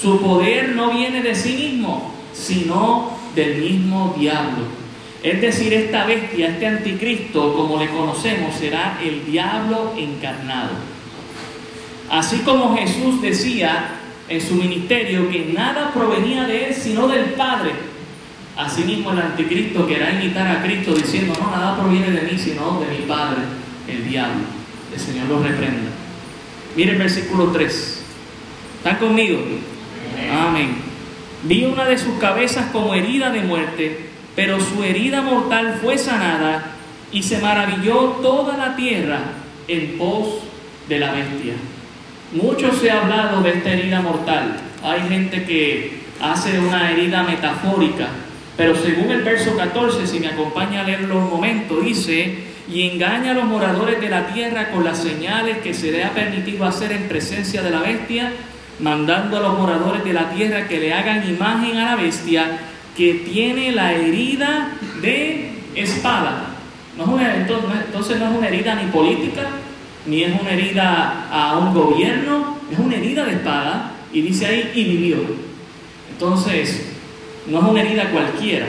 su 0.00 0.20
poder 0.20 0.70
no 0.70 0.92
viene 0.92 1.22
de 1.22 1.34
sí 1.34 1.54
mismo, 1.54 2.14
sino 2.32 3.10
del 3.34 3.56
mismo 3.60 4.14
diablo. 4.16 4.79
Es 5.22 5.40
decir, 5.40 5.72
esta 5.74 6.06
bestia, 6.06 6.48
este 6.48 6.66
anticristo, 6.66 7.54
como 7.54 7.78
le 7.78 7.88
conocemos, 7.88 8.54
será 8.54 8.98
el 9.02 9.26
diablo 9.26 9.92
encarnado. 9.98 10.70
Así 12.08 12.38
como 12.38 12.76
Jesús 12.76 13.20
decía 13.20 13.96
en 14.28 14.40
su 14.40 14.54
ministerio 14.54 15.30
que 15.30 15.52
nada 15.54 15.92
provenía 15.92 16.44
de 16.44 16.68
él 16.68 16.74
sino 16.74 17.06
del 17.06 17.24
Padre, 17.34 17.72
asimismo 18.56 19.12
el 19.12 19.20
anticristo 19.20 19.86
querrá 19.86 20.12
imitar 20.12 20.46
a 20.48 20.62
Cristo 20.62 20.94
diciendo, 20.94 21.34
no, 21.38 21.50
nada 21.50 21.76
proviene 21.76 22.10
de 22.10 22.22
mí 22.22 22.38
sino 22.38 22.80
de 22.80 22.98
mi 22.98 23.04
Padre, 23.06 23.42
el 23.88 24.08
diablo. 24.08 24.40
El 24.92 24.98
Señor 24.98 25.28
lo 25.28 25.42
reprenda. 25.42 25.90
Mire 26.76 26.92
el 26.92 26.98
versículo 26.98 27.48
3. 27.52 28.04
¿Están 28.78 28.96
conmigo? 28.96 29.38
Amén. 30.32 30.76
Vi 31.42 31.64
una 31.64 31.84
de 31.84 31.98
sus 31.98 32.18
cabezas 32.18 32.70
como 32.72 32.94
herida 32.94 33.30
de 33.30 33.42
muerte 33.42 34.09
pero 34.40 34.58
su 34.58 34.82
herida 34.82 35.20
mortal 35.20 35.78
fue 35.82 35.98
sanada 35.98 36.62
y 37.12 37.22
se 37.22 37.40
maravilló 37.40 38.16
toda 38.22 38.56
la 38.56 38.74
tierra 38.74 39.18
en 39.68 39.98
pos 39.98 40.28
de 40.88 40.98
la 40.98 41.12
bestia. 41.12 41.52
Mucho 42.32 42.72
se 42.72 42.90
ha 42.90 43.02
hablado 43.02 43.42
de 43.42 43.50
esta 43.50 43.70
herida 43.70 44.00
mortal. 44.00 44.56
Hay 44.82 45.02
gente 45.10 45.44
que 45.44 46.00
hace 46.22 46.58
una 46.58 46.90
herida 46.90 47.22
metafórica, 47.22 48.06
pero 48.56 48.74
según 48.74 49.10
el 49.10 49.24
verso 49.24 49.54
14, 49.58 50.06
si 50.06 50.20
me 50.20 50.28
acompaña 50.28 50.80
a 50.80 50.84
leerlo 50.84 51.18
un 51.18 51.28
momento, 51.28 51.78
dice, 51.78 52.38
y 52.66 52.88
engaña 52.88 53.32
a 53.32 53.34
los 53.34 53.44
moradores 53.44 54.00
de 54.00 54.08
la 54.08 54.28
tierra 54.28 54.70
con 54.70 54.84
las 54.84 55.02
señales 55.02 55.58
que 55.58 55.74
se 55.74 55.92
le 55.92 56.02
ha 56.02 56.14
permitido 56.14 56.64
hacer 56.64 56.92
en 56.92 57.08
presencia 57.08 57.60
de 57.60 57.72
la 57.72 57.80
bestia, 57.80 58.32
mandando 58.78 59.36
a 59.36 59.40
los 59.40 59.58
moradores 59.58 60.02
de 60.02 60.14
la 60.14 60.30
tierra 60.30 60.66
que 60.66 60.80
le 60.80 60.94
hagan 60.94 61.28
imagen 61.28 61.76
a 61.76 61.90
la 61.90 61.96
bestia 61.96 62.69
que 62.96 63.14
tiene 63.14 63.72
la 63.72 63.92
herida 63.92 64.72
de 65.00 65.52
espada. 65.74 66.46
No 66.96 67.18
entonces 67.18 68.18
no 68.18 68.30
es 68.30 68.36
una 68.36 68.48
herida 68.48 68.74
ni 68.74 68.90
política, 68.90 69.48
ni 70.06 70.22
es 70.22 70.40
una 70.40 70.50
herida 70.50 71.28
a 71.30 71.58
un 71.58 71.72
gobierno, 71.72 72.56
es 72.70 72.78
una 72.78 72.96
herida 72.96 73.24
de 73.24 73.32
espada 73.32 73.92
y 74.12 74.22
dice 74.22 74.46
ahí 74.46 74.70
y 74.74 74.84
vivió. 74.84 75.18
Entonces, 76.10 76.88
no 77.46 77.60
es 77.60 77.64
una 77.64 77.82
herida 77.82 78.10
cualquiera, 78.10 78.66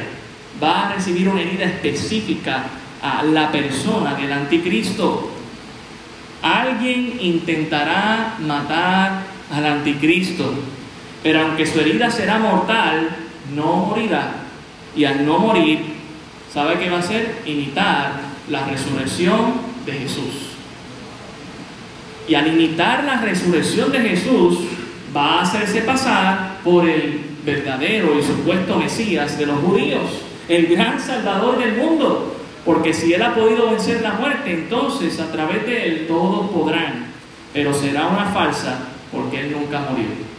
va 0.62 0.88
a 0.88 0.94
recibir 0.94 1.28
una 1.28 1.42
herida 1.42 1.66
específica 1.66 2.64
a 3.02 3.24
la 3.24 3.52
persona 3.52 4.16
del 4.16 4.32
anticristo. 4.32 5.30
Alguien 6.42 7.18
intentará 7.20 8.36
matar 8.40 9.24
al 9.52 9.66
anticristo, 9.66 10.54
pero 11.22 11.42
aunque 11.42 11.66
su 11.66 11.80
herida 11.80 12.10
será 12.10 12.40
mortal, 12.40 13.10
no 13.56 13.78
morirá 13.78 14.34
y 14.96 15.06
al 15.06 15.26
no 15.26 15.40
morir, 15.40 15.80
¿sabe 16.54 16.78
qué 16.80 16.90
va 16.90 16.98
a 16.98 17.00
hacer? 17.00 17.42
Imitar 17.46 18.14
la 18.50 18.66
resurrección 18.66 19.54
de 19.86 19.94
Jesús. 19.94 20.52
Y 22.28 22.36
al 22.36 22.48
imitar 22.48 23.04
la 23.04 23.22
resurrección 23.22 23.92
de 23.92 24.00
Jesús, 24.00 24.60
va 25.16 25.40
a 25.40 25.42
hacerse 25.42 25.82
pasar 25.82 26.60
por 26.64 26.88
el 26.88 27.22
verdadero 27.46 28.18
y 28.18 28.24
supuesto 28.24 28.78
Mesías 28.78 29.38
de 29.38 29.46
los 29.48 29.60
judíos, 29.60 30.04
el 30.48 30.68
gran 30.68 31.00
Salvador 31.00 31.58
del 31.58 31.78
mundo. 31.78 32.36
Porque 32.66 32.94
si 32.94 33.14
Él 33.14 33.24
ha 33.24 33.34
podido 33.34 33.72
vencer 33.72 34.02
la 34.02 34.14
muerte, 34.14 34.54
entonces 34.54 35.20
a 35.20 35.32
través 35.32 35.66
de 35.66 35.88
Él 35.88 36.06
todos 36.08 36.52
podrán. 36.52 37.06
Pero 37.54 37.74
será 37.74 38.08
una 38.08 38.26
falsa 38.26 38.80
porque 39.12 39.42
Él 39.42 39.52
nunca 39.52 39.80
murió. 39.90 40.31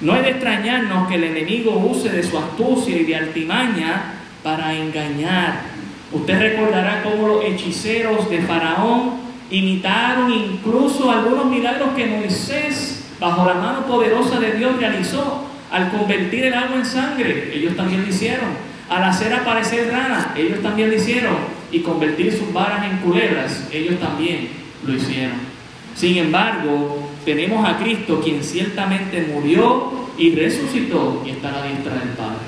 No 0.00 0.14
es 0.14 0.22
de 0.22 0.30
extrañarnos 0.30 1.08
que 1.08 1.16
el 1.16 1.24
enemigo 1.24 1.72
use 1.76 2.08
de 2.10 2.22
su 2.22 2.38
astucia 2.38 2.96
y 2.96 3.04
de 3.04 3.16
altimaña 3.16 4.14
para 4.42 4.74
engañar. 4.74 5.62
Usted 6.12 6.38
recordará 6.38 7.02
cómo 7.02 7.26
los 7.26 7.44
hechiceros 7.44 8.30
de 8.30 8.40
Faraón 8.42 9.14
imitaron 9.50 10.32
incluso 10.32 11.10
algunos 11.10 11.46
milagros 11.46 11.90
que 11.96 12.06
Moisés, 12.06 13.04
bajo 13.18 13.44
la 13.44 13.54
mano 13.54 13.86
poderosa 13.86 14.38
de 14.38 14.52
Dios, 14.52 14.78
realizó 14.78 15.44
al 15.70 15.90
convertir 15.90 16.44
el 16.46 16.54
agua 16.54 16.76
en 16.76 16.86
sangre. 16.86 17.50
Ellos 17.54 17.76
también 17.76 18.02
lo 18.02 18.08
hicieron. 18.08 18.68
Al 18.88 19.02
hacer 19.04 19.34
aparecer 19.34 19.90
ranas, 19.90 20.28
ellos 20.36 20.62
también 20.62 20.90
lo 20.90 20.96
hicieron. 20.96 21.36
Y 21.70 21.80
convertir 21.80 22.32
sus 22.32 22.52
varas 22.52 22.86
en 22.90 22.98
culebras, 22.98 23.68
ellos 23.72 23.98
también 24.00 24.48
lo 24.86 24.94
hicieron. 24.94 25.36
Sin 25.94 26.16
embargo, 26.16 27.07
tenemos 27.24 27.68
a 27.68 27.78
Cristo 27.78 28.20
quien 28.22 28.42
ciertamente 28.42 29.28
murió 29.32 29.92
y 30.16 30.34
resucitó 30.34 31.22
y 31.24 31.30
está 31.30 31.50
a 31.50 31.52
la 31.52 31.62
diestra 31.64 31.94
del 31.94 32.08
Padre. 32.10 32.38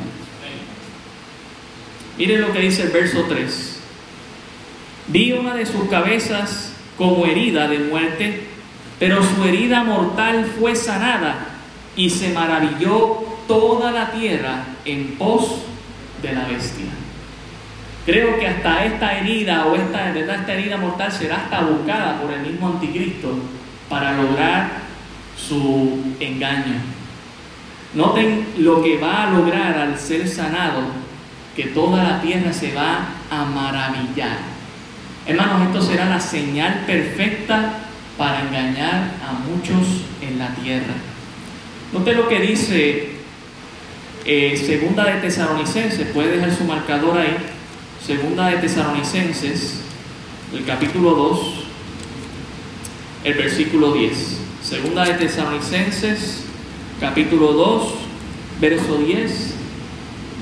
Miren 2.18 2.40
lo 2.42 2.52
que 2.52 2.60
dice 2.60 2.82
el 2.82 2.90
verso 2.90 3.24
3. 3.28 3.80
Vi 5.08 5.32
una 5.32 5.54
de 5.54 5.66
sus 5.66 5.88
cabezas 5.88 6.72
como 6.98 7.24
herida 7.24 7.66
de 7.68 7.78
muerte, 7.78 8.44
pero 8.98 9.22
su 9.22 9.44
herida 9.44 9.84
mortal 9.84 10.44
fue 10.58 10.76
sanada 10.76 11.48
y 11.96 12.10
se 12.10 12.32
maravilló 12.32 13.24
toda 13.48 13.90
la 13.90 14.12
tierra 14.12 14.64
en 14.84 15.16
pos 15.16 15.62
de 16.22 16.32
la 16.32 16.46
bestia. 16.46 16.86
Creo 18.04 18.38
que 18.38 18.46
hasta 18.46 18.84
esta 18.84 19.18
herida 19.18 19.66
o 19.66 19.76
esta, 19.76 20.16
esta 20.16 20.52
herida 20.52 20.76
mortal 20.76 21.10
será 21.12 21.36
hasta 21.36 21.62
buscada 21.62 22.20
por 22.20 22.32
el 22.32 22.40
mismo 22.40 22.68
anticristo 22.68 23.38
para 23.90 24.12
lograr 24.12 24.70
su 25.36 26.14
engaño. 26.20 26.76
Noten 27.92 28.46
lo 28.58 28.82
que 28.82 28.98
va 28.98 29.24
a 29.24 29.30
lograr 29.32 29.76
al 29.76 29.98
ser 29.98 30.26
sanado, 30.28 30.82
que 31.56 31.64
toda 31.64 32.04
la 32.04 32.22
tierra 32.22 32.52
se 32.52 32.72
va 32.72 33.08
a 33.30 33.44
maravillar. 33.44 34.38
Hermanos, 35.26 35.66
esto 35.66 35.82
será 35.82 36.06
la 36.06 36.20
señal 36.20 36.84
perfecta 36.86 37.80
para 38.16 38.42
engañar 38.42 39.14
a 39.28 39.32
muchos 39.32 40.04
en 40.22 40.38
la 40.38 40.54
tierra. 40.54 40.94
Noten 41.92 42.16
lo 42.16 42.28
que 42.28 42.40
dice 42.40 43.10
eh, 44.24 44.56
Segunda 44.56 45.04
de 45.04 45.20
Tesalonicenses, 45.20 46.06
puede 46.14 46.36
dejar 46.36 46.54
su 46.54 46.64
marcador 46.64 47.18
ahí. 47.18 47.36
Segunda 48.06 48.46
de 48.46 48.58
Tesalonicenses, 48.58 49.80
el 50.54 50.64
capítulo 50.64 51.10
2, 51.10 51.59
el 53.24 53.34
versículo 53.34 53.92
10. 53.92 54.38
Segunda 54.62 55.04
de 55.04 55.14
Tesalonicenses, 55.14 56.44
capítulo 57.00 57.52
2, 57.52 57.94
verso 58.60 58.96
10, 58.96 59.54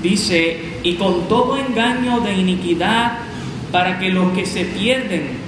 dice, 0.01 0.79
y 0.83 0.95
con 0.95 1.27
todo 1.27 1.57
engaño 1.57 2.21
de 2.21 2.33
iniquidad, 2.33 3.19
para 3.71 3.99
que 3.99 4.09
los 4.09 4.31
que 4.31 4.45
se 4.45 4.65
pierden, 4.65 5.39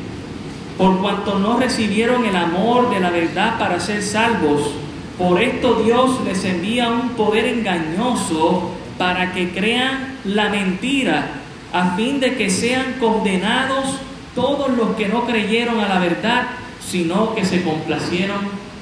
por 0.77 0.99
cuanto 0.99 1.39
no 1.39 1.57
recibieron 1.57 2.25
el 2.25 2.35
amor 2.35 2.89
de 2.89 2.99
la 2.99 3.09
verdad 3.09 3.57
para 3.57 3.79
ser 3.79 4.03
salvos, 4.03 4.71
por 5.17 5.41
esto 5.41 5.81
Dios 5.83 6.19
les 6.25 6.43
envía 6.43 6.89
un 6.89 7.09
poder 7.09 7.45
engañoso 7.45 8.71
para 8.97 9.33
que 9.33 9.51
crean 9.51 10.17
la 10.25 10.49
mentira 10.49 11.31
a 11.73 11.95
fin 11.95 12.19
de 12.19 12.35
que 12.35 12.49
sean 12.49 12.95
condenados 12.99 13.97
todos 14.35 14.69
los 14.75 14.95
que 14.95 15.07
no 15.07 15.25
creyeron 15.25 15.79
a 15.79 15.87
la 15.87 15.99
verdad, 15.99 16.47
sino 16.89 17.35
que 17.35 17.45
se 17.45 17.63
complacieron 17.63 18.39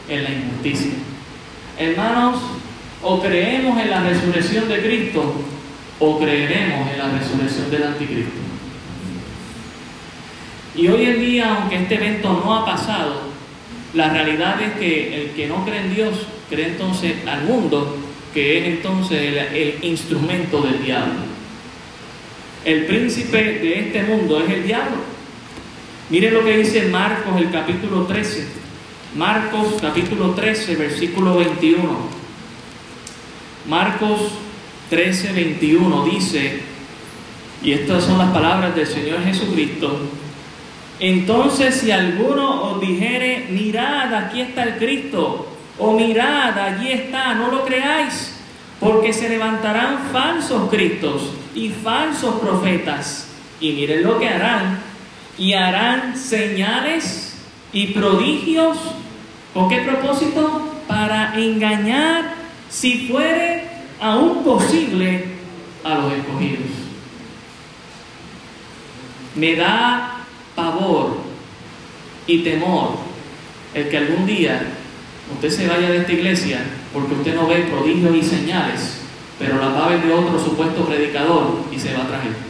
en 0.07 0.23
la 0.23 0.29
injusticia. 0.31 0.91
Hermanos, 1.77 2.41
o 3.01 3.21
creemos 3.21 3.79
en 3.79 3.89
la 3.89 4.01
resurrección 4.01 4.67
de 4.67 4.81
Cristo 4.81 5.33
o 5.99 6.19
creeremos 6.19 6.91
en 6.91 6.97
la 6.97 7.09
resurrección 7.17 7.69
del 7.71 7.83
anticristo. 7.83 8.39
Y 10.75 10.87
hoy 10.87 11.05
en 11.05 11.19
día, 11.19 11.55
aunque 11.55 11.75
este 11.77 11.95
evento 11.95 12.41
no 12.43 12.55
ha 12.55 12.65
pasado, 12.65 13.29
la 13.93 14.09
realidad 14.09 14.61
es 14.61 14.73
que 14.73 15.21
el 15.21 15.31
que 15.31 15.47
no 15.47 15.65
cree 15.65 15.81
en 15.81 15.95
Dios 15.95 16.27
cree 16.49 16.67
entonces 16.67 17.15
al 17.27 17.43
mundo, 17.43 17.97
que 18.33 18.59
es 18.59 18.65
entonces 18.65 19.21
el, 19.21 19.37
el 19.37 19.83
instrumento 19.83 20.61
del 20.61 20.83
diablo. 20.83 21.19
El 22.63 22.85
príncipe 22.85 23.37
de 23.37 23.79
este 23.79 24.03
mundo 24.03 24.41
es 24.41 24.49
el 24.49 24.63
diablo. 24.65 25.08
Miren 26.09 26.33
lo 26.33 26.43
que 26.43 26.57
dice 26.57 26.87
Marcos, 26.87 27.37
el 27.37 27.51
capítulo 27.51 28.05
13. 28.07 28.47
Marcos, 29.15 29.75
capítulo 29.79 30.31
13, 30.31 30.75
versículo 30.75 31.35
21. 31.35 31.87
Marcos 33.67 34.19
13, 34.89 35.33
21 35.33 36.05
dice, 36.05 36.61
y 37.61 37.73
estas 37.73 38.05
son 38.05 38.17
las 38.17 38.31
palabras 38.31 38.75
del 38.75 38.87
Señor 38.87 39.23
Jesucristo, 39.23 39.99
Entonces 40.99 41.75
si 41.75 41.91
alguno 41.91 42.63
os 42.63 42.81
dijere, 42.81 43.45
mirad, 43.51 44.11
aquí 44.15 44.41
está 44.41 44.63
el 44.63 44.77
Cristo, 44.77 45.47
o 45.77 45.93
mirad, 45.93 46.57
allí 46.57 46.91
está, 46.91 47.35
no 47.35 47.51
lo 47.51 47.63
creáis, 47.65 48.35
porque 48.79 49.13
se 49.13 49.29
levantarán 49.29 50.09
falsos 50.11 50.71
Cristos 50.71 51.33
y 51.53 51.69
falsos 51.69 52.39
profetas, 52.39 53.29
y 53.61 53.73
miren 53.73 54.03
lo 54.03 54.17
que 54.17 54.27
harán, 54.27 54.88
y 55.39 55.53
harán 55.53 56.17
señales 56.17 57.33
y 57.71 57.87
prodigios, 57.87 58.77
¿con 59.53 59.69
qué 59.69 59.77
propósito? 59.77 60.75
Para 60.87 61.33
engañar, 61.39 62.35
si 62.69 63.07
fuere 63.07 63.63
aún 64.01 64.43
posible, 64.43 65.39
a 65.83 65.95
los 65.95 66.13
escogidos. 66.13 66.67
Me 69.35 69.55
da 69.55 70.25
pavor 70.55 71.21
y 72.27 72.39
temor 72.39 72.97
el 73.73 73.87
que 73.87 73.97
algún 73.97 74.25
día 74.25 74.61
usted 75.33 75.49
se 75.49 75.67
vaya 75.67 75.89
de 75.89 75.99
esta 75.99 76.11
iglesia 76.11 76.59
porque 76.93 77.13
usted 77.13 77.35
no 77.35 77.47
ve 77.47 77.69
prodigios 77.71 78.15
y 78.15 78.23
señales, 78.23 79.01
pero 79.37 79.57
la 79.57 79.69
va 79.69 79.85
a 79.85 79.89
ver 79.89 80.03
de 80.03 80.13
otro 80.13 80.37
supuesto 80.43 80.85
predicador 80.85 81.63
y 81.71 81.79
se 81.79 81.93
va 81.93 82.03
a 82.03 82.07
traer. 82.07 82.48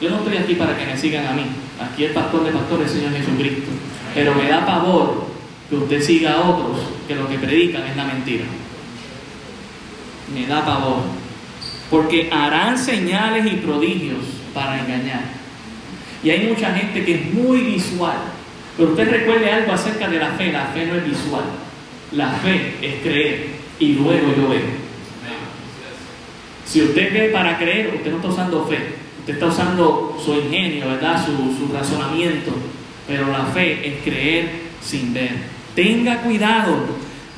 Yo 0.00 0.08
no 0.08 0.16
estoy 0.18 0.38
aquí 0.38 0.54
para 0.54 0.76
que 0.76 0.86
me 0.86 0.96
sigan 0.96 1.26
a 1.26 1.32
mí. 1.32 1.44
Aquí 1.80 2.04
el 2.04 2.12
pastor 2.12 2.44
de 2.44 2.52
pastores 2.52 2.88
es 2.88 2.96
el 2.96 3.02
Señor 3.02 3.16
Jesucristo. 3.18 3.70
Pero 4.14 4.34
me 4.34 4.48
da 4.48 4.64
pavor 4.64 5.26
que 5.68 5.76
usted 5.76 6.02
siga 6.02 6.34
a 6.34 6.48
otros 6.48 6.78
que 7.06 7.14
lo 7.14 7.28
que 7.28 7.38
predican 7.38 7.86
es 7.86 7.96
la 7.96 8.04
mentira. 8.04 8.44
Me 10.34 10.46
da 10.46 10.64
pavor. 10.64 11.02
Porque 11.90 12.30
harán 12.32 12.78
señales 12.78 13.44
y 13.52 13.56
prodigios 13.56 14.24
para 14.54 14.80
engañar. 14.80 15.24
Y 16.22 16.30
hay 16.30 16.46
mucha 16.48 16.72
gente 16.74 17.04
que 17.04 17.14
es 17.14 17.34
muy 17.34 17.60
visual. 17.60 18.16
Pero 18.76 18.90
usted 18.90 19.10
recuerde 19.10 19.50
algo 19.50 19.72
acerca 19.72 20.08
de 20.08 20.18
la 20.18 20.30
fe. 20.30 20.52
La 20.52 20.66
fe 20.66 20.86
no 20.86 20.94
es 20.94 21.04
visual. 21.04 21.44
La 22.12 22.30
fe 22.30 22.76
es 22.80 23.02
creer 23.02 23.48
y 23.78 23.94
luego 23.94 24.34
yo 24.36 24.48
veo. 24.48 24.90
Si 26.64 26.82
usted 26.82 27.12
ve 27.12 27.28
para 27.30 27.58
creer, 27.58 27.94
usted 27.96 28.10
no 28.10 28.16
está 28.16 28.28
usando 28.28 28.64
fe. 28.66 28.99
Usted 29.20 29.34
está 29.34 29.46
usando 29.46 30.18
su 30.22 30.34
ingenio, 30.34 30.88
¿verdad? 30.88 31.24
Su, 31.24 31.72
razonamiento. 31.72 32.52
Pero 33.06 33.28
la 33.28 33.44
fe 33.46 33.86
es 33.86 34.02
creer 34.02 34.50
sin 34.82 35.12
ver. 35.12 35.30
Tenga 35.74 36.22
cuidado. 36.22 36.76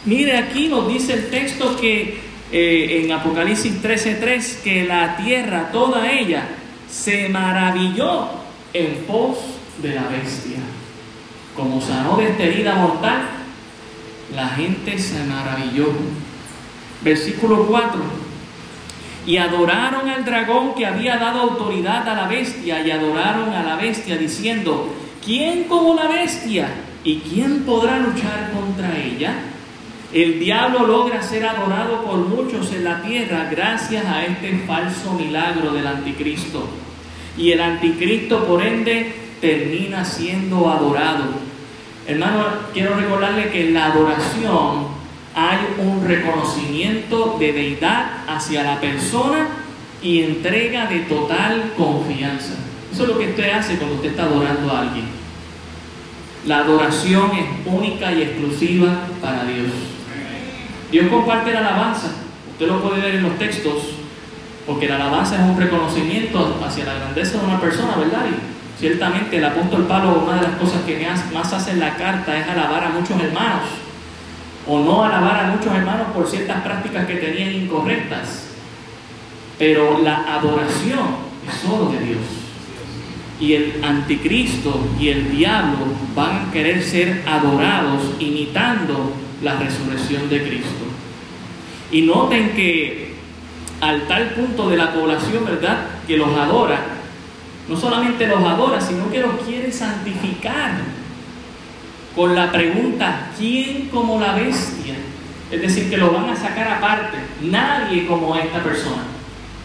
Mire, 0.05 0.39
aquí 0.39 0.69
nos 0.69 0.89
dice 0.89 1.15
el 1.15 1.31
texto 1.31 1.77
que 1.77 2.21
eh, 2.53 3.03
en 3.03 3.13
Apocalipsis 3.13 3.83
13:3 3.83 4.63
que 4.63 4.85
la 4.85 5.17
tierra, 5.17 5.71
toda 5.73 6.11
ella, 6.11 6.49
se 6.91 7.29
maravilló 7.29 8.29
en 8.73 9.05
pos 9.07 9.39
de 9.83 9.95
la 9.95 10.03
bestia. 10.09 10.59
Como 11.57 11.81
sanó 11.81 12.17
de 12.17 12.31
esta 12.31 12.45
herida 12.45 12.75
mortal, 12.77 13.23
la 14.35 14.49
gente 14.51 14.99
se 14.99 15.25
maravilló. 15.25 15.89
Versículo 17.03 17.67
4. 17.67 18.22
Y 19.27 19.37
adoraron 19.37 20.09
al 20.09 20.25
dragón 20.25 20.75
que 20.75 20.87
había 20.87 21.17
dado 21.17 21.41
autoridad 21.41 22.09
a 22.09 22.15
la 22.15 22.27
bestia 22.27 22.85
y 22.85 22.91
adoraron 22.91 23.51
a 23.51 23.63
la 23.63 23.77
bestia 23.77 24.17
diciendo, 24.17 24.93
¿quién 25.25 25.65
como 25.65 25.95
la 25.95 26.09
bestia? 26.09 26.69
¿Y 27.05 27.19
quién 27.19 27.65
podrá 27.65 27.99
luchar 27.99 28.51
contra 28.53 28.99
ella? 28.99 29.35
El 30.13 30.41
diablo 30.41 30.87
logra 30.87 31.23
ser 31.23 31.47
adorado 31.47 32.05
por 32.05 32.19
muchos 32.19 32.73
en 32.73 32.85
la 32.85 33.01
tierra 33.01 33.49
gracias 33.51 34.05
a 34.05 34.25
este 34.25 34.59
falso 34.67 35.15
milagro 35.15 35.73
del 35.73 35.87
anticristo 35.87 36.69
y 37.37 37.53
el 37.53 37.61
anticristo 37.61 38.45
por 38.45 38.63
ende 38.63 39.15
termina 39.41 40.05
siendo 40.05 40.71
adorado. 40.71 41.25
Hermano, 42.07 42.45
quiero 42.73 42.97
recordarle 42.97 43.51
que 43.51 43.71
la 43.71 43.87
adoración 43.87 44.87
hay 45.35 45.59
un 45.79 46.07
reconocimiento 46.07 47.37
de 47.39 47.53
deidad 47.53 48.25
hacia 48.29 48.63
la 48.63 48.81
persona 48.81 49.49
y 50.03 50.23
entrega 50.23 50.87
de 50.87 51.01
total 51.01 51.73
confianza. 51.77 52.55
Eso 52.93 53.05
es 53.05 53.09
lo 53.09 53.19
que 53.19 53.31
usted 53.31 53.51
hace 53.51 53.77
cuando 53.77 53.97
usted 53.97 54.11
está 54.11 54.25
adorando 54.25 54.71
a 54.71 54.81
alguien. 54.81 55.07
La 56.47 56.59
adoración 56.59 57.31
es 57.33 57.47
única 57.65 58.13
y 58.13 58.23
exclusiva 58.23 59.07
para 59.21 59.45
Dios. 59.45 59.71
Dios 60.91 61.07
comparte 61.09 61.53
la 61.53 61.61
alabanza. 61.61 62.09
Usted 62.53 62.67
lo 62.67 62.83
puede 62.83 63.01
ver 63.01 63.15
en 63.15 63.23
los 63.23 63.39
textos 63.39 64.03
porque 64.67 64.89
la 64.89 64.97
alabanza 64.97 65.37
es 65.37 65.43
un 65.43 65.59
reconocimiento 65.59 66.61
hacia 66.65 66.85
la 66.85 66.95
grandeza 66.95 67.39
de 67.39 67.47
una 67.47 67.61
persona, 67.61 67.97
¿verdad? 67.97 68.27
Y 68.31 68.81
ciertamente 68.81 69.39
el 69.39 69.45
apóstol 69.45 69.87
Pablo, 69.87 70.23
una 70.25 70.37
de 70.37 70.49
las 70.49 70.57
cosas 70.57 70.83
que 70.83 71.05
más 71.33 71.53
hace 71.53 71.73
en 71.73 71.81
la 71.81 71.97
carta 71.97 72.39
es 72.39 72.47
alabar 72.47 72.85
a 72.85 72.91
muchos 72.91 73.21
hermanos, 73.21 73.63
o 74.67 74.81
no 74.81 75.05
alabar 75.05 75.45
a 75.45 75.49
muchos 75.49 75.75
hermanos 75.75 76.09
por 76.15 76.29
ciertas 76.29 76.63
prácticas 76.63 77.07
que 77.07 77.17
tenían 77.17 77.53
incorrectas. 77.53 78.49
Pero 79.59 79.99
la 80.03 80.35
adoración 80.35 81.33
es 81.49 81.55
solo 81.61 81.91
de 81.91 81.99
Dios. 81.99 82.21
Y 83.41 83.55
el 83.55 83.85
anticristo 83.85 84.81
y 85.01 85.09
el 85.09 85.33
diablo 85.33 85.79
van 86.15 86.49
a 86.49 86.53
querer 86.53 86.83
ser 86.83 87.23
adorados 87.27 88.03
imitando 88.21 89.13
la 89.43 89.57
resurrección 89.57 90.29
de 90.29 90.43
Cristo. 90.43 90.85
Y 91.91 92.03
noten 92.03 92.51
que 92.51 93.15
al 93.81 94.07
tal 94.07 94.31
punto 94.31 94.69
de 94.71 94.77
la 94.77 94.95
población, 94.95 95.45
¿verdad?, 95.45 95.87
que 96.07 96.17
los 96.17 96.37
adora. 96.39 96.81
No 97.69 97.77
solamente 97.77 98.27
los 98.29 98.43
adora, 98.43 98.81
sino 98.81 99.11
que 99.11 99.21
los 99.21 99.41
quiere 99.41 99.73
santificar 99.73 100.73
con 102.15 102.35
la 102.35 102.53
pregunta, 102.53 103.31
¿quién 103.39 103.89
como 103.89 104.21
la 104.21 104.35
bestia? 104.35 104.95
Es 105.51 105.61
decir, 105.61 105.91
que 105.91 105.97
lo 105.97 106.13
van 106.13 106.31
a 106.31 106.37
sacar 106.37 106.69
aparte. 106.69 107.19
Nadie 107.43 108.07
como 108.07 108.35
esta 108.37 108.63
persona. 108.63 109.03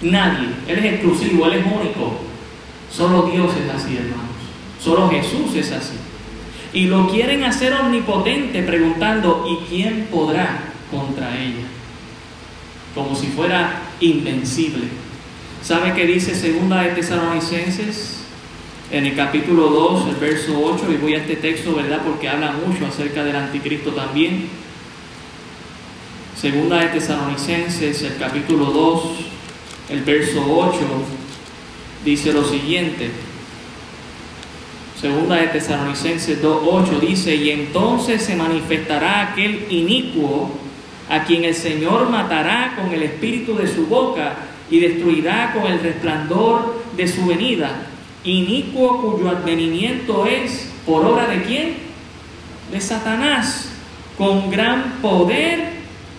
Nadie. 0.02 0.50
Él 0.68 0.80
es 0.80 0.94
exclusivo, 0.94 1.46
Él 1.48 1.60
es 1.60 1.66
único. 1.66 2.20
Solo 2.92 3.24
Dios 3.24 3.52
es 3.56 3.74
así, 3.74 3.96
hermanos. 3.96 4.36
Solo 4.82 5.10
Jesús 5.10 5.56
es 5.56 5.72
así. 5.72 5.96
Y 6.74 6.86
lo 6.86 7.10
quieren 7.10 7.44
hacer 7.44 7.74
omnipotente 7.74 8.62
preguntando, 8.64 9.46
¿y 9.48 9.66
quién 9.70 10.08
podrá 10.12 10.60
contra 10.92 11.38
ella? 11.38 11.66
Como 12.94 13.16
si 13.16 13.28
fuera 13.28 13.82
invencible. 14.00 14.88
¿Sabe 15.64 15.94
qué 15.94 16.06
dice 16.06 16.36
segunda 16.36 16.82
de 16.82 16.90
Tesalonicenses? 16.90 18.27
En 18.90 19.06
el 19.06 19.18
capítulo 19.18 19.68
2, 19.68 20.08
el 20.08 20.16
verso 20.16 20.62
8, 20.64 20.86
y 20.94 20.96
voy 20.96 21.14
a 21.16 21.18
este 21.18 21.36
texto, 21.36 21.76
¿verdad? 21.76 22.02
Porque 22.06 22.30
habla 22.30 22.54
mucho 22.54 22.86
acerca 22.86 23.26
del 23.26 23.36
anticristo 23.36 23.92
también. 23.92 24.48
Segunda 26.40 26.78
de 26.80 26.88
Tesalonicenses, 26.88 28.02
el 28.04 28.16
capítulo 28.16 28.66
2, 28.68 29.04
el 29.90 30.04
verso 30.04 30.42
8, 30.48 30.80
dice 32.06 32.32
lo 32.32 32.46
siguiente. 32.46 33.12
Segunda 35.02 35.36
de 35.36 35.48
Tesalonicenses 35.48 36.42
2, 36.42 36.62
8 36.66 37.00
dice, 37.02 37.36
y 37.36 37.50
entonces 37.50 38.24
se 38.24 38.38
manifestará 38.38 39.32
aquel 39.34 39.66
inicuo 39.70 40.50
a 41.10 41.26
quien 41.26 41.44
el 41.44 41.56
Señor 41.56 42.10
matará 42.10 42.78
con 42.78 42.94
el 42.94 43.04
espíritu 43.04 43.54
de 43.58 43.68
su 43.68 43.88
boca 43.88 44.36
y 44.72 44.80
destruirá 44.80 45.52
con 45.52 45.70
el 45.70 45.82
resplandor 45.82 46.84
de 46.96 47.06
su 47.06 47.26
venida, 47.26 47.88
inicuo 48.32 49.02
cuyo 49.02 49.30
advenimiento 49.30 50.26
es 50.26 50.72
por 50.86 51.06
obra 51.06 51.28
de 51.28 51.44
quién? 51.44 51.78
De 52.72 52.82
Satanás, 52.82 53.70
con 54.18 54.50
gran 54.50 55.00
poder, 55.02 55.72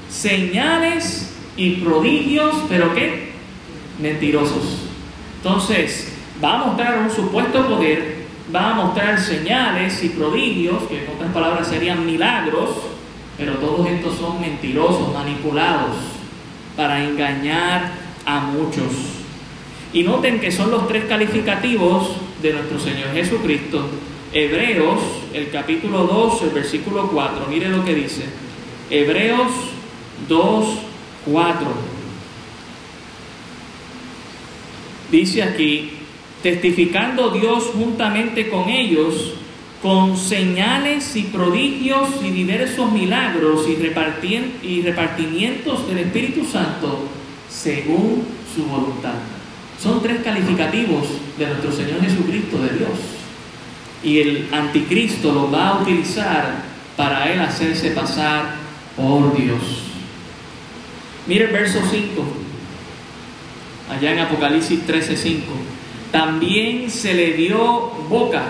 señales 0.09 1.35
y 1.57 1.73
prodigios, 1.77 2.55
pero 2.68 2.94
¿qué? 2.94 3.33
Mentirosos. 4.01 4.79
Entonces, 5.37 6.12
va 6.42 6.55
a 6.55 6.66
mostrar 6.66 6.99
un 6.99 7.11
supuesto 7.11 7.66
poder, 7.66 8.25
va 8.55 8.71
a 8.71 8.75
mostrar 8.75 9.21
señales 9.21 10.03
y 10.03 10.09
prodigios, 10.11 10.85
que 10.85 11.05
en 11.05 11.11
otras 11.11 11.33
palabras 11.33 11.68
serían 11.68 12.07
milagros, 12.07 12.71
pero 13.37 13.55
todos 13.55 13.87
estos 13.87 14.16
son 14.16 14.40
mentirosos, 14.40 15.12
manipulados 15.12 15.97
para 16.77 17.05
engañar 17.05 17.92
a 18.25 18.40
muchos. 18.40 19.18
Y 19.92 20.03
noten 20.03 20.40
que 20.40 20.53
son 20.53 20.70
los 20.70 20.87
tres 20.87 21.05
calificativos 21.07 22.09
de 22.42 22.53
nuestro 22.53 22.79
Señor 22.79 23.12
Jesucristo. 23.14 23.87
Hebreos, 24.33 25.01
el 25.33 25.51
capítulo 25.51 26.05
2, 26.05 26.42
el 26.42 26.51
versículo 26.51 27.09
4. 27.11 27.46
Mire 27.48 27.68
lo 27.68 27.85
que 27.85 27.94
dice. 27.94 28.24
Hebreos 28.90 29.51
2, 30.29 30.66
4. 31.24 31.68
Dice 35.11 35.42
aquí, 35.42 35.92
testificando 36.42 37.31
Dios 37.31 37.70
juntamente 37.74 38.51
con 38.51 38.68
ellos 38.68 39.35
con 39.83 40.16
señales 40.16 41.14
y 41.14 41.22
prodigios 41.22 42.09
y 42.24 42.31
diversos 42.31 42.90
milagros 42.90 43.66
y, 43.68 43.72
y 44.66 44.83
repartimientos 44.83 45.87
del 45.87 45.98
Espíritu 45.98 46.44
Santo 46.44 47.05
según 47.48 48.24
su 48.55 48.64
voluntad. 48.64 49.14
Son 49.83 50.03
tres 50.03 50.23
calificativos 50.23 51.07
de 51.38 51.47
nuestro 51.47 51.73
Señor 51.73 52.01
Jesucristo, 52.01 52.59
de 52.59 52.79
Dios. 52.79 52.91
y 54.01 54.21
el 54.21 54.49
anticristo 54.53 55.33
lo 55.33 55.51
va 55.51 55.71
a 55.71 55.83
utilizar 55.83 56.62
para 56.97 57.33
él 57.33 57.41
hacerse 57.41 57.91
pasar 57.91 58.55
por 58.97 59.37
Dios. 59.37 59.61
Mire 61.27 61.47
el 61.47 61.53
verso 61.53 61.81
5, 61.91 62.25
allá 63.91 64.12
en 64.12 64.19
Apocalipsis 64.21 64.87
13:5. 64.87 65.53
También 66.12 66.91
se 66.91 67.12
le 67.12 67.33
dio 67.33 67.59
boca 68.09 68.45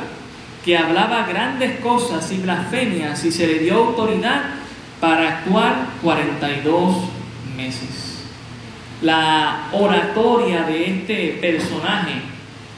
que 0.65 0.77
hablaba 0.77 1.27
grandes 1.27 1.81
cosas 1.81 2.31
y 2.31 2.37
blasfemias 2.39 3.25
y 3.25 3.33
se 3.33 3.47
le 3.47 3.59
dio 3.61 3.75
autoridad 3.75 4.43
para 5.01 5.29
actuar 5.29 5.89
42 6.03 6.95
meses. 7.57 8.08
La 9.03 9.69
oratoria 9.73 10.63
de 10.63 10.87
este 10.87 11.39
personaje 11.41 12.15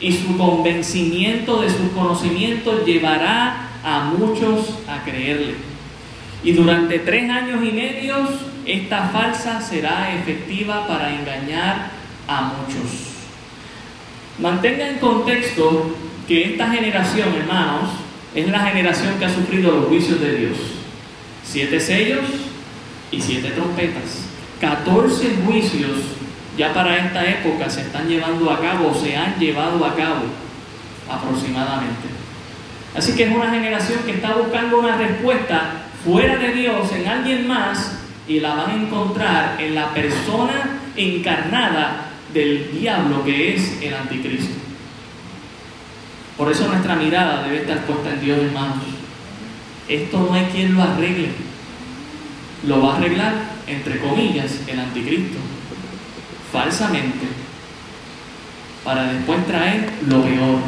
y 0.00 0.12
su 0.12 0.36
convencimiento 0.36 1.60
de 1.60 1.70
sus 1.70 1.90
conocimientos 1.94 2.84
llevará 2.84 3.68
a 3.82 4.12
muchos 4.16 4.78
a 4.88 5.02
creerle. 5.02 5.54
Y 6.42 6.52
durante 6.52 6.98
tres 7.00 7.30
años 7.30 7.62
y 7.62 7.72
medio 7.72 8.16
esta 8.66 9.08
falsa 9.08 9.60
será 9.60 10.14
efectiva 10.14 10.86
para 10.86 11.14
engañar 11.14 11.90
a 12.28 12.42
muchos. 12.42 13.10
Mantenga 14.38 14.88
en 14.88 14.98
contexto 14.98 15.96
que 16.26 16.52
esta 16.52 16.70
generación, 16.70 17.28
hermanos, 17.34 17.90
es 18.34 18.48
la 18.48 18.60
generación 18.60 19.18
que 19.18 19.24
ha 19.24 19.34
sufrido 19.34 19.72
los 19.72 19.86
juicios 19.86 20.20
de 20.20 20.36
Dios. 20.36 20.56
Siete 21.44 21.80
sellos 21.80 22.24
y 23.10 23.20
siete 23.20 23.50
trompetas. 23.50 24.29
Catorce 24.60 25.36
juicios 25.44 25.98
ya 26.56 26.74
para 26.74 26.96
esta 26.98 27.24
época 27.24 27.70
se 27.70 27.80
están 27.82 28.06
llevando 28.06 28.50
a 28.50 28.60
cabo 28.60 28.94
se 28.94 29.16
han 29.16 29.38
llevado 29.38 29.84
a 29.84 29.94
cabo 29.94 30.24
aproximadamente. 31.10 32.08
Así 32.94 33.14
que 33.14 33.24
es 33.24 33.34
una 33.34 33.50
generación 33.50 34.00
que 34.04 34.12
está 34.12 34.34
buscando 34.34 34.78
una 34.78 34.96
respuesta 34.96 35.84
fuera 36.04 36.36
de 36.36 36.52
Dios 36.52 36.92
en 36.92 37.06
alguien 37.06 37.46
más 37.46 37.98
y 38.26 38.40
la 38.40 38.54
van 38.54 38.70
a 38.70 38.74
encontrar 38.74 39.60
en 39.60 39.74
la 39.74 39.94
persona 39.94 40.78
encarnada 40.96 42.10
del 42.32 42.70
diablo 42.72 43.24
que 43.24 43.54
es 43.54 43.80
el 43.82 43.94
anticristo. 43.94 44.54
Por 46.36 46.50
eso 46.50 46.66
nuestra 46.68 46.96
mirada 46.96 47.42
debe 47.42 47.58
estar 47.58 47.78
puesta 47.86 48.12
en 48.12 48.20
Dios, 48.20 48.38
hermanos. 48.38 48.78
Esto 49.88 50.20
no 50.20 50.34
hay 50.34 50.44
quien 50.46 50.74
lo 50.74 50.82
arregle. 50.82 51.30
Lo 52.66 52.82
va 52.82 52.94
a 52.94 52.96
arreglar, 52.96 53.34
entre 53.70 53.98
comillas, 53.98 54.60
el 54.66 54.78
anticristo. 54.78 55.38
Falsamente. 56.52 57.26
Para 58.84 59.12
después 59.12 59.46
traer 59.46 59.88
lo 60.08 60.22
peor. 60.22 60.58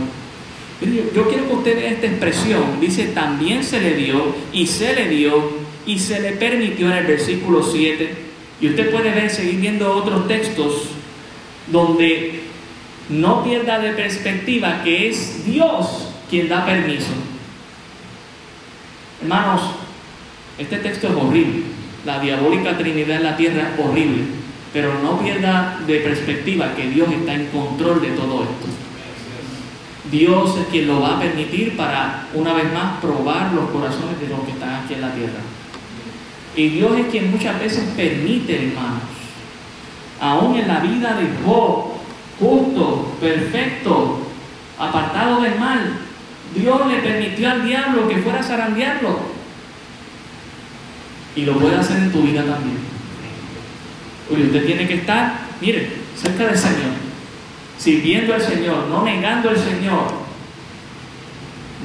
Yo 1.15 1.29
quiero 1.29 1.47
que 1.47 1.55
usted 1.55 1.77
vea 1.77 1.91
esta 1.91 2.07
expresión. 2.07 2.81
Dice, 2.81 3.09
también 3.09 3.63
se 3.63 3.81
le 3.81 3.95
dio 3.95 4.35
y 4.53 4.67
se 4.67 4.95
le 4.95 5.09
dio 5.09 5.63
y 5.87 5.99
se 5.99 6.21
le 6.21 6.33
permitió 6.33 6.87
en 6.91 6.99
el 6.99 7.07
versículo 7.07 7.63
7. 7.63 8.15
Y 8.61 8.69
usted 8.69 8.91
puede 8.91 9.11
ver, 9.11 9.31
seguir 9.31 9.61
viendo 9.61 9.93
otros 9.93 10.29
textos 10.29 10.89
donde 11.71 12.43
no 13.09 13.45
pierda 13.45 13.79
de 13.79 13.91
perspectiva 13.93 14.83
que 14.83 15.09
es 15.09 15.45
Dios 15.45 16.09
quien 16.29 16.49
da 16.49 16.65
permiso. 16.65 17.13
Hermanos, 19.21 19.63
este 20.59 20.79
texto 20.79 21.09
es 21.09 21.15
horrible. 21.15 21.72
La 22.05 22.19
diabólica 22.21 22.77
Trinidad 22.77 23.19
en 23.19 23.23
la 23.23 23.37
tierra 23.37 23.71
es 23.75 23.85
horrible. 23.85 24.25
Pero 24.73 24.95
no 25.03 25.21
pierda 25.21 25.79
de 25.87 26.01
perspectiva 26.01 26.75
que 26.75 26.89
Dios 26.89 27.11
está 27.13 27.35
en 27.35 27.47
control 27.47 28.01
de 28.01 28.11
todo 28.13 28.43
esto. 28.43 28.67
Dios 30.11 30.59
es 30.59 30.67
quien 30.67 30.89
lo 30.89 31.01
va 31.01 31.17
a 31.17 31.21
permitir 31.21 31.77
para, 31.77 32.27
una 32.35 32.55
vez 32.55 32.73
más, 32.73 33.01
probar 33.01 33.53
los 33.53 33.71
corazones 33.71 34.21
de 34.21 34.29
los 34.29 34.41
que 34.41 34.53
están 34.53 34.85
aquí 34.85 34.95
en 34.95 35.01
la 35.03 35.13
tierra. 35.13 35.41
Y 36.57 36.69
Dios 36.69 36.99
es 36.99 37.07
quien 37.07 37.31
muchas 37.31 37.59
veces 37.59 37.85
permite, 37.97 38.69
hermanos, 38.69 39.03
aún 40.21 40.57
en 40.57 40.69
la 40.69 40.81
vida 40.81 41.15
de 41.15 41.29
Job, 41.45 41.93
justo, 42.39 43.17
perfecto, 43.21 44.27
apartado 44.79 45.41
del 45.41 45.59
mal, 45.59 45.95
Dios 46.55 46.87
le 46.87 46.99
permitió 46.99 47.51
al 47.51 47.65
diablo 47.65 48.09
que 48.09 48.19
fuera 48.19 48.41
a 48.41 48.43
zarandearlo. 48.43 49.32
Y 51.35 51.43
lo 51.45 51.59
puede 51.59 51.77
hacer 51.77 51.99
en 51.99 52.13
tu 52.13 52.23
vida 52.23 52.43
también. 52.45 52.79
Oye, 54.33 54.45
usted 54.45 54.67
tiene 54.67 54.87
que 54.87 54.95
estar, 54.95 55.41
mire, 55.61 55.91
cerca 56.17 56.47
del 56.47 56.57
Señor, 56.57 56.93
sirviendo 57.79 58.35
al 58.35 58.43
Señor, 58.43 58.87
no 58.89 59.05
negando 59.05 59.51
al 59.51 59.59
Señor. 59.59 60.23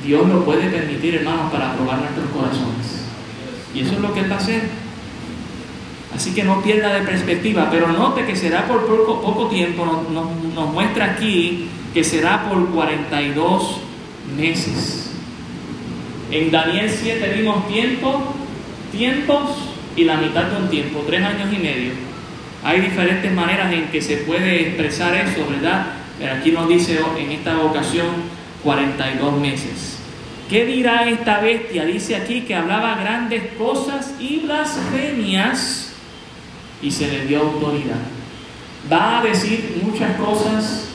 Dios 0.05 0.27
lo 0.27 0.45
puede 0.45 0.69
permitir, 0.69 1.15
hermanos, 1.15 1.51
para 1.51 1.73
probar 1.73 1.99
nuestros 1.99 2.29
corazones. 2.29 3.05
Y 3.73 3.81
eso 3.81 3.93
es 3.93 3.99
lo 3.99 4.13
que 4.13 4.21
Él 4.21 4.31
va 4.31 4.38
a. 4.38 4.39
Así 6.15 6.33
que 6.33 6.43
no 6.43 6.62
pierda 6.62 6.93
de 6.93 7.01
perspectiva, 7.01 7.67
pero 7.69 7.89
note 7.89 8.25
que 8.25 8.36
será 8.36 8.67
por 8.67 8.88
poco, 8.88 9.47
tiempo, 9.49 9.86
nos, 9.86 10.73
muestra 10.73 11.05
aquí 11.05 11.67
que 11.93 12.03
será 12.03 12.49
por 12.49 12.69
42 12.69 13.77
meses. 14.36 15.12
En 16.31 16.49
Daniel 16.49 16.89
7 16.89 17.33
vimos 17.38 17.67
tiempo, 17.67 18.33
tiempos 18.91 19.52
y 19.95 20.04
la 20.04 20.17
mitad 20.17 20.43
de 20.43 20.62
un 20.62 20.69
tiempo, 20.69 21.04
tres 21.08 21.23
años 21.23 21.50
y 21.52 21.58
medio. 21.58 21.91
Hay 22.63 22.82
diferentes 22.82 23.32
maneras 23.32 23.71
en 23.71 23.88
que 23.88 24.02
se 24.02 24.17
puede 24.17 24.62
expresar 24.67 25.15
eso, 25.15 25.45
¿verdad? 25.50 25.88
Aquí 26.38 26.52
nos 26.52 26.67
dice 26.67 27.00
en 27.17 27.32
esta 27.32 27.60
ocasión 27.60 28.08
42 28.63 29.39
meses. 29.39 29.97
¿Qué 30.50 30.65
dirá 30.65 31.08
esta 31.10 31.39
bestia? 31.39 31.86
Dice 31.86 32.15
aquí 32.15 32.41
que 32.41 32.56
hablaba 32.56 32.95
grandes 32.95 33.43
cosas 33.58 34.13
y 34.19 34.39
blasfemias 34.39 35.93
y 36.82 36.91
se 36.91 37.08
le 37.08 37.26
dio 37.26 37.41
autoridad. 37.41 37.97
Va 38.91 39.19
a 39.19 39.23
decir 39.23 39.82
muchas 39.84 40.15
cosas 40.15 40.89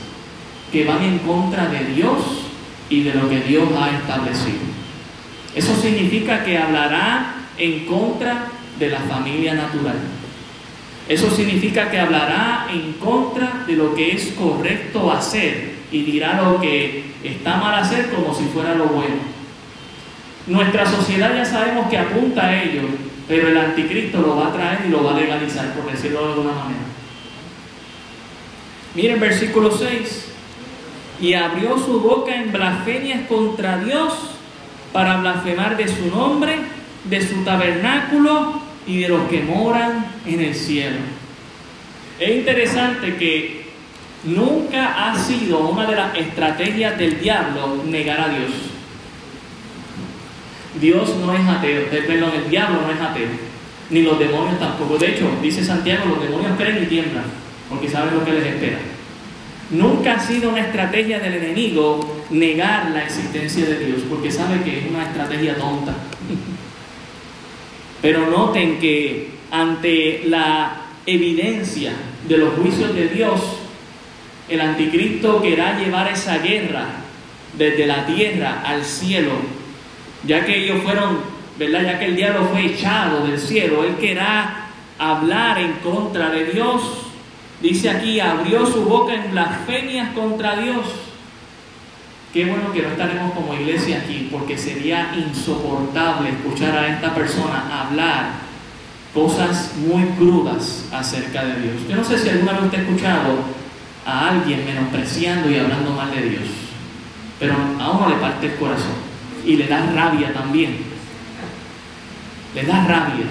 que 0.71 0.85
van 0.85 1.03
en 1.03 1.19
contra 1.19 1.67
de 1.67 1.85
Dios 1.93 2.17
y 2.89 3.03
de 3.03 3.13
lo 3.13 3.29
que 3.29 3.41
Dios 3.41 3.69
ha 3.79 3.91
establecido. 3.91 4.73
Eso 5.55 5.75
significa 5.75 6.43
que 6.43 6.57
hablará 6.57 7.42
en 7.57 7.85
contra 7.85 8.47
de 8.79 8.89
la 8.89 8.99
familia 8.99 9.53
natural. 9.53 9.95
Eso 11.07 11.29
significa 11.29 11.91
que 11.91 11.99
hablará 11.99 12.67
en 12.71 12.93
contra 12.93 13.65
de 13.67 13.73
lo 13.73 13.93
que 13.93 14.11
es 14.11 14.33
correcto 14.37 15.11
hacer 15.11 15.73
y 15.91 16.03
dirá 16.03 16.41
lo 16.41 16.59
que 16.61 17.03
está 17.23 17.57
mal 17.57 17.75
hacer 17.75 18.09
como 18.09 18.33
si 18.33 18.45
fuera 18.45 18.73
lo 18.75 18.85
bueno. 18.85 19.33
Nuestra 20.47 20.85
sociedad 20.85 21.35
ya 21.35 21.45
sabemos 21.45 21.89
que 21.89 21.97
apunta 21.97 22.45
a 22.45 22.63
ello, 22.63 22.81
pero 23.27 23.49
el 23.49 23.57
anticristo 23.57 24.21
lo 24.21 24.35
va 24.37 24.47
a 24.47 24.53
traer 24.53 24.79
y 24.87 24.89
lo 24.89 25.03
va 25.03 25.11
a 25.15 25.19
legalizar, 25.19 25.73
por 25.73 25.91
decirlo 25.91 26.19
de 26.19 26.33
alguna 26.33 26.51
manera. 26.51 26.83
Miren 28.95 29.19
versículo 29.19 29.71
6. 29.71 30.29
Y 31.21 31.33
abrió 31.33 31.77
su 31.77 32.01
boca 32.01 32.35
en 32.35 32.51
blasfemias 32.51 33.27
contra 33.27 33.77
Dios 33.77 34.13
para 34.91 35.17
blasfemar 35.17 35.77
de 35.77 35.87
su 35.87 36.07
nombre, 36.07 36.57
de 37.05 37.21
su 37.21 37.43
tabernáculo 37.43 38.61
y 38.87 39.01
de 39.01 39.09
los 39.09 39.27
que 39.29 39.41
moran 39.41 40.05
en 40.25 40.39
el 40.39 40.55
cielo. 40.55 40.97
Es 42.19 42.29
interesante 42.29 43.15
que 43.15 43.63
nunca 44.23 45.09
ha 45.09 45.17
sido 45.17 45.59
una 45.67 45.85
de 45.85 45.95
las 45.95 46.15
estrategias 46.15 46.97
del 46.97 47.19
diablo 47.19 47.83
negar 47.85 48.19
a 48.19 48.29
Dios. 48.29 48.51
Dios 50.79 51.15
no 51.17 51.33
es 51.33 51.47
ateo, 51.47 51.81
eh, 51.81 52.03
perdón, 52.07 52.31
el 52.35 52.49
diablo 52.49 52.81
no 52.81 52.91
es 52.91 52.99
ateo, 52.99 53.27
ni 53.89 54.01
los 54.01 54.17
demonios 54.17 54.59
tampoco. 54.59 54.97
De 54.97 55.11
hecho, 55.11 55.29
dice 55.41 55.63
Santiago, 55.63 56.05
los 56.05 56.21
demonios 56.23 56.57
creen 56.57 56.83
y 56.83 56.87
tiemblan, 56.87 57.25
porque 57.69 57.89
saben 57.89 58.15
lo 58.15 58.25
que 58.25 58.33
les 58.33 58.45
espera. 58.45 58.79
Nunca 59.69 60.15
ha 60.15 60.19
sido 60.19 60.49
una 60.49 60.61
estrategia 60.61 61.19
del 61.19 61.35
enemigo 61.35 62.23
negar 62.29 62.91
la 62.91 63.03
existencia 63.03 63.65
de 63.65 63.85
Dios, 63.85 64.01
porque 64.09 64.31
sabe 64.31 64.61
que 64.63 64.79
es 64.79 64.89
una 64.89 65.03
estrategia 65.03 65.55
tonta. 65.57 65.93
Pero 68.03 68.29
noten 68.29 68.77
que 68.77 69.31
ante 69.49 70.21
la 70.27 70.81
evidencia 71.07 71.93
de 72.27 72.37
los 72.37 72.53
juicios 72.53 72.93
de 72.93 73.07
Dios, 73.07 73.41
el 74.47 74.61
anticristo 74.61 75.41
querrá 75.41 75.79
llevar 75.79 76.11
esa 76.11 76.37
guerra 76.37 76.85
desde 77.57 77.87
la 77.87 78.05
tierra 78.05 78.61
al 78.63 78.85
cielo 78.85 79.31
ya 80.25 80.45
que 80.45 80.63
ellos 80.63 80.81
fueron, 80.83 81.19
¿verdad? 81.57 81.83
Ya 81.83 81.99
que 81.99 82.05
el 82.05 82.15
diablo 82.15 82.47
fue 82.51 82.65
echado 82.65 83.25
del 83.27 83.39
cielo, 83.39 83.83
él 83.83 83.95
querrá 83.97 84.67
hablar 84.97 85.59
en 85.59 85.73
contra 85.73 86.29
de 86.29 86.45
Dios. 86.45 86.81
Dice 87.61 87.89
aquí, 87.89 88.19
abrió 88.19 88.65
su 88.65 88.83
boca 88.83 89.13
en 89.13 89.31
blasfemias 89.31 90.13
contra 90.13 90.55
Dios. 90.57 90.85
Qué 92.33 92.45
bueno 92.45 92.71
que 92.73 92.81
no 92.81 92.89
estaremos 92.89 93.31
como 93.33 93.53
iglesia 93.53 93.99
aquí, 93.99 94.27
porque 94.31 94.57
sería 94.57 95.13
insoportable 95.15 96.31
escuchar 96.31 96.75
a 96.75 96.87
esta 96.87 97.13
persona 97.13 97.83
hablar 97.83 98.31
cosas 99.13 99.73
muy 99.77 100.03
crudas 100.17 100.85
acerca 100.91 101.45
de 101.45 101.61
Dios. 101.61 101.75
Yo 101.87 101.95
no 101.95 102.03
sé 102.03 102.17
si 102.17 102.29
alguna 102.29 102.53
vez 102.53 102.63
usted 102.63 102.79
ha 102.79 102.81
escuchado 102.81 103.35
a 104.03 104.29
alguien 104.29 104.65
menospreciando 104.65 105.51
y 105.51 105.59
hablando 105.59 105.91
mal 105.91 106.09
de 106.09 106.29
Dios, 106.29 106.49
pero 107.39 107.53
a 107.79 107.91
uno 107.91 108.09
le 108.09 108.15
parte 108.15 108.47
el 108.47 108.55
corazón. 108.55 109.13
y 109.45 109.57
le 109.57 109.67
da 109.67 109.85
rabia 109.93 110.33
también. 110.33 110.77
Le 112.55 112.63
da 112.63 112.85
rabia. 112.85 113.25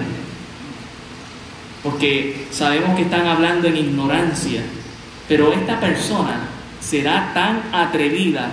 Porque 1.81 2.45
sabemos 2.51 2.95
que 2.95 3.01
están 3.01 3.25
hablando 3.25 3.67
en 3.67 3.77
ignorancia. 3.77 4.61
Pero 5.27 5.51
esta 5.51 5.79
persona 5.79 6.41
será 6.79 7.31
tan 7.33 7.63
atrevida 7.73 8.51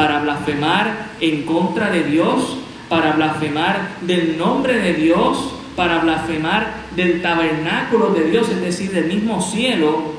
para 0.00 0.20
blasfemar 0.20 1.10
en 1.20 1.42
contra 1.42 1.90
de 1.90 2.04
Dios, 2.04 2.56
para 2.88 3.12
blasfemar 3.12 3.98
del 4.00 4.38
nombre 4.38 4.78
de 4.78 4.94
Dios, 4.94 5.52
para 5.76 5.98
blasfemar 5.98 6.72
del 6.96 7.20
tabernáculo 7.20 8.08
de 8.08 8.30
Dios, 8.30 8.48
es 8.48 8.62
decir, 8.62 8.92
del 8.92 9.08
mismo 9.08 9.42
cielo, 9.42 10.14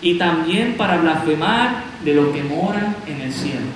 y 0.00 0.14
también 0.14 0.78
para 0.78 0.96
blasfemar 0.96 1.84
de 2.02 2.14
los 2.14 2.34
que 2.34 2.44
moran 2.44 2.96
en 3.06 3.20
el 3.20 3.30
cielo. 3.30 3.66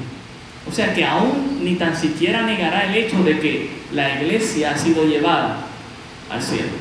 O 0.66 0.72
sea 0.72 0.94
que 0.94 1.04
aún 1.04 1.58
ni 1.62 1.74
tan 1.74 1.94
siquiera 1.94 2.40
negará 2.40 2.86
el 2.86 2.94
hecho 2.94 3.22
de 3.22 3.38
que 3.38 3.68
la 3.92 4.14
iglesia 4.14 4.70
ha 4.70 4.78
sido 4.78 5.04
llevada 5.04 5.58
al 6.30 6.40
cielo. 6.40 6.72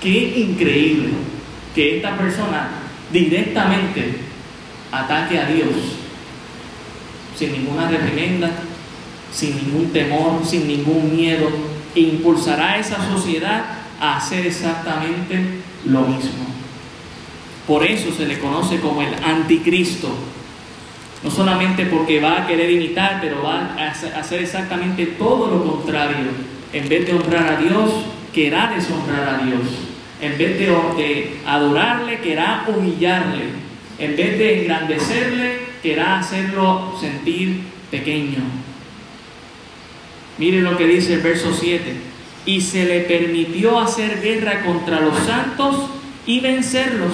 Qué 0.00 0.38
increíble 0.38 1.08
que 1.74 1.96
esta 1.96 2.16
persona 2.16 2.68
directamente 3.10 4.18
ataque 4.92 5.40
a 5.40 5.46
Dios 5.46 6.01
sin 7.42 7.52
ninguna 7.52 7.88
reprimenda, 7.88 8.50
sin 9.32 9.56
ningún 9.56 9.92
temor, 9.92 10.46
sin 10.46 10.68
ningún 10.68 11.16
miedo, 11.16 11.48
e 11.94 12.00
impulsará 12.00 12.74
a 12.74 12.78
esa 12.78 13.04
sociedad 13.12 13.64
a 14.00 14.16
hacer 14.16 14.46
exactamente 14.46 15.40
lo 15.84 16.02
mismo. 16.02 16.46
Por 17.66 17.84
eso 17.84 18.12
se 18.12 18.26
le 18.26 18.38
conoce 18.38 18.78
como 18.78 19.02
el 19.02 19.12
anticristo. 19.24 20.08
No 21.24 21.30
solamente 21.30 21.86
porque 21.86 22.20
va 22.20 22.42
a 22.42 22.46
querer 22.46 22.70
imitar, 22.70 23.18
pero 23.20 23.42
va 23.42 23.74
a 23.76 23.90
hacer 23.90 24.42
exactamente 24.42 25.06
todo 25.06 25.48
lo 25.48 25.64
contrario. 25.64 26.30
En 26.72 26.88
vez 26.88 27.06
de 27.06 27.14
honrar 27.14 27.54
a 27.54 27.56
Dios, 27.56 27.90
querrá 28.32 28.72
deshonrar 28.72 29.40
a 29.40 29.44
Dios. 29.44 29.62
En 30.20 30.38
vez 30.38 30.58
de, 30.58 31.40
adorarle, 31.44 32.20
querrá 32.20 32.64
humillarle. 32.68 33.71
En 34.02 34.16
vez 34.16 34.36
de 34.36 34.62
engrandecerle, 34.62 35.58
querrá 35.80 36.18
hacerlo 36.18 36.92
sentir 37.00 37.60
pequeño. 37.88 38.40
Miren 40.38 40.64
lo 40.64 40.76
que 40.76 40.88
dice 40.88 41.14
el 41.14 41.20
verso 41.20 41.54
7. 41.54 41.84
Y 42.44 42.60
se 42.62 42.84
le 42.84 43.02
permitió 43.02 43.78
hacer 43.78 44.20
guerra 44.20 44.64
contra 44.64 44.98
los 44.98 45.16
santos 45.18 45.88
y 46.26 46.40
vencerlos. 46.40 47.12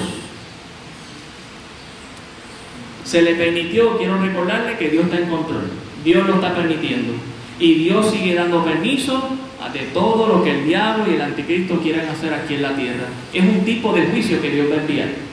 Se 3.05 3.21
le 3.21 3.35
permitió, 3.35 3.99
quiero 3.99 4.19
recordarle 4.23 4.79
que 4.79 4.89
Dios 4.89 5.05
está 5.05 5.19
en 5.19 5.29
control. 5.29 5.71
Dios 6.03 6.27
lo 6.27 6.37
está 6.37 6.55
permitiendo. 6.55 7.13
Y 7.61 7.75
Dios 7.75 8.11
sigue 8.11 8.35
dando 8.35 8.65
permiso 8.65 9.37
de 9.75 9.81
todo 9.93 10.27
lo 10.27 10.43
que 10.43 10.53
el 10.53 10.65
diablo 10.67 11.05
y 11.11 11.17
el 11.17 11.21
anticristo 11.21 11.83
quieren 11.83 12.09
hacer 12.09 12.33
aquí 12.33 12.55
en 12.55 12.63
la 12.63 12.75
tierra. 12.75 13.09
Es 13.35 13.43
un 13.43 13.63
tipo 13.67 13.93
de 13.93 14.07
juicio 14.07 14.41
que 14.41 14.53
Dios 14.53 14.71
va 14.71 14.77
a 14.77 14.81
enviar. 14.81 15.28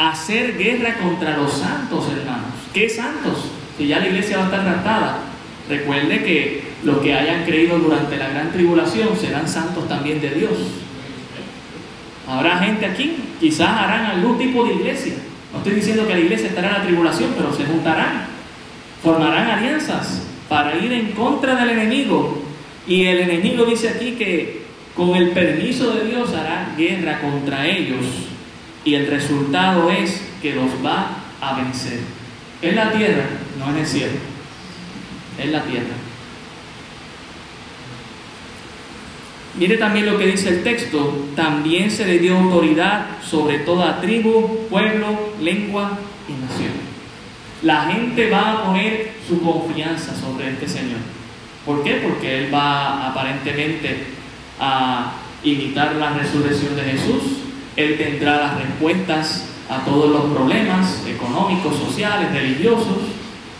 Hacer 0.00 0.56
guerra 0.56 0.94
contra 0.94 1.36
los 1.36 1.52
santos, 1.52 2.06
hermanos. 2.10 2.54
¿Qué 2.72 2.88
santos? 2.88 3.50
Si 3.76 3.86
ya 3.86 3.98
la 3.98 4.06
iglesia 4.06 4.38
va 4.38 4.44
a 4.44 4.46
estar 4.46 4.64
raptada. 4.64 5.18
Recuerde 5.68 6.24
que 6.24 6.62
los 6.84 7.02
que 7.02 7.12
hayan 7.12 7.44
creído 7.44 7.78
durante 7.78 8.16
la 8.16 8.30
gran 8.30 8.50
tribulación 8.50 9.14
serán 9.14 9.46
santos 9.46 9.86
también 9.90 10.22
de 10.22 10.30
Dios. 10.30 10.52
Habrá 12.26 12.60
gente 12.60 12.86
aquí, 12.86 13.16
quizás 13.38 13.68
harán 13.68 14.06
algún 14.06 14.38
tipo 14.38 14.64
de 14.64 14.72
iglesia. 14.72 15.16
No 15.52 15.58
estoy 15.58 15.74
diciendo 15.74 16.06
que 16.06 16.14
la 16.14 16.20
iglesia 16.20 16.48
estará 16.48 16.68
en 16.68 16.74
la 16.76 16.82
tribulación, 16.84 17.34
pero 17.36 17.52
se 17.52 17.66
juntarán, 17.66 18.24
formarán 19.02 19.50
alianzas 19.50 20.22
para 20.48 20.78
ir 20.78 20.90
en 20.94 21.12
contra 21.12 21.56
del 21.56 21.78
enemigo. 21.78 22.42
Y 22.86 23.04
el 23.04 23.18
enemigo 23.18 23.66
dice 23.66 23.90
aquí 23.90 24.12
que 24.12 24.62
con 24.96 25.14
el 25.14 25.32
permiso 25.32 25.92
de 25.92 26.06
Dios 26.06 26.32
hará 26.32 26.74
guerra 26.78 27.20
contra 27.20 27.66
ellos. 27.66 28.29
Y 28.84 28.94
el 28.94 29.06
resultado 29.06 29.90
es 29.90 30.22
que 30.40 30.54
los 30.54 30.70
va 30.84 31.16
a 31.40 31.56
vencer. 31.56 32.00
En 32.62 32.76
la 32.76 32.92
tierra, 32.92 33.24
no 33.58 33.70
en 33.70 33.78
el 33.78 33.86
cielo. 33.86 34.18
En 35.38 35.52
la 35.52 35.62
tierra. 35.62 35.94
Mire 39.58 39.76
también 39.78 40.06
lo 40.06 40.16
que 40.16 40.26
dice 40.26 40.48
el 40.48 40.62
texto, 40.62 41.26
también 41.34 41.90
se 41.90 42.06
le 42.06 42.18
dio 42.18 42.38
autoridad 42.38 43.06
sobre 43.22 43.58
toda 43.60 44.00
tribu, 44.00 44.68
pueblo, 44.68 45.34
lengua 45.40 45.98
y 46.28 46.32
nación. 46.32 46.72
La 47.62 47.92
gente 47.92 48.30
va 48.30 48.52
a 48.52 48.64
poner 48.64 49.12
su 49.26 49.42
confianza 49.42 50.14
sobre 50.14 50.50
este 50.50 50.68
Señor. 50.68 51.00
¿Por 51.66 51.82
qué? 51.82 52.00
Porque 52.02 52.38
Él 52.38 52.54
va 52.54 53.08
aparentemente 53.08 54.06
a 54.58 55.12
imitar 55.42 55.96
la 55.96 56.14
resurrección 56.14 56.76
de 56.76 56.82
Jesús. 56.82 57.22
Él 57.76 57.96
tendrá 57.96 58.36
las 58.38 58.58
respuestas 58.58 59.46
a 59.68 59.84
todos 59.84 60.10
los 60.10 60.32
problemas 60.32 61.04
económicos, 61.06 61.76
sociales, 61.76 62.32
religiosos. 62.32 62.98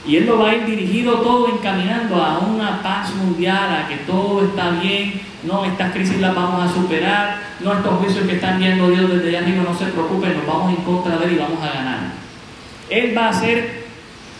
Y 0.06 0.16
Él 0.16 0.26
lo 0.26 0.38
va 0.38 0.50
a 0.50 0.54
ir 0.56 0.66
dirigido 0.66 1.20
todo 1.20 1.48
encaminando 1.48 2.16
a 2.16 2.38
una 2.38 2.82
paz 2.82 3.14
mundial, 3.14 3.74
a 3.74 3.88
que 3.88 3.96
todo 3.98 4.44
está 4.44 4.70
bien, 4.70 5.20
no, 5.42 5.64
estas 5.64 5.92
crisis 5.92 6.18
las 6.20 6.34
vamos 6.34 6.68
a 6.68 6.74
superar, 6.74 7.40
no, 7.60 7.72
estos 7.72 7.98
juicios 7.98 8.26
que 8.26 8.34
están 8.34 8.58
viendo 8.58 8.90
Dios 8.90 9.08
desde 9.08 9.28
allá 9.28 9.46
arriba, 9.46 9.62
no 9.62 9.78
se 9.78 9.86
preocupen, 9.86 10.36
nos 10.36 10.46
vamos 10.46 10.70
en 10.70 10.84
contra 10.84 11.16
de 11.16 11.26
Él 11.26 11.32
y 11.32 11.38
vamos 11.38 11.62
a 11.62 11.72
ganar. 11.72 11.98
Él 12.88 13.16
va 13.16 13.26
a 13.26 13.30
hacer 13.30 13.84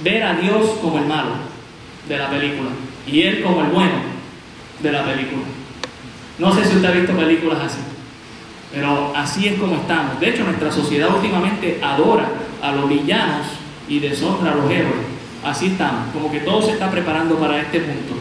ver 0.03 0.23
a 0.23 0.35
Dios 0.35 0.79
como 0.83 0.99
el 0.99 1.07
malo 1.07 1.33
de 2.09 2.19
la 2.19 2.29
película 2.29 2.71
y 3.07 3.23
Él 3.23 3.43
como 3.43 3.61
el 3.61 3.69
bueno 3.69 4.01
de 4.83 4.93
la 4.93 5.05
película. 5.05 5.43
No 6.39 6.55
sé 6.55 6.65
si 6.65 6.77
usted 6.77 6.89
ha 6.89 6.93
visto 6.93 7.13
películas 7.13 7.59
así, 7.65 7.79
pero 8.73 9.13
así 9.17 9.49
es 9.49 9.59
como 9.59 9.77
estamos. 9.77 10.21
De 10.21 10.31
hecho, 10.31 10.45
nuestra 10.45 10.71
sociedad 10.71 11.15
últimamente 11.15 11.81
adora 11.83 12.29
a 12.63 12.73
los 12.73 12.89
villanos 12.89 13.47
y 13.89 13.99
deshonra 13.99 14.53
a 14.53 14.55
los 14.55 14.71
héroes. 14.71 15.07
Así 15.45 15.67
estamos, 15.67 16.13
como 16.13 16.31
que 16.31 16.41
todo 16.41 16.63
se 16.63 16.73
está 16.73 16.91
preparando 16.91 17.37
para 17.37 17.61
este 17.61 17.81
punto. 17.81 18.15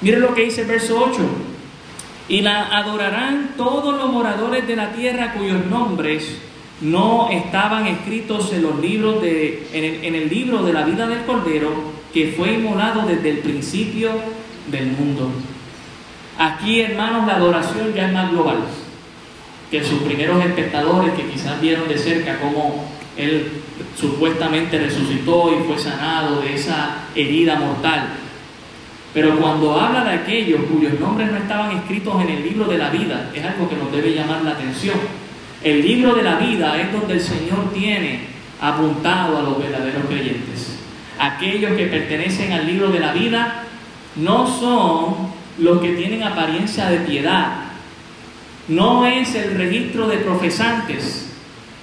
Mire 0.00 0.18
lo 0.18 0.34
que 0.34 0.44
dice 0.44 0.62
el 0.62 0.68
verso 0.68 0.98
8. 1.10 1.22
Y 2.28 2.40
la 2.40 2.76
adorarán 2.76 3.50
todos 3.56 3.94
los 3.96 4.12
moradores 4.12 4.66
de 4.66 4.76
la 4.76 4.92
tierra 4.92 5.34
cuyos 5.34 5.66
nombres 5.66 6.38
no 6.80 7.28
estaban 7.30 7.86
escritos 7.86 8.52
en 8.52 8.62
los 8.62 8.80
libros 8.80 9.22
de, 9.22 9.68
el, 9.72 10.04
en 10.04 10.14
el 10.14 10.28
libro 10.28 10.62
de 10.62 10.72
la 10.72 10.84
vida 10.84 11.06
del 11.06 11.24
Cordero 11.24 11.70
que 12.12 12.34
fue 12.36 12.54
inmolado 12.54 13.06
desde 13.06 13.30
el 13.30 13.38
principio 13.38 14.10
del 14.70 14.86
mundo. 14.86 15.30
Aquí, 16.42 16.80
hermanos, 16.80 17.24
la 17.24 17.36
adoración 17.36 17.94
ya 17.94 18.08
es 18.08 18.12
más 18.12 18.32
global 18.32 18.56
que 19.70 19.84
sus 19.84 20.02
primeros 20.02 20.44
espectadores 20.44 21.12
que 21.12 21.28
quizás 21.28 21.60
vieron 21.60 21.86
de 21.86 21.96
cerca 21.96 22.40
cómo 22.40 22.84
él 23.16 23.62
supuestamente 23.96 24.76
resucitó 24.76 25.52
y 25.54 25.62
fue 25.62 25.78
sanado 25.78 26.40
de 26.40 26.54
esa 26.54 26.96
herida 27.14 27.54
mortal. 27.60 28.08
Pero 29.14 29.38
cuando 29.38 29.80
habla 29.80 30.02
de 30.02 30.14
aquellos 30.14 30.62
cuyos 30.64 30.98
nombres 30.98 31.30
no 31.30 31.38
estaban 31.38 31.76
escritos 31.76 32.20
en 32.20 32.30
el 32.30 32.42
libro 32.42 32.64
de 32.64 32.78
la 32.78 32.90
vida, 32.90 33.30
es 33.32 33.44
algo 33.44 33.68
que 33.68 33.76
nos 33.76 33.92
debe 33.92 34.12
llamar 34.12 34.42
la 34.42 34.50
atención. 34.50 34.96
El 35.62 35.80
libro 35.80 36.12
de 36.16 36.24
la 36.24 36.38
vida 36.38 36.76
es 36.80 36.92
donde 36.92 37.14
el 37.14 37.20
Señor 37.20 37.72
tiene 37.72 38.18
apuntado 38.60 39.38
a 39.38 39.42
los 39.42 39.60
verdaderos 39.60 40.06
creyentes. 40.08 40.76
Aquellos 41.20 41.76
que 41.76 41.86
pertenecen 41.86 42.52
al 42.52 42.66
libro 42.66 42.88
de 42.88 42.98
la 42.98 43.12
vida 43.12 43.62
no 44.16 44.44
son 44.48 45.31
los 45.58 45.80
que 45.80 45.92
tienen 45.92 46.22
apariencia 46.22 46.86
de 46.86 46.98
piedad. 46.98 47.64
No 48.68 49.06
es 49.06 49.34
el 49.34 49.56
registro 49.56 50.08
de 50.08 50.18
profesantes, 50.18 51.30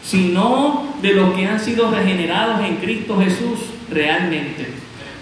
sino 0.03 0.93
de 1.01 1.13
los 1.13 1.34
que 1.34 1.45
han 1.45 1.59
sido 1.59 1.91
regenerados 1.91 2.63
en 2.63 2.78
Cristo 2.78 3.20
Jesús 3.20 3.59
realmente. 3.91 4.67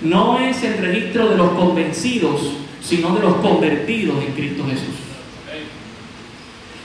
No 0.01 0.39
es 0.39 0.63
el 0.63 0.77
registro 0.77 1.29
de 1.29 1.37
los 1.37 1.51
convencidos, 1.51 2.53
sino 2.81 3.15
de 3.15 3.21
los 3.21 3.35
convertidos 3.37 4.23
en 4.23 4.33
Cristo 4.33 4.63
Jesús. 4.65 4.95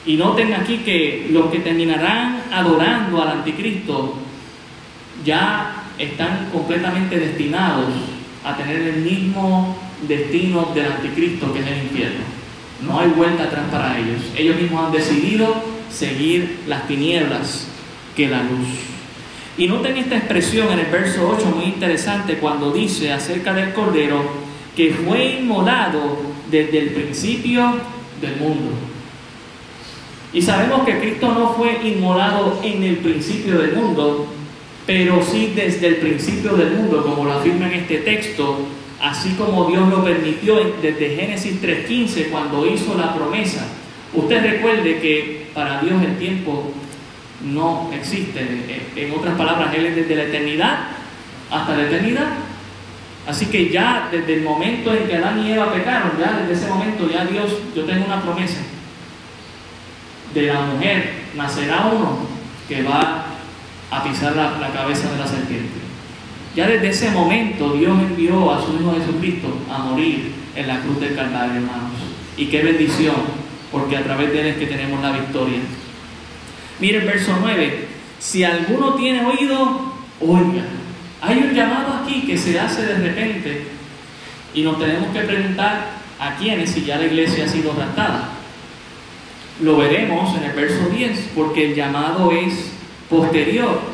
Y 0.05 0.17
noten 0.17 0.53
aquí 0.55 0.79
que 0.79 1.29
los 1.31 1.51
que 1.51 1.61
terminarán 1.61 2.43
adorando 2.51 3.23
al 3.23 3.29
anticristo 3.29 4.17
ya 5.25 5.85
están 5.99 6.49
completamente 6.53 7.21
destinados 7.21 7.87
a 8.45 8.57
tener 8.57 8.83
el 8.83 9.03
mismo 9.03 9.77
destino 10.09 10.71
del 10.75 10.87
anticristo 10.93 11.53
que 11.53 11.61
es 11.61 11.67
el 11.67 11.83
infierno. 11.85 12.25
No 12.87 12.99
hay 12.99 13.09
vuelta 13.11 13.45
atrás 13.45 13.65
para 13.71 13.99
ellos. 13.99 14.23
Ellos 14.37 14.57
mismos 14.57 14.87
han 14.87 14.93
decidido 14.93 15.55
seguir 15.91 16.61
las 16.67 16.87
tinieblas 16.89 17.67
que 18.17 18.29
la 18.29 18.43
luz. 18.43 18.69
Y 19.57 19.67
noten 19.67 19.97
esta 19.97 20.17
expresión 20.17 20.73
en 20.73 20.81
el 20.81 20.87
verso 20.87 21.29
8 21.29 21.55
muy 21.55 21.67
interesante 21.67 22.39
cuando 22.39 22.73
dice 22.73 23.13
acerca 23.13 23.53
del 23.53 23.73
Cordero 23.73 24.23
que 24.75 24.93
fue 24.93 25.41
inmolado 25.41 26.19
desde 26.51 26.79
el 26.79 26.91
principio 26.91 27.75
del 28.21 28.37
mundo. 28.37 28.71
Y 30.33 30.41
sabemos 30.41 30.85
que 30.85 30.99
Cristo 30.99 31.33
no 31.35 31.53
fue 31.55 31.79
inmolado 31.87 32.59
en 32.63 32.83
el 32.83 32.97
principio 32.97 33.59
del 33.59 33.75
mundo, 33.75 34.27
pero 34.87 35.23
sí 35.23 35.53
desde 35.55 35.89
el 35.89 35.97
principio 35.97 36.55
del 36.55 36.71
mundo, 36.71 37.05
como 37.05 37.27
lo 37.27 37.35
afirma 37.35 37.67
en 37.67 37.81
este 37.81 37.99
texto, 37.99 38.67
así 39.03 39.35
como 39.35 39.67
Dios 39.67 39.89
lo 39.89 40.05
permitió 40.05 40.55
desde 40.81 41.17
Génesis 41.17 41.61
3.15 41.61 42.31
cuando 42.31 42.65
hizo 42.67 42.97
la 42.97 43.13
promesa. 43.15 43.67
Usted 44.15 44.43
recuerde 44.43 45.01
que 45.01 45.49
para 45.53 45.81
Dios 45.81 46.01
el 46.03 46.17
tiempo 46.19 46.73
no 47.45 47.91
existe. 47.93 48.85
En 48.95 49.13
otras 49.13 49.37
palabras, 49.37 49.75
Él 49.75 49.87
es 49.87 49.97
desde 49.97 50.15
la 50.15 50.23
eternidad 50.23 50.79
hasta 51.51 51.77
la 51.77 51.83
eternidad. 51.83 52.29
Así 53.27 53.47
que 53.47 53.71
ya 53.71 54.09
desde 54.11 54.35
el 54.35 54.43
momento 54.43 54.95
en 54.95 55.09
que 55.09 55.17
Adán 55.17 55.45
y 55.45 55.53
Eva 55.53 55.73
pecaron, 55.73 56.13
ya 56.19 56.39
desde 56.39 56.53
ese 56.53 56.73
momento 56.73 57.09
ya 57.11 57.25
Dios, 57.25 57.53
yo 57.75 57.85
tengo 57.85 58.07
una 58.07 58.23
promesa. 58.23 58.61
De 60.33 60.43
la 60.43 60.61
mujer 60.61 61.13
nacerá 61.35 61.91
uno 61.93 62.19
que 62.69 62.83
va 62.83 63.27
a 63.91 64.05
pisar 64.05 64.37
la, 64.37 64.59
la 64.59 64.69
cabeza 64.73 65.11
de 65.11 65.19
la 65.19 65.27
serpiente. 65.27 65.92
Ya 66.55 66.69
desde 66.69 66.91
ese 66.91 67.11
momento 67.11 67.73
Dios 67.73 67.99
envió 67.99 68.53
a 68.53 68.65
su 68.65 68.75
Hijo 68.75 68.95
Jesucristo 68.95 69.49
a 69.71 69.79
morir 69.79 70.33
en 70.55 70.69
la 70.69 70.81
cruz 70.81 71.01
del 71.01 71.15
Calvario, 71.15 71.55
hermanos. 71.55 71.93
Y 72.37 72.47
qué 72.47 72.63
bendición, 72.63 73.17
porque 73.71 73.97
a 73.97 74.05
través 74.05 74.33
de 74.33 74.41
Él 74.41 74.47
es 74.49 74.57
que 74.57 74.67
tenemos 74.67 75.03
la 75.03 75.13
victoria. 75.13 75.59
Mire 76.79 76.99
el 76.99 77.07
verso 77.07 77.37
9. 77.41 77.89
Si 78.19 78.45
alguno 78.45 78.95
tiene 78.95 79.25
oído, 79.25 79.95
oiga. 80.21 80.65
Hay 81.21 81.39
un 81.39 81.55
llamado 81.55 82.03
aquí 82.03 82.23
que 82.23 82.37
se 82.37 82.59
hace 82.59 82.83
de 82.85 82.95
repente 82.97 83.67
y 84.55 84.63
nos 84.63 84.79
tenemos 84.79 85.09
que 85.13 85.21
preguntar 85.21 85.91
a 86.19 86.37
quiénes 86.37 86.71
si 86.71 86.85
ya 86.85 86.99
la 86.99 87.07
iglesia 87.07 87.45
ha 87.45 87.49
sido 87.49 87.73
raptada. 87.73 88.31
Lo 89.61 89.77
veremos 89.77 90.37
en 90.37 90.45
el 90.45 90.53
verso 90.53 90.89
10 90.91 91.31
porque 91.35 91.71
el 91.71 91.75
llamado 91.75 92.33
es 92.33 92.73
posterior. 93.09 93.92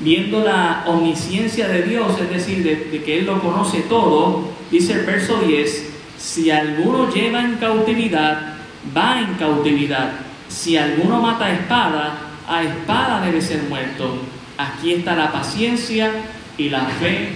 Viendo 0.00 0.44
la 0.44 0.84
omnisciencia 0.86 1.66
de 1.68 1.82
Dios, 1.82 2.12
es 2.20 2.30
decir, 2.30 2.62
de, 2.62 3.02
que 3.02 3.18
Él 3.18 3.26
lo 3.26 3.40
conoce 3.40 3.80
todo, 3.80 4.48
dice 4.70 4.92
el 4.92 5.04
verso 5.04 5.40
10, 5.40 5.90
si 6.16 6.50
alguno 6.50 7.12
lleva 7.12 7.40
en 7.40 7.56
cautividad, 7.56 8.54
va 8.96 9.20
en 9.20 9.34
cautividad. 9.34 10.12
Si 10.48 10.76
alguno 10.76 11.20
mata 11.20 11.46
a 11.46 11.52
espada, 11.52 12.18
a 12.48 12.62
espada 12.62 13.26
debe 13.26 13.42
ser 13.42 13.64
muerto. 13.64 14.22
Aquí 14.56 14.92
está 14.92 15.16
la 15.16 15.32
paciencia 15.32 16.12
y 16.56 16.68
la 16.68 16.84
fe 16.86 17.30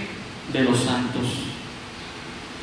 de 0.53 0.63
los 0.63 0.79
santos. 0.79 1.23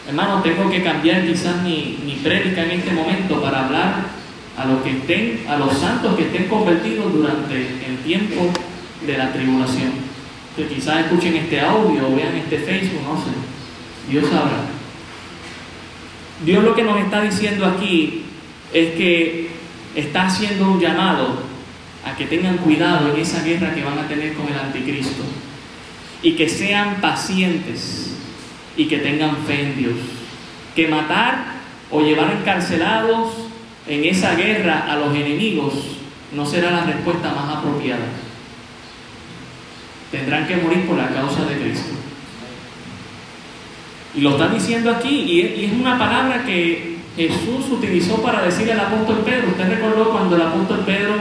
Hermano, 0.09 0.43
tengo 0.43 0.71
que 0.71 0.83
cambiar 0.83 1.27
quizás 1.27 1.63
mi, 1.63 1.99
mi 2.05 2.15
prédica 2.15 2.65
en 2.65 2.71
este 2.73 2.91
momento 2.93 3.41
para 3.41 3.67
hablar 3.67 4.21
a 4.57 4.65
los 4.65 4.83
que 4.83 4.91
estén, 4.91 5.45
a 5.49 5.57
los 5.57 5.77
santos 5.79 6.17
que 6.17 6.23
estén 6.23 6.49
convertidos 6.49 7.13
durante 7.13 7.55
el 7.57 7.99
tiempo 8.05 8.51
de 9.07 9.19
la 9.19 9.33
tribulación. 9.33 9.93
Que 10.57 10.67
quizás 10.67 11.05
escuchen 11.05 11.37
este 11.37 11.61
audio 11.61 12.09
o 12.09 12.17
vean 12.17 12.37
este 12.37 12.59
Facebook, 12.59 13.03
no 13.03 13.17
sé. 13.17 13.31
Dios 14.11 14.29
sabrá. 14.29 14.65
Dios 16.45 16.65
lo 16.65 16.75
que 16.75 16.83
nos 16.83 16.99
está 16.99 17.21
diciendo 17.23 17.67
aquí 17.67 18.23
es 18.73 18.95
que 18.95 19.51
está 19.95 20.27
haciendo 20.27 20.71
un 20.71 20.81
llamado 20.81 21.51
a 22.05 22.17
que 22.17 22.27
tengan 22.27 22.57
cuidado 22.59 23.15
en 23.15 23.21
esa 23.21 23.43
guerra 23.43 23.75
que 23.75 23.85
van 23.85 23.99
a 23.99 24.09
tener 24.09 24.35
con 24.35 24.49
el 24.49 24.59
anticristo 24.59 25.23
y 26.23 26.33
que 26.33 26.49
sean 26.49 27.01
pacientes 27.01 28.15
y 28.77 28.87
que 28.87 28.99
tengan 28.99 29.37
fe 29.47 29.63
en 29.63 29.77
Dios. 29.77 29.97
Que 30.75 30.89
matar 30.89 31.61
o 31.91 32.01
llevar 32.01 32.33
encarcelados 32.33 33.33
en 33.87 34.05
esa 34.05 34.35
guerra 34.35 34.87
a 34.91 34.97
los 34.97 35.15
enemigos 35.15 35.75
no 36.33 36.47
será 36.47 36.71
la 36.71 36.85
respuesta 36.85 37.33
más 37.35 37.57
apropiada. 37.57 38.07
Tendrán 40.11 40.47
que 40.47 40.57
morir 40.57 40.87
por 40.87 40.97
la 40.97 41.09
causa 41.09 41.45
de 41.45 41.57
Cristo. 41.57 41.93
Y 44.15 44.21
lo 44.23 44.31
está 44.31 44.49
diciendo 44.49 44.91
aquí, 44.91 45.09
y 45.09 45.65
es 45.65 45.73
una 45.73 45.99
palabra 45.99 46.45
que 46.45 46.99
Jesús 47.17 47.71
utilizó 47.71 48.21
para 48.23 48.43
decirle 48.43 48.73
al 48.73 48.81
apóstol 48.81 49.19
Pedro. 49.25 49.49
Usted 49.49 49.69
recordó 49.69 50.11
cuando 50.11 50.37
el 50.37 50.43
apóstol 50.43 50.81
Pedro, 50.85 51.15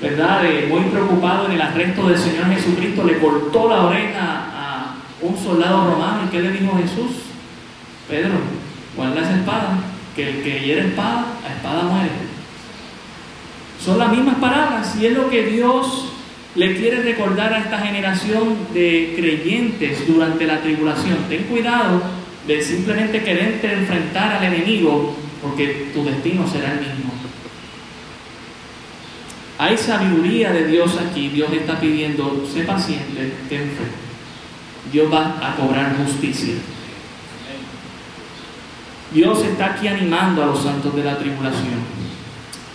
¿verdad? 0.00 0.42
muy 0.68 0.82
preocupado 0.84 1.46
en 1.46 1.52
el 1.52 1.60
arresto 1.60 2.08
del 2.08 2.18
Señor 2.18 2.46
Jesucristo, 2.46 3.04
le 3.04 3.18
cortó 3.18 3.68
la 3.68 3.82
oreja 3.82 4.46
a 4.54 4.94
un 5.20 5.36
soldado 5.36 5.90
romano. 5.90 6.22
¿Y 6.26 6.30
qué 6.30 6.40
le 6.40 6.52
dijo 6.52 6.76
Jesús? 6.76 7.22
Pedro, 8.08 8.34
guarda 8.96 9.20
esa 9.20 9.36
espada, 9.36 9.78
que 10.14 10.30
el 10.30 10.42
que 10.42 10.60
hiere 10.60 10.88
espada, 10.88 11.26
a 11.44 11.52
espada 11.52 11.82
muere. 11.82 12.10
Son 13.84 13.98
las 13.98 14.10
mismas 14.10 14.36
palabras 14.36 14.96
y 15.00 15.06
es 15.06 15.12
lo 15.12 15.28
que 15.28 15.44
Dios 15.44 16.12
le 16.56 16.74
quiere 16.74 17.02
recordar 17.02 17.52
a 17.52 17.58
esta 17.58 17.78
generación 17.78 18.56
de 18.72 19.12
creyentes 19.14 20.06
durante 20.06 20.46
la 20.46 20.62
tribulación. 20.62 21.18
Ten 21.28 21.44
cuidado 21.44 22.02
de 22.46 22.62
simplemente 22.62 23.22
quererte 23.22 23.72
enfrentar 23.72 24.32
al 24.36 24.44
enemigo, 24.44 25.14
porque 25.42 25.90
tu 25.92 26.02
destino 26.04 26.48
será 26.48 26.72
el 26.72 26.80
mismo. 26.80 27.12
Hay 29.58 29.76
sabiduría 29.76 30.52
de 30.52 30.66
Dios 30.66 30.98
aquí. 30.98 31.28
Dios 31.28 31.52
está 31.52 31.78
pidiendo, 31.78 32.46
sé 32.50 32.62
paciente, 32.62 33.32
ten 33.48 33.62
fe. 33.62 33.84
Dios 34.92 35.12
va 35.12 35.36
a 35.42 35.56
cobrar 35.56 35.96
justicia. 35.96 36.54
Dios 39.12 39.44
está 39.44 39.66
aquí 39.66 39.88
animando 39.88 40.42
a 40.42 40.46
los 40.46 40.62
santos 40.62 40.94
de 40.94 41.04
la 41.04 41.18
tribulación. 41.18 41.80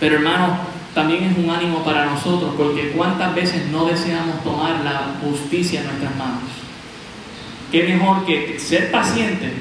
Pero 0.00 0.16
hermano, 0.16 0.58
también 0.94 1.24
es 1.24 1.38
un 1.38 1.48
ánimo 1.48 1.82
para 1.82 2.06
nosotros, 2.06 2.54
porque 2.56 2.90
cuántas 2.90 3.34
veces 3.34 3.66
no 3.68 3.86
deseamos 3.86 4.42
tomar 4.44 4.80
la 4.84 5.14
justicia 5.22 5.80
en 5.80 5.86
nuestras 5.86 6.16
manos. 6.16 6.42
Qué 7.70 7.84
mejor 7.84 8.26
que 8.26 8.58
ser 8.58 8.90
paciente, 8.90 9.52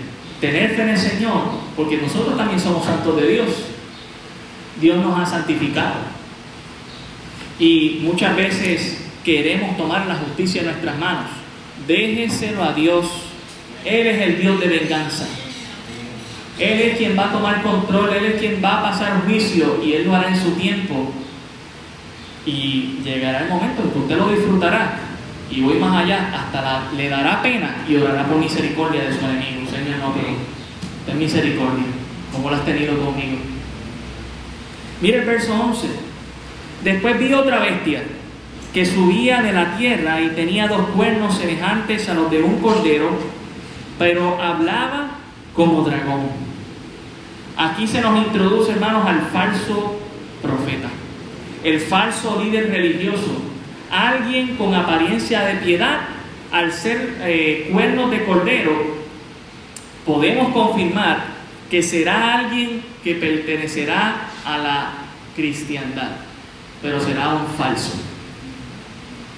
tener 0.42 0.76
fe 0.76 0.82
en 0.82 0.90
el 0.90 0.98
Señor, 0.98 1.44
porque 1.78 1.98
nosotros 1.98 2.36
también 2.36 2.60
somos 2.60 2.86
santos 2.86 3.16
de 3.22 3.28
Dios. 3.28 3.48
Dios 4.82 4.98
nos 4.98 5.18
ha 5.18 5.26
santificado. 5.26 5.96
Y 7.60 8.00
muchas 8.02 8.36
veces 8.36 9.06
queremos 9.24 9.78
tomar 9.78 10.08
la 10.08 10.16
justicia 10.16 10.62
en 10.62 10.68
nuestras 10.68 10.98
manos. 10.98 11.30
Déjeselo 11.88 12.64
a 12.64 12.74
Dios. 12.74 13.06
Él 13.86 14.08
es 14.08 14.22
el 14.22 14.42
Dios 14.42 14.60
de 14.60 14.68
venganza. 14.68 15.28
Él 16.60 16.82
es 16.82 16.97
quien 16.97 17.18
va 17.18 17.30
a 17.30 17.32
tomar 17.32 17.62
control, 17.64 18.14
Él 18.14 18.26
es 18.26 18.39
quien 18.39 18.64
va 18.64 18.80
a 18.80 18.84
pasar 18.84 19.24
juicio 19.26 19.82
y 19.84 19.93
Él 19.93 20.06
lo 20.06 20.16
hará 20.16 20.30
en 20.30 20.39
su 20.39 20.52
tiempo. 20.52 21.12
Y 22.45 22.99
llegará 23.04 23.43
el 23.43 23.49
momento 23.49 23.84
en 23.84 23.91
que 23.91 23.99
usted 23.99 24.18
lo 24.18 24.30
disfrutará. 24.30 24.99
Y 25.49 25.62
voy 25.62 25.78
más 25.80 26.04
allá, 26.04 26.32
hasta 26.34 26.91
le 26.95 27.10
dará 27.10 27.41
pena 27.41 27.84
y 27.88 27.95
orará 27.95 28.26
por 28.26 28.38
misericordia 28.38 29.04
de 29.04 29.14
su 29.14 29.26
enemigo. 29.26 29.70
Señor, 29.70 29.99
no, 29.99 30.14
pero 30.14 30.28
ten 31.06 31.20
misericordia, 31.20 31.84
como 32.32 32.49
lo 32.49 32.56
has 32.56 32.66
tenido 32.66 32.97
conmigo. 32.97 33.38
Mire 35.02 35.20
el 35.20 35.26
verso 35.26 35.54
11. 35.54 35.88
Después 36.84 37.20
vi 37.20 37.34
otra 37.34 37.60
bestia 37.60 38.04
que 38.74 38.86
subía 38.86 39.41
de 39.41 39.52
la 39.52 39.78
tierra 39.78 40.22
y 40.22 40.30
tenía 40.30 40.68
dos 40.68 40.88
cuernos 40.95 41.38
semejantes 41.38 42.08
a 42.08 42.14
los 42.14 42.32
de 42.32 42.41
un 42.41 42.60
cordero, 42.60 43.10
pero 43.99 44.41
hablaba 44.41 45.21
como 45.56 45.84
dragón. 45.84 46.28
Aquí 47.58 47.86
se 47.88 48.02
nos 48.02 48.18
introduce, 48.18 48.72
hermanos, 48.72 49.06
al 49.06 49.22
falso 49.28 49.99
profeta, 50.41 50.89
el 51.64 51.80
falso 51.80 52.41
líder 52.41 52.72
religioso, 52.72 53.41
alguien 53.91 54.56
con 54.56 54.74
apariencia 54.74 55.41
de 55.41 55.56
piedad, 55.56 55.99
al 56.52 56.72
ser 56.72 57.18
eh, 57.22 57.70
cuernos 57.72 58.10
de 58.12 58.26
cordero, 58.26 58.72
podemos 60.06 60.54
confirmar 60.54 61.26
que 61.70 61.82
será 61.84 62.39
alguien 62.39 62.82
que 63.04 63.16
pertenecerá 63.16 64.28
a 64.45 64.58
la 64.58 64.91
cristiandad, 65.36 66.12
pero 66.82 66.99
será 66.99 67.36
un 67.36 67.47
falso. 67.58 67.93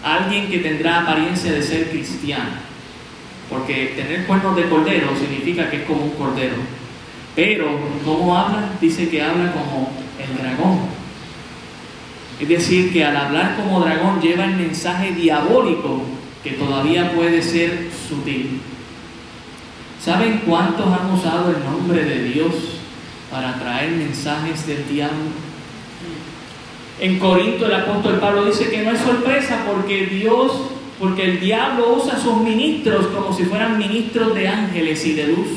Alguien 0.03 0.49
que 0.49 0.59
tendrá 0.59 1.01
apariencia 1.01 1.51
de 1.51 1.61
ser 1.61 1.89
cristiano, 1.89 2.51
porque 3.53 3.93
tener 3.95 4.25
cuernos 4.25 4.55
de 4.55 4.67
cordero 4.67 5.09
significa 5.17 5.69
que 5.69 5.77
es 5.77 5.83
como 5.83 6.03
un 6.03 6.11
cordero. 6.11 6.55
Pero, 7.35 7.67
¿cómo 8.03 8.35
habla? 8.35 8.71
Dice 8.81 9.09
que 9.09 9.21
habla 9.21 9.51
como 9.51 9.91
el 10.19 10.37
dragón. 10.37 10.79
Es 12.39 12.49
decir, 12.49 12.91
que 12.91 13.05
al 13.05 13.15
hablar 13.15 13.55
como 13.55 13.79
dragón 13.79 14.19
lleva 14.19 14.45
el 14.45 14.55
mensaje 14.55 15.11
diabólico 15.13 16.01
que 16.43 16.51
todavía 16.51 17.13
puede 17.13 17.41
ser 17.41 17.89
sutil. 18.09 18.59
¿Saben 20.03 20.41
cuántos 20.45 20.87
han 20.87 21.11
usado 21.11 21.51
el 21.51 21.63
nombre 21.63 22.03
de 22.03 22.23
Dios 22.25 22.53
para 23.31 23.57
traer 23.57 23.91
mensajes 23.91 24.67
del 24.67 24.85
diablo? 24.89 25.31
En 26.99 27.19
Corinto 27.19 27.65
el 27.65 27.73
apóstol 27.73 28.19
Pablo 28.19 28.45
dice 28.45 28.69
que 28.69 28.83
no 28.83 28.91
es 28.91 28.99
sorpresa 28.99 29.63
porque 29.65 30.05
Dios, 30.07 30.51
porque 30.99 31.23
el 31.25 31.39
diablo 31.39 31.95
usa 31.95 32.15
a 32.15 32.19
sus 32.19 32.37
ministros 32.37 33.07
como 33.07 33.33
si 33.33 33.43
fueran 33.43 33.77
ministros 33.77 34.33
de 34.35 34.47
ángeles 34.47 35.05
y 35.05 35.13
de 35.13 35.27
luz. 35.27 35.47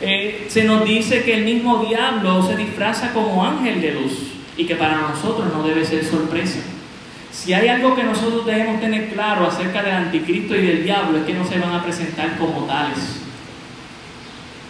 Eh, 0.00 0.46
se 0.48 0.64
nos 0.64 0.84
dice 0.84 1.22
que 1.22 1.34
el 1.34 1.44
mismo 1.44 1.84
diablo 1.84 2.42
se 2.42 2.56
disfraza 2.56 3.12
como 3.12 3.44
ángel 3.44 3.80
de 3.80 3.94
luz 3.94 4.12
y 4.56 4.66
que 4.66 4.76
para 4.76 4.96
nosotros 4.98 5.52
no 5.52 5.62
debe 5.62 5.84
ser 5.84 6.04
sorpresa. 6.04 6.60
Si 7.32 7.52
hay 7.52 7.68
algo 7.68 7.94
que 7.94 8.02
nosotros 8.02 8.46
debemos 8.46 8.80
tener 8.80 9.10
claro 9.10 9.46
acerca 9.46 9.82
del 9.82 9.94
anticristo 9.94 10.56
y 10.56 10.66
del 10.66 10.84
diablo 10.84 11.18
es 11.18 11.24
que 11.24 11.34
no 11.34 11.46
se 11.46 11.58
van 11.58 11.74
a 11.74 11.82
presentar 11.82 12.38
como 12.38 12.64
tales. 12.64 13.20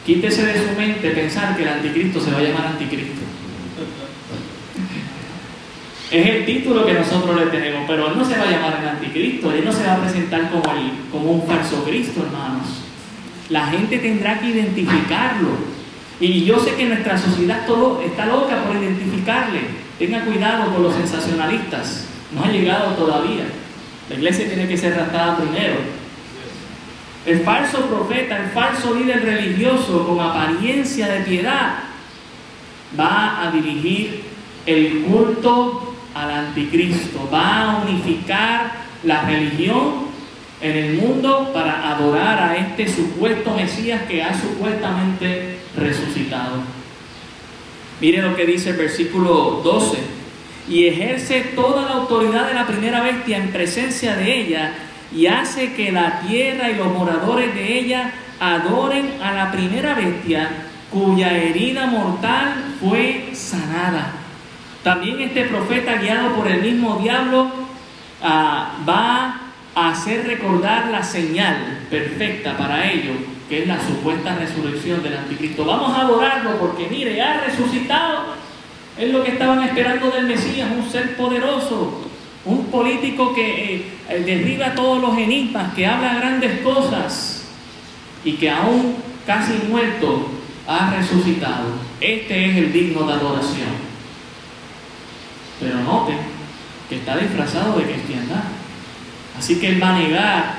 Quítese 0.05 0.45
de 0.45 0.55
su 0.55 0.79
mente 0.79 1.11
pensar 1.11 1.57
que 1.57 1.63
el 1.63 1.69
anticristo 1.69 2.21
se 2.21 2.31
va 2.31 2.39
a 2.39 2.43
llamar 2.43 2.67
anticristo. 2.67 3.23
Es 6.11 6.27
el 6.27 6.47
título 6.47 6.87
que 6.87 6.95
nosotros 6.95 7.35
le 7.37 7.47
tenemos, 7.47 7.83
pero 7.89 8.09
él 8.09 8.17
no 8.17 8.25
se 8.25 8.39
va 8.39 8.45
a 8.45 8.51
llamar 8.51 8.79
el 8.81 8.89
anticristo, 8.89 9.51
él 9.53 9.65
no 9.65 9.73
se 9.73 9.85
va 9.85 9.95
a 9.95 10.01
presentar 10.03 10.51
como, 10.51 10.63
el, 10.73 10.93
como 11.11 11.33
un 11.33 11.47
falso 11.47 11.83
Cristo, 11.85 12.23
hermanos. 12.25 12.67
La 13.49 13.67
gente 13.67 13.99
tendrá 13.99 14.39
que 14.39 14.51
identificarlo. 14.51 15.49
Y 16.21 16.45
yo 16.45 16.61
sé 16.61 16.75
que 16.77 16.87
nuestra 16.87 17.19
sociedad 17.19 17.67
todo 17.67 18.01
está 18.03 18.27
loca 18.27 18.65
por 18.65 18.77
identificarle. 18.77 19.61
Tenga 19.99 20.25
cuidado 20.25 20.73
con 20.73 20.85
los 20.85 20.95
sensacionalistas. 20.95 22.07
No 22.33 22.45
ha 22.45 22.49
llegado 22.49 22.93
todavía. 22.95 23.45
La 24.09 24.15
iglesia 24.15 24.47
tiene 24.47 24.69
que 24.69 24.77
ser 24.77 24.95
tratada 24.95 25.39
primero. 25.39 25.75
El 27.27 27.41
falso 27.41 27.81
profeta, 27.87 28.39
el 28.39 28.51
falso 28.51 28.95
líder 28.95 29.25
religioso 29.25 30.07
con 30.07 30.21
apariencia 30.21 31.09
de 31.09 31.21
piedad 31.21 31.79
va 32.99 33.43
a 33.43 33.51
dirigir 33.51 34.23
el 34.65 35.03
culto 35.03 35.96
al 36.17 36.31
anticristo, 36.31 37.29
va 37.33 37.63
a 37.63 37.77
unificar 37.83 38.73
la 39.05 39.23
religión 39.23 40.07
en 40.61 40.77
el 40.77 40.95
mundo 40.95 41.51
para 41.53 41.91
adorar 41.91 42.39
a 42.39 42.57
este 42.57 42.89
supuesto 42.89 43.55
Mesías 43.55 44.03
que 44.09 44.23
ha 44.23 44.33
supuestamente 44.33 45.59
resucitado. 45.77 46.63
Mire 48.01 48.23
lo 48.23 48.35
que 48.35 48.47
dice 48.47 48.71
el 48.71 48.77
versículo 48.77 49.61
12. 49.63 49.99
Y 50.69 50.87
ejerce 50.87 51.41
toda 51.55 51.83
la 51.83 51.93
autoridad 51.93 52.49
de 52.49 52.55
la 52.55 52.67
primera 52.67 53.01
bestia 53.03 53.37
en 53.37 53.53
presencia 53.53 54.17
de 54.17 54.41
ella 54.41 54.73
y 55.15 55.27
hace 55.27 55.75
que 55.75 55.93
la 55.93 56.21
tierra 56.21 56.71
y 56.71 56.75
los 56.75 56.93
moradores 56.93 57.55
de 57.55 57.79
ella 57.79 58.11
adoren 58.41 59.23
a 59.23 59.33
la 59.33 59.53
primera 59.53 59.95
bestia 59.95 60.51
cuya 60.91 61.37
herida 61.37 61.87
mortal 61.87 62.75
fue 62.81 63.31
sanada. 63.33 64.26
También 64.87 65.21
este 65.21 65.47
profeta 65.47 65.97
guiado 65.97 66.37
por 66.37 66.47
el 66.47 66.63
mismo 66.63 67.01
diablo 67.03 67.51
ah, 68.23 68.77
va 68.89 69.41
a 69.75 69.91
hacer 69.91 70.29
recordar 70.29 70.91
la 70.93 71.03
señal 71.03 71.81
perfecta 71.91 72.57
para 72.57 72.89
ello, 72.89 73.15
que 73.49 73.63
es 73.63 73.67
la 73.67 73.85
supuesta 73.85 74.37
resurrección 74.37 75.03
del 75.03 75.17
anticristo. 75.17 75.65
Vamos 75.65 75.91
a 75.93 76.03
adorarlo 76.03 76.61
porque 76.61 76.87
mire, 76.89 77.21
ha 77.21 77.41
resucitado. 77.41 78.27
Es 78.97 79.13
lo 79.13 79.25
que 79.25 79.33
estaban 79.33 79.65
esperando 79.65 80.09
del 80.09 80.27
Mesías, 80.27 80.71
un 80.71 80.89
ser 80.89 81.17
poderoso, 81.17 82.09
un 82.45 82.67
político 82.67 83.35
que 83.35 83.75
eh, 83.75 83.89
eh, 84.09 84.23
derriba 84.25 84.73
todos 84.77 85.03
los 85.03 85.19
enigmas, 85.19 85.75
que 85.75 85.85
habla 85.85 86.15
grandes 86.15 86.61
cosas 86.61 87.49
y 88.25 88.35
que 88.35 88.49
aún 88.49 88.95
casi 89.27 89.55
muerto 89.69 90.31
ha 90.69 90.95
resucitado. 90.95 91.73
Este 92.01 92.51
es 92.51 92.57
el 92.57 92.73
digno 92.73 93.05
de 93.05 93.15
adoración. 93.15 93.86
Pero 95.61 95.81
noten 95.81 96.19
que 96.89 96.97
está 96.97 97.17
disfrazado 97.17 97.79
de 97.79 97.85
cristiandad. 97.85 98.45
Así 99.39 99.57
que 99.57 99.69
él 99.69 99.83
va 99.83 99.95
a 99.95 99.99
negar 99.99 100.55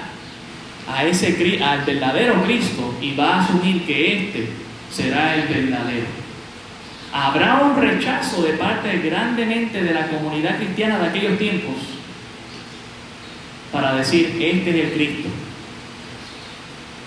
a 0.88 1.04
ese, 1.04 1.62
al 1.64 1.82
verdadero 1.82 2.44
Cristo 2.44 2.96
y 3.02 3.16
va 3.16 3.36
a 3.36 3.44
asumir 3.44 3.86
que 3.86 4.18
este 4.18 4.50
será 4.92 5.36
el 5.36 5.48
verdadero. 5.48 6.06
Habrá 7.14 7.62
un 7.64 7.82
rechazo 7.82 8.44
de 8.44 8.54
parte 8.54 8.98
grandemente 9.00 9.84
de 9.84 9.94
la 9.94 10.08
comunidad 10.08 10.58
cristiana 10.58 11.00
de 11.00 11.08
aquellos 11.08 11.38
tiempos 11.38 11.76
para 13.72 13.96
decir, 13.96 14.38
este 14.40 14.70
es 14.70 14.86
el 14.86 14.94
Cristo. 14.94 15.30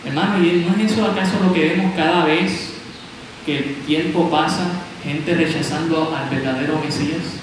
Hermano, 0.04 0.44
¿y 0.44 0.64
no 0.66 0.82
es 0.82 0.92
eso 0.92 1.04
acaso 1.04 1.38
lo 1.42 1.52
que 1.52 1.68
vemos 1.68 1.94
cada 1.94 2.24
vez 2.24 2.74
que 3.44 3.58
el 3.58 3.74
tiempo 3.86 4.30
pasa, 4.30 4.66
gente 5.04 5.34
rechazando 5.34 6.14
al 6.16 6.28
verdadero 6.28 6.80
Mesías? 6.84 7.39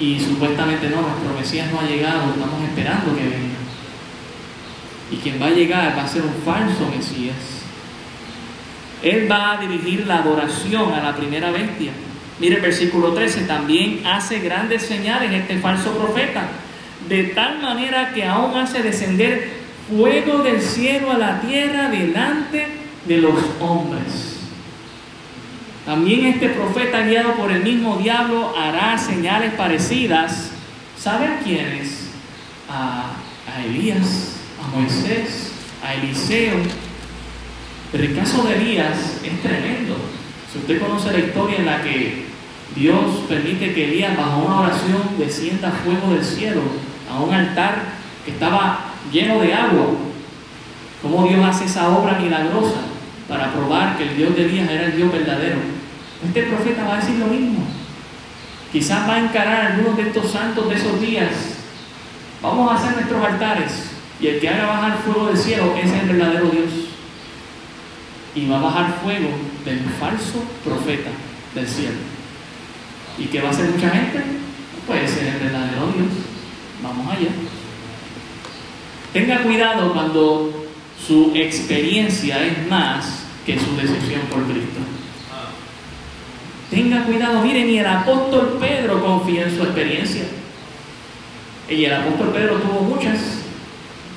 Y 0.00 0.18
supuestamente 0.18 0.88
no, 0.88 1.02
nuestro 1.02 1.38
Mesías 1.38 1.70
no 1.70 1.80
ha 1.80 1.84
llegado, 1.84 2.30
estamos 2.30 2.62
esperando 2.66 3.14
que 3.14 3.22
venga. 3.22 3.60
Y 5.10 5.16
quien 5.16 5.40
va 5.40 5.46
a 5.46 5.50
llegar 5.50 5.94
va 5.96 6.04
a 6.04 6.08
ser 6.08 6.22
un 6.22 6.34
falso 6.42 6.88
Mesías. 6.88 7.36
Él 9.02 9.30
va 9.30 9.52
a 9.52 9.60
dirigir 9.60 10.06
la 10.06 10.18
adoración 10.18 10.92
a 10.94 11.02
la 11.02 11.14
primera 11.14 11.50
bestia. 11.50 11.92
Mire 12.38 12.56
el 12.56 12.62
versículo 12.62 13.12
13, 13.12 13.42
también 13.42 14.00
hace 14.06 14.40
grandes 14.40 14.82
señales 14.82 15.32
este 15.32 15.58
falso 15.58 15.92
profeta, 15.92 16.48
de 17.06 17.24
tal 17.24 17.60
manera 17.60 18.12
que 18.14 18.24
aún 18.24 18.56
hace 18.56 18.82
descender 18.82 19.50
fuego 19.90 20.38
del 20.38 20.62
cielo 20.62 21.10
a 21.10 21.18
la 21.18 21.40
tierra 21.42 21.90
delante 21.90 22.66
de 23.06 23.16
los 23.18 23.34
hombres. 23.60 24.29
También 25.90 26.24
este 26.26 26.50
profeta 26.50 27.04
guiado 27.04 27.34
por 27.34 27.50
el 27.50 27.64
mismo 27.64 27.96
diablo 27.96 28.54
hará 28.56 28.96
señales 28.96 29.54
parecidas. 29.54 30.52
¿Saben 30.96 31.38
quiénes? 31.42 32.10
A, 32.70 33.06
a 33.52 33.64
Elías, 33.64 34.36
a 34.62 34.76
Moisés, 34.76 35.50
a 35.84 35.94
Eliseo. 35.94 36.58
Pero 37.90 38.04
el 38.04 38.14
caso 38.14 38.44
de 38.44 38.54
Elías 38.54 39.18
es 39.24 39.42
tremendo. 39.42 39.96
Si 40.52 40.58
usted 40.58 40.80
conoce 40.80 41.10
la 41.10 41.18
historia 41.18 41.58
en 41.58 41.66
la 41.66 41.82
que 41.82 42.26
Dios 42.76 43.24
permite 43.28 43.74
que 43.74 43.88
Elías 43.88 44.16
bajo 44.16 44.46
una 44.46 44.60
oración 44.60 45.02
descienda 45.18 45.72
fuego 45.72 46.14
del 46.14 46.24
cielo 46.24 46.62
a 47.12 47.20
un 47.20 47.34
altar 47.34 47.82
que 48.24 48.30
estaba 48.30 48.92
lleno 49.12 49.40
de 49.40 49.52
agua, 49.52 49.88
cómo 51.02 51.26
Dios 51.26 51.44
hace 51.44 51.64
esa 51.64 51.88
obra 51.88 52.16
milagrosa 52.16 52.78
para 53.28 53.52
probar 53.52 53.98
que 53.98 54.04
el 54.04 54.16
Dios 54.16 54.36
de 54.36 54.44
Elías 54.44 54.70
era 54.70 54.84
el 54.84 54.96
Dios 54.96 55.10
verdadero. 55.10 55.79
Este 56.26 56.42
profeta 56.42 56.84
va 56.84 56.94
a 56.94 57.00
decir 57.00 57.16
lo 57.16 57.26
mismo. 57.26 57.64
Quizás 58.72 59.08
va 59.08 59.14
a 59.14 59.20
encarar 59.20 59.72
algunos 59.72 59.96
de 59.96 60.02
estos 60.04 60.30
santos 60.30 60.68
de 60.68 60.76
esos 60.76 61.00
días. 61.00 61.30
Vamos 62.42 62.70
a 62.70 62.76
hacer 62.76 62.92
nuestros 62.94 63.24
altares 63.24 63.90
y 64.20 64.26
el 64.28 64.40
que 64.40 64.48
haga 64.48 64.66
bajar 64.66 64.98
fuego 64.98 65.26
del 65.26 65.36
cielo 65.36 65.74
es 65.82 65.90
el 65.90 66.08
verdadero 66.08 66.50
Dios. 66.50 66.70
Y 68.34 68.46
va 68.46 68.58
a 68.58 68.62
bajar 68.62 69.00
fuego 69.02 69.28
del 69.64 69.80
falso 69.98 70.44
profeta 70.64 71.10
del 71.54 71.66
cielo. 71.66 71.98
¿Y 73.18 73.24
qué 73.24 73.40
va 73.40 73.48
a 73.48 73.50
hacer 73.50 73.70
mucha 73.70 73.90
gente? 73.90 74.22
Puede 74.86 75.08
ser 75.08 75.26
el 75.26 75.40
verdadero 75.40 75.86
Dios. 75.96 76.08
Vamos 76.82 77.12
allá. 77.12 77.30
Tenga 79.12 79.42
cuidado 79.42 79.92
cuando 79.92 80.66
su 81.04 81.32
experiencia 81.34 82.46
es 82.46 82.68
más 82.68 83.24
que 83.44 83.58
su 83.58 83.74
decisión 83.76 84.20
por 84.30 84.44
Cristo. 84.44 84.80
Tenga 86.70 87.02
cuidado, 87.04 87.42
miren, 87.42 87.66
ni 87.66 87.78
el 87.78 87.86
apóstol 87.86 88.58
Pedro 88.60 89.04
confía 89.04 89.42
en 89.42 89.56
su 89.56 89.64
experiencia. 89.64 90.22
Y 91.68 91.84
el 91.84 91.92
apóstol 91.92 92.28
Pedro 92.28 92.56
tuvo 92.56 92.82
muchas, 92.82 93.42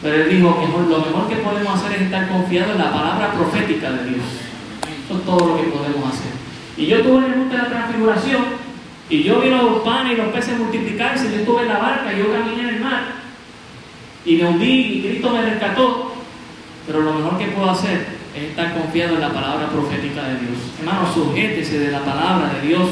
pero 0.03 0.15
él 0.15 0.29
dijo, 0.29 0.49
mejor, 0.61 0.81
lo 0.81 0.99
mejor 0.99 1.29
que 1.29 1.37
podemos 1.37 1.75
hacer 1.75 1.97
es 1.97 2.01
estar 2.03 2.29
confiado 2.29 2.73
en 2.73 2.77
la 2.77 2.91
palabra 2.91 3.33
profética 3.33 3.91
de 3.91 4.09
Dios. 4.11 4.25
Eso 5.05 5.17
es 5.17 5.25
todo 5.25 5.47
lo 5.47 5.57
que 5.57 5.63
podemos 5.63 6.13
hacer. 6.13 6.31
Y 6.77 6.85
yo 6.85 7.01
tuve 7.01 7.25
en 7.25 7.33
el 7.33 7.39
monte 7.39 7.55
de 7.55 7.63
la 7.63 7.69
transfiguración, 7.69 8.43
y 9.09 9.23
yo 9.23 9.41
vi 9.41 9.49
los 9.49 9.81
panes 9.83 10.13
y 10.13 10.15
los 10.15 10.27
peces 10.27 10.57
multiplicarse, 10.57 11.31
yo 11.31 11.39
estuve 11.39 11.63
en 11.63 11.67
la 11.69 11.79
barca, 11.79 12.13
yo 12.13 12.31
caminé 12.31 12.69
en 12.69 12.75
el 12.75 12.81
mar, 12.81 13.03
y 14.25 14.35
me 14.35 14.45
hundí, 14.45 14.79
y 14.79 15.01
Cristo 15.01 15.31
me 15.31 15.41
rescató. 15.41 16.13
Pero 16.85 17.01
lo 17.01 17.13
mejor 17.13 17.37
que 17.37 17.47
puedo 17.47 17.69
hacer 17.69 18.12
estar 18.35 18.73
confiado 18.73 19.15
en 19.15 19.21
la 19.21 19.31
palabra 19.31 19.69
profética 19.69 20.23
de 20.23 20.39
Dios. 20.39 20.57
Hermano, 20.79 21.13
sujétese 21.13 21.79
de 21.79 21.91
la 21.91 21.99
palabra 21.99 22.53
de 22.53 22.67
Dios. 22.67 22.89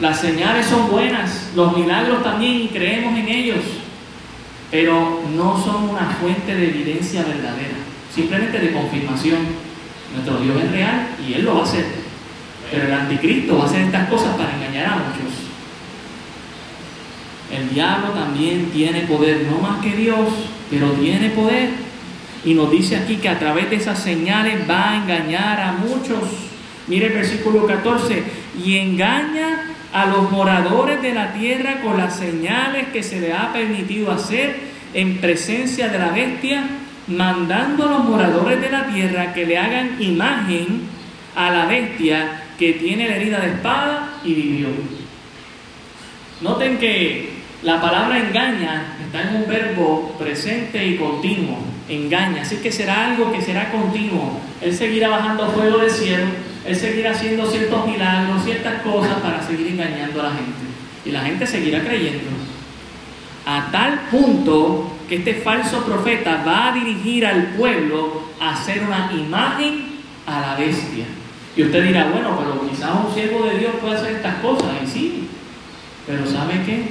Las 0.00 0.20
señales 0.20 0.66
son 0.66 0.90
buenas, 0.90 1.50
los 1.54 1.76
milagros 1.76 2.22
también, 2.22 2.68
creemos 2.68 3.16
en 3.18 3.28
ellos, 3.28 3.60
pero 4.70 5.22
no 5.34 5.62
son 5.62 5.90
una 5.90 6.16
fuente 6.20 6.54
de 6.54 6.68
evidencia 6.68 7.22
verdadera, 7.22 7.76
simplemente 8.12 8.58
de 8.58 8.72
confirmación. 8.72 9.38
Nuestro 10.12 10.38
Dios 10.38 10.56
es 10.64 10.72
real 10.72 11.08
y 11.26 11.34
Él 11.34 11.44
lo 11.44 11.54
va 11.54 11.60
a 11.60 11.64
hacer. 11.64 11.86
Pero 12.70 12.86
el 12.86 12.92
anticristo 12.92 13.58
va 13.58 13.64
a 13.64 13.66
hacer 13.66 13.82
estas 13.82 14.08
cosas 14.08 14.34
para 14.36 14.54
engañar 14.54 14.86
a 14.86 14.96
muchos. 14.96 15.32
El 17.52 17.68
diablo 17.68 18.08
también 18.10 18.70
tiene 18.70 19.02
poder, 19.02 19.46
no 19.50 19.58
más 19.58 19.82
que 19.82 19.94
Dios, 19.94 20.28
pero 20.70 20.90
tiene 20.92 21.30
poder. 21.30 21.70
Y 22.44 22.54
nos 22.54 22.70
dice 22.70 22.96
aquí 22.96 23.16
que 23.16 23.28
a 23.28 23.38
través 23.38 23.70
de 23.70 23.76
esas 23.76 24.02
señales 24.02 24.68
va 24.68 24.90
a 24.90 24.96
engañar 24.96 25.60
a 25.60 25.72
muchos. 25.72 26.18
Mire 26.88 27.06
el 27.06 27.12
versículo 27.12 27.66
14, 27.66 28.24
y 28.64 28.76
engaña 28.76 29.68
a 29.92 30.06
los 30.06 30.30
moradores 30.30 31.00
de 31.00 31.14
la 31.14 31.32
tierra 31.32 31.80
con 31.80 31.96
las 31.96 32.16
señales 32.16 32.88
que 32.88 33.02
se 33.02 33.20
le 33.20 33.32
ha 33.32 33.52
permitido 33.52 34.10
hacer 34.10 34.56
en 34.94 35.18
presencia 35.18 35.88
de 35.88 35.98
la 35.98 36.08
bestia, 36.08 36.64
mandando 37.06 37.84
a 37.84 37.92
los 37.92 38.04
moradores 38.04 38.60
de 38.60 38.70
la 38.70 38.86
tierra 38.86 39.32
que 39.32 39.46
le 39.46 39.58
hagan 39.58 39.96
imagen 40.00 40.82
a 41.36 41.50
la 41.50 41.66
bestia 41.66 42.42
que 42.58 42.74
tiene 42.74 43.08
la 43.08 43.16
herida 43.16 43.40
de 43.40 43.48
espada 43.52 44.14
y 44.24 44.34
vivió. 44.34 44.68
Noten 46.40 46.78
que 46.78 47.30
la 47.62 47.80
palabra 47.80 48.18
engaña 48.18 48.96
está 49.04 49.22
en 49.22 49.36
un 49.36 49.48
verbo 49.48 50.16
presente 50.18 50.84
y 50.84 50.96
continuo 50.96 51.71
engaña. 51.88 52.42
Así 52.42 52.56
que 52.56 52.72
será 52.72 53.06
algo 53.10 53.32
que 53.32 53.40
será 53.40 53.70
continuo. 53.70 54.40
Él 54.60 54.74
seguirá 54.74 55.08
bajando 55.08 55.50
fuego 55.50 55.78
del 55.78 55.90
cielo, 55.90 56.26
Él 56.66 56.76
seguirá 56.76 57.10
haciendo 57.12 57.46
ciertos 57.50 57.86
milagros, 57.86 58.44
ciertas 58.44 58.82
cosas 58.82 59.14
para 59.20 59.42
seguir 59.42 59.68
engañando 59.68 60.20
a 60.20 60.24
la 60.24 60.30
gente. 60.30 60.62
Y 61.04 61.10
la 61.10 61.22
gente 61.22 61.46
seguirá 61.46 61.80
creyendo. 61.80 62.30
A 63.44 63.70
tal 63.72 64.02
punto 64.10 64.96
que 65.08 65.16
este 65.16 65.34
falso 65.34 65.84
profeta 65.84 66.44
va 66.46 66.68
a 66.68 66.72
dirigir 66.72 67.26
al 67.26 67.48
pueblo 67.54 68.22
a 68.40 68.52
hacer 68.52 68.82
una 68.84 69.10
imagen 69.12 70.00
a 70.26 70.40
la 70.40 70.54
bestia. 70.54 71.06
Y 71.56 71.64
usted 71.64 71.84
dirá, 71.84 72.08
bueno, 72.10 72.38
pero 72.38 72.68
quizás 72.70 72.90
un 73.04 73.12
siervo 73.12 73.44
de 73.44 73.58
Dios 73.58 73.72
puede 73.80 73.96
hacer 73.96 74.12
estas 74.12 74.36
cosas. 74.36 74.70
Y 74.84 74.86
sí, 74.86 75.28
pero 76.06 76.24
¿sabe 76.26 76.62
qué? 76.64 76.84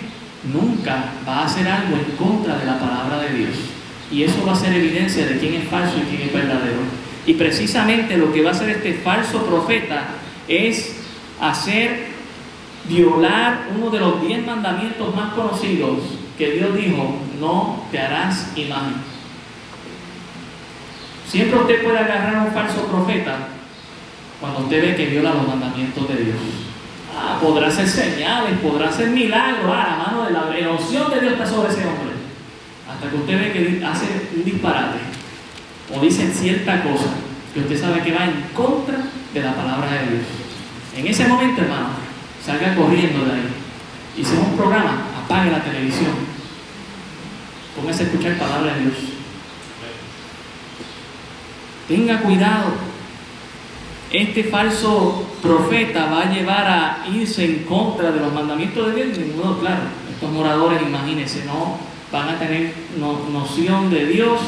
Nunca 0.52 1.06
va 1.28 1.39
a 1.39 1.46
hacer 1.46 1.68
algo 1.68 1.96
en 1.96 2.16
contra 2.18 2.58
de 2.58 2.66
la 2.66 2.80
palabra 2.80 3.20
de 3.20 3.34
Dios. 3.34 3.70
Y 4.12 4.24
eso 4.24 4.45
va 4.45 4.53
a 4.53 4.55
ser 4.55 4.74
evidencia 4.74 5.26
de 5.26 5.38
quién 5.38 5.53
es 5.53 5.68
falso 5.68 5.97
y 5.97 6.01
quién 6.01 6.28
es 6.28 6.34
verdadero. 6.34 6.80
Y 7.26 7.34
precisamente 7.36 8.18
lo 8.18 8.34
que 8.34 8.41
va 8.41 8.49
a 8.49 8.53
hacer 8.53 8.70
este 8.70 8.95
falso 8.95 9.45
profeta 9.45 10.03
es 10.47 10.95
hacer 11.39 12.12
violar 12.89 13.68
uno 13.76 13.89
de 13.89 13.99
los 13.99 14.22
diez 14.22 14.45
mandamientos 14.45 15.16
más 15.16 15.34
conocidos 15.34 15.99
que 16.38 16.51
Dios 16.51 16.76
dijo, 16.76 17.18
no 17.39 17.86
te 17.91 17.99
harás 17.99 18.51
imagen. 18.55 18.95
Siempre 21.28 21.59
usted 21.59 21.84
puede 21.84 21.99
agarrar 21.99 22.36
a 22.36 22.43
un 22.43 22.51
falso 22.51 22.86
profeta 22.88 23.47
cuando 24.39 24.62
usted 24.62 24.82
ve 24.82 24.95
que 24.95 25.05
viola 25.05 25.34
los 25.34 25.47
mandamientos 25.47 26.07
de 26.09 26.16
Dios. 26.16 26.38
Ah, 27.16 27.38
podrá 27.41 27.68
hacer 27.68 27.88
señales, 27.88 28.57
podrá 28.59 28.89
hacer 28.89 29.09
milagros, 29.09 29.72
ah, 29.72 29.88
la 29.91 30.03
mano 30.03 30.26
de 30.26 30.32
la, 30.32 30.41
la 30.41 30.49
de 30.49 31.22
Dios 31.22 31.34
está 31.34 31.45
sobre 31.45 31.70
ese 31.70 31.86
hombre. 31.86 32.11
Hasta 33.02 33.10
que 33.10 33.18
usted 33.18 33.39
ve 33.39 33.52
que 33.52 33.84
hace 33.84 34.06
un 34.36 34.45
disparate 34.45 34.99
o 35.91 35.99
dice 35.99 36.32
cierta 36.32 36.84
cosa 36.84 37.08
que 37.52 37.62
usted 37.62 37.82
sabe 37.82 38.04
que 38.04 38.14
va 38.14 38.26
en 38.26 38.43
contra 38.54 38.99
de 39.34 39.41
la 39.41 39.56
palabra 39.56 39.91
de 39.91 40.12
Dios. 40.12 40.26
En 40.95 41.08
ese 41.08 41.28
momento, 41.28 41.64
hermano, 41.64 41.89
salga 42.45 42.76
corriendo 42.76 43.26
de 43.26 43.32
ahí. 43.32 43.47
Y 44.16 44.24
si 44.24 44.34
es 44.34 44.39
un 44.39 44.56
programa, 44.56 45.08
apague 45.26 45.49
la 45.49 45.64
televisión. 45.64 46.12
Póngase 47.76 48.04
a 48.04 48.06
escuchar 48.06 48.38
palabra 48.38 48.76
de 48.76 48.82
Dios. 48.82 48.95
Tenga 51.88 52.22
cuidado 52.22 52.91
este 54.12 54.43
falso 54.43 55.26
profeta 55.41 56.06
va 56.06 56.24
a 56.24 56.32
llevar 56.32 56.68
a 56.68 57.06
irse 57.12 57.45
en 57.45 57.64
contra 57.64 58.12
de 58.12 58.20
los 58.20 58.32
mandamientos 58.32 58.88
de 58.88 59.04
Dios, 59.04 59.18
de 59.18 59.26
ningún 59.26 59.58
claro. 59.60 59.84
Estos 60.14 60.32
moradores, 60.32 60.82
imagínense, 60.84 61.45
no 61.45 61.91
van 62.12 62.30
a 62.30 62.39
tener 62.39 62.74
noción 62.97 63.89
de 63.89 64.05
Dios. 64.05 64.39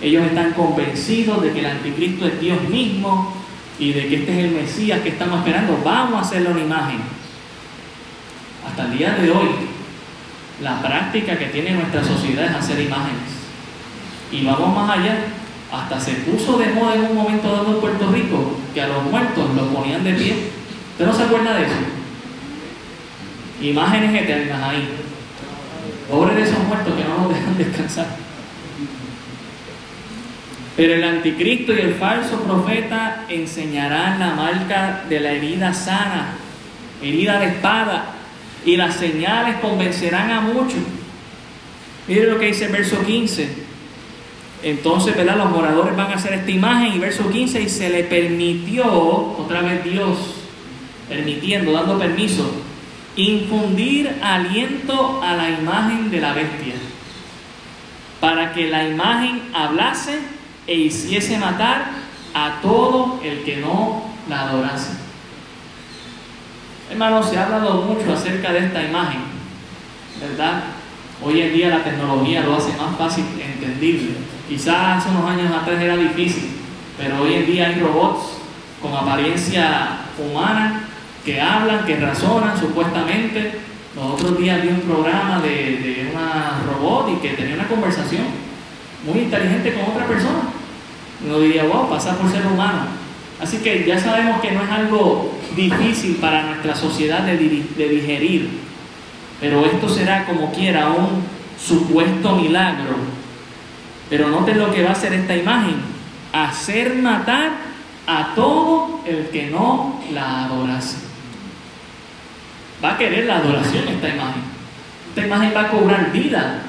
Ellos 0.00 0.24
están 0.26 0.52
convencidos 0.52 1.42
de 1.42 1.52
que 1.52 1.60
el 1.60 1.66
anticristo 1.66 2.26
es 2.26 2.40
Dios 2.40 2.60
mismo 2.68 3.34
y 3.78 3.92
de 3.92 4.08
que 4.08 4.16
este 4.16 4.32
es 4.32 4.44
el 4.44 4.50
Mesías 4.50 5.00
que 5.00 5.10
estamos 5.10 5.38
esperando. 5.38 5.80
Vamos 5.84 6.14
a 6.14 6.20
hacerle 6.20 6.50
una 6.50 6.60
imagen. 6.60 7.00
Hasta 8.68 8.84
el 8.84 8.98
día 8.98 9.14
de 9.14 9.30
hoy, 9.30 9.48
la 10.62 10.80
práctica 10.80 11.38
que 11.38 11.46
tiene 11.46 11.72
nuestra 11.72 12.04
sociedad 12.04 12.46
es 12.46 12.54
hacer 12.54 12.80
imágenes. 12.80 13.42
Y 14.30 14.44
vamos 14.44 14.74
más 14.74 14.98
allá. 14.98 15.24
Hasta 15.72 15.98
se 15.98 16.12
puso 16.12 16.58
de 16.58 16.66
moda 16.68 16.94
en 16.94 17.04
un 17.04 17.16
momento 17.16 17.50
dado 17.50 17.74
en 17.74 17.80
Puerto 17.80 18.10
Rico 18.12 18.58
que 18.74 18.82
a 18.82 18.88
los 18.88 19.04
muertos 19.04 19.54
los 19.54 19.68
ponían 19.68 20.04
de 20.04 20.12
pie. 20.12 20.34
¿Usted 20.92 21.06
no 21.06 21.14
se 21.14 21.22
acuerda 21.22 21.54
de 21.54 21.64
eso? 21.64 21.74
Imágenes 23.62 24.22
eternas 24.22 24.62
ahí. 24.62 25.01
Pobres 26.12 26.36
de 26.36 26.42
esos 26.42 26.62
muertos 26.64 26.92
que 26.94 27.04
no 27.04 27.22
nos 27.22 27.32
dejan 27.32 27.56
descansar. 27.56 28.06
Pero 30.76 30.92
el 30.92 31.04
anticristo 31.04 31.72
y 31.72 31.78
el 31.78 31.94
falso 31.94 32.42
profeta 32.42 33.24
enseñarán 33.30 34.18
la 34.18 34.34
marca 34.34 35.04
de 35.08 35.20
la 35.20 35.32
herida 35.32 35.72
sana, 35.72 36.34
herida 37.00 37.40
de 37.40 37.46
espada, 37.46 38.10
y 38.66 38.76
las 38.76 38.96
señales 38.96 39.56
convencerán 39.62 40.30
a 40.30 40.42
muchos. 40.42 40.80
Mire 42.06 42.26
lo 42.26 42.38
que 42.38 42.48
dice 42.48 42.66
el 42.66 42.72
verso 42.72 43.02
15. 43.02 43.48
Entonces, 44.64 45.16
¿verdad? 45.16 45.38
Los 45.38 45.50
moradores 45.50 45.96
van 45.96 46.12
a 46.12 46.16
hacer 46.16 46.34
esta 46.34 46.50
imagen 46.50 46.92
y 46.92 46.98
verso 46.98 47.30
15, 47.30 47.62
y 47.62 47.70
se 47.70 47.88
le 47.88 48.04
permitió, 48.04 48.84
otra 48.84 49.62
vez 49.62 49.82
Dios, 49.82 50.18
permitiendo, 51.08 51.72
dando 51.72 51.98
permiso, 51.98 52.52
infundir 53.16 54.18
aliento 54.22 55.22
a 55.22 55.34
la 55.34 55.50
imagen 55.50 56.10
de 56.10 56.20
la 56.20 56.32
bestia, 56.32 56.74
para 58.20 58.52
que 58.52 58.68
la 58.68 58.88
imagen 58.88 59.42
hablase 59.54 60.18
e 60.66 60.74
hiciese 60.74 61.38
matar 61.38 61.90
a 62.34 62.60
todo 62.62 63.20
el 63.22 63.42
que 63.42 63.56
no 63.56 64.04
la 64.28 64.42
adorase. 64.42 64.92
Hermanos, 66.90 67.28
se 67.28 67.38
ha 67.38 67.44
hablado 67.44 67.82
mucho 67.82 68.12
acerca 68.12 68.52
de 68.52 68.66
esta 68.66 68.82
imagen, 68.82 69.20
¿verdad? 70.20 70.64
Hoy 71.22 71.40
en 71.40 71.52
día 71.52 71.68
la 71.68 71.84
tecnología 71.84 72.42
lo 72.42 72.56
hace 72.56 72.76
más 72.76 72.96
fácil 72.96 73.24
entendible. 73.40 74.14
Quizás 74.48 74.98
hace 74.98 75.10
unos 75.10 75.30
años 75.30 75.54
atrás 75.54 75.80
era 75.80 75.96
difícil, 75.96 76.50
pero 76.98 77.22
hoy 77.22 77.34
en 77.34 77.46
día 77.46 77.68
hay 77.68 77.80
robots 77.80 78.38
con 78.80 78.94
apariencia 78.94 79.98
humana 80.18 80.81
que 81.24 81.40
hablan, 81.40 81.84
que 81.84 81.96
razonan 81.96 82.58
supuestamente. 82.58 83.52
Los 83.94 84.14
otros 84.14 84.38
días 84.38 84.62
vi 84.62 84.68
un 84.68 84.80
programa 84.80 85.40
de, 85.40 85.48
de 85.48 86.10
una 86.12 86.62
robot 86.66 87.10
y 87.10 87.16
que 87.16 87.34
tenía 87.34 87.54
una 87.54 87.68
conversación 87.68 88.24
muy 89.06 89.24
inteligente 89.24 89.74
con 89.74 89.92
otra 89.92 90.06
persona. 90.06 90.40
Uno 91.24 91.40
diría, 91.40 91.64
wow, 91.64 91.88
pasa 91.88 92.16
por 92.16 92.30
ser 92.30 92.46
humano. 92.46 92.86
Así 93.40 93.58
que 93.58 93.84
ya 93.84 93.98
sabemos 93.98 94.40
que 94.40 94.52
no 94.52 94.62
es 94.62 94.70
algo 94.70 95.32
difícil 95.56 96.16
para 96.16 96.44
nuestra 96.44 96.74
sociedad 96.74 97.22
de, 97.22 97.36
de 97.36 97.88
digerir, 97.88 98.48
pero 99.40 99.66
esto 99.66 99.88
será 99.88 100.24
como 100.24 100.52
quiera 100.52 100.88
un 100.88 101.24
supuesto 101.58 102.36
milagro 102.36 103.22
pero 104.12 104.28
noten 104.28 104.58
lo 104.58 104.70
que 104.70 104.82
va 104.82 104.90
a 104.90 104.92
hacer 104.92 105.14
esta 105.14 105.34
imagen. 105.34 105.76
Hacer 106.34 106.96
matar 106.96 107.52
a 108.06 108.34
todo 108.34 109.00
el 109.06 109.30
que 109.30 109.46
no 109.46 110.02
la 110.12 110.44
adorase. 110.44 110.98
Va 112.82 112.94
a 112.94 112.98
querer 112.98 113.26
la 113.26 113.36
adoración 113.36 113.88
esta 113.88 114.08
imagen. 114.08 114.42
Esta 115.10 115.26
imagen 115.26 115.52
va 115.54 115.60
a 115.62 115.70
cobrar 115.70 116.12
vida. 116.12 116.62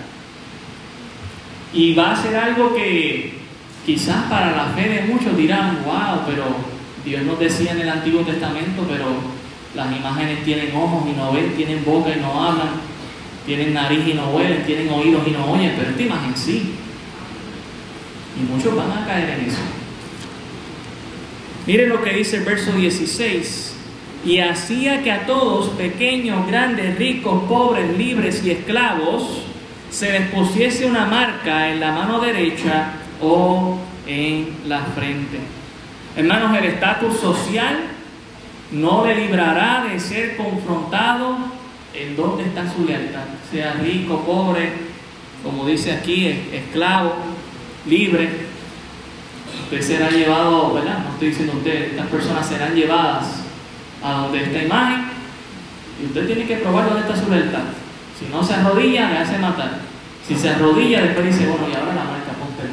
Y 1.73 1.93
va 1.93 2.11
a 2.11 2.21
ser 2.21 2.35
algo 2.35 2.75
que 2.75 3.39
quizás 3.85 4.23
para 4.29 4.55
la 4.55 4.65
fe 4.75 4.89
de 4.89 5.01
muchos 5.13 5.35
dirán, 5.35 5.79
wow, 5.85 6.21
pero 6.27 6.43
Dios 7.03 7.23
nos 7.23 7.39
decía 7.39 7.71
en 7.71 7.81
el 7.81 7.89
Antiguo 7.89 8.21
Testamento, 8.21 8.85
pero 8.89 9.05
las 9.75 9.95
imágenes 9.95 10.43
tienen 10.43 10.75
ojos 10.75 11.03
y 11.07 11.17
no 11.17 11.33
ven, 11.33 11.53
tienen 11.55 11.83
boca 11.83 12.11
y 12.15 12.19
no 12.19 12.43
hablan, 12.43 12.69
tienen 13.45 13.73
nariz 13.73 14.07
y 14.07 14.13
no 14.13 14.29
huelen, 14.29 14.63
tienen 14.65 14.89
oídos 14.89 15.27
y 15.27 15.31
no 15.31 15.51
oyen, 15.51 15.73
pero 15.77 15.89
esta 15.89 16.01
imagen 16.01 16.37
sí. 16.37 16.75
Y 18.39 18.51
muchos 18.51 18.75
van 18.75 18.91
a 18.91 19.05
caer 19.05 19.31
en 19.31 19.45
eso. 19.47 19.59
Miren 21.65 21.89
lo 21.89 22.01
que 22.03 22.13
dice 22.13 22.37
el 22.37 22.43
verso 22.43 22.71
16. 22.71 23.72
Y 24.25 24.39
hacía 24.39 25.03
que 25.03 25.11
a 25.11 25.25
todos, 25.25 25.69
pequeños, 25.69 26.47
grandes, 26.47 26.97
ricos, 26.97 27.43
pobres, 27.43 27.97
libres 27.97 28.43
y 28.45 28.51
esclavos, 28.51 29.43
se 29.91 30.11
les 30.11 30.29
pusiese 30.31 30.85
una 30.85 31.05
marca 31.05 31.69
en 31.69 31.79
la 31.79 31.91
mano 31.91 32.19
derecha 32.19 32.93
o 33.21 33.77
en 34.07 34.49
la 34.65 34.79
frente. 34.79 35.39
Hermanos, 36.15 36.57
el 36.57 36.65
estatus 36.65 37.17
social 37.17 37.79
no 38.71 39.05
le 39.05 39.15
librará 39.15 39.85
de 39.91 39.99
ser 39.99 40.37
confrontado 40.37 41.37
en 41.93 42.15
dónde 42.15 42.43
está 42.45 42.71
su 42.73 42.85
lealtad, 42.85 43.25
sea 43.51 43.73
rico, 43.73 44.23
pobre, 44.25 44.71
como 45.43 45.65
dice 45.65 45.91
aquí, 45.91 46.27
esclavo, 46.51 47.13
libre. 47.85 48.29
Usted 49.65 49.81
será 49.81 50.09
llevado, 50.09 50.73
¿verdad? 50.73 50.99
No 50.99 51.11
estoy 51.11 51.27
diciendo 51.27 51.53
usted, 51.57 51.91
estas 51.91 52.07
personas 52.07 52.47
serán 52.47 52.73
llevadas 52.73 53.42
a 54.03 54.11
donde 54.13 54.43
esta 54.43 54.63
imagen 54.63 55.05
y 56.01 56.05
usted 56.05 56.25
tiene 56.27 56.45
que 56.45 56.57
probar 56.57 56.85
dónde 56.85 57.01
está 57.01 57.15
su 57.15 57.29
lealtad. 57.29 57.63
Si 58.19 58.25
no 58.31 58.43
se 58.43 58.53
arrodilla, 58.53 59.09
le 59.09 59.17
hace 59.19 59.37
matar. 59.37 59.79
Si 60.27 60.35
se 60.35 60.49
arrodilla, 60.49 61.01
después 61.01 61.25
dice, 61.25 61.47
bueno, 61.47 61.67
y 61.69 61.75
ahora 61.75 61.93
la 61.95 62.03
marca, 62.03 62.31
ponte. 62.39 62.63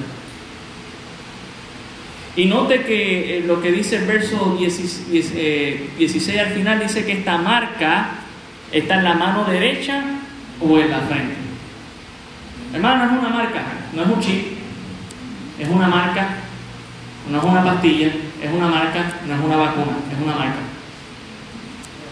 Y 2.37 2.47
note 2.47 2.83
que 2.85 3.39
eh, 3.39 3.45
lo 3.47 3.61
que 3.61 3.73
dice 3.73 3.97
el 3.97 4.07
verso 4.07 4.57
16, 4.59 5.33
eh, 5.35 6.41
al 6.41 6.53
final 6.55 6.81
dice 6.81 7.05
que 7.05 7.13
esta 7.13 7.39
marca 7.39 8.11
está 8.73 8.97
en 8.97 9.05
la 9.05 9.15
mano 9.15 9.45
derecha 9.45 10.03
o 10.61 10.79
en 10.79 10.91
la 10.91 11.01
frente. 11.01 11.35
Hermano, 12.73 13.05
no 13.05 13.13
es 13.13 13.19
una 13.19 13.29
marca, 13.31 13.63
no 13.95 14.03
es 14.03 14.09
un 14.09 14.21
chip, 14.21 14.47
es 15.59 15.69
una 15.69 15.89
marca, 15.89 16.29
no 17.31 17.39
es 17.39 17.45
una 17.45 17.65
pastilla, 17.65 18.07
es 18.07 18.53
una 18.53 18.69
marca, 18.69 19.13
no 19.27 19.35
es 19.35 19.41
una 19.41 19.57
vacuna, 19.57 19.97
es 20.13 20.23
una 20.23 20.35
marca. 20.37 20.70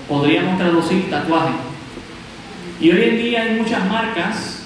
Podríamos 0.08 0.58
traducir 0.58 1.10
tatuaje. 1.10 1.52
Y 2.80 2.90
hoy 2.90 3.02
en 3.02 3.18
día 3.18 3.42
hay 3.42 3.56
muchas 3.56 3.84
marcas 3.90 4.62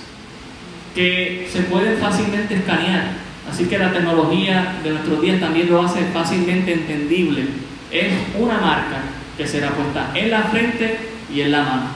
que 0.95 1.49
se 1.51 1.63
pueden 1.63 1.99
fácilmente 1.99 2.55
escanear. 2.55 3.23
Así 3.51 3.65
que 3.65 3.79
la 3.79 3.93
tecnología 3.93 4.77
de 4.85 4.91
nuestros 4.91 5.21
días 5.21 5.41
también 5.41 5.69
lo 5.69 5.83
hace 5.83 6.05
fácilmente 6.13 6.73
entendible. 6.75 7.47
Es 7.91 8.13
una 8.39 8.59
marca 8.59 8.99
que 9.37 9.47
será 9.47 9.71
puesta 9.71 10.11
en 10.15 10.31
la 10.31 10.43
frente 10.45 10.99
y 11.33 11.41
en 11.41 11.53
la 11.53 11.63
mano. 11.63 11.87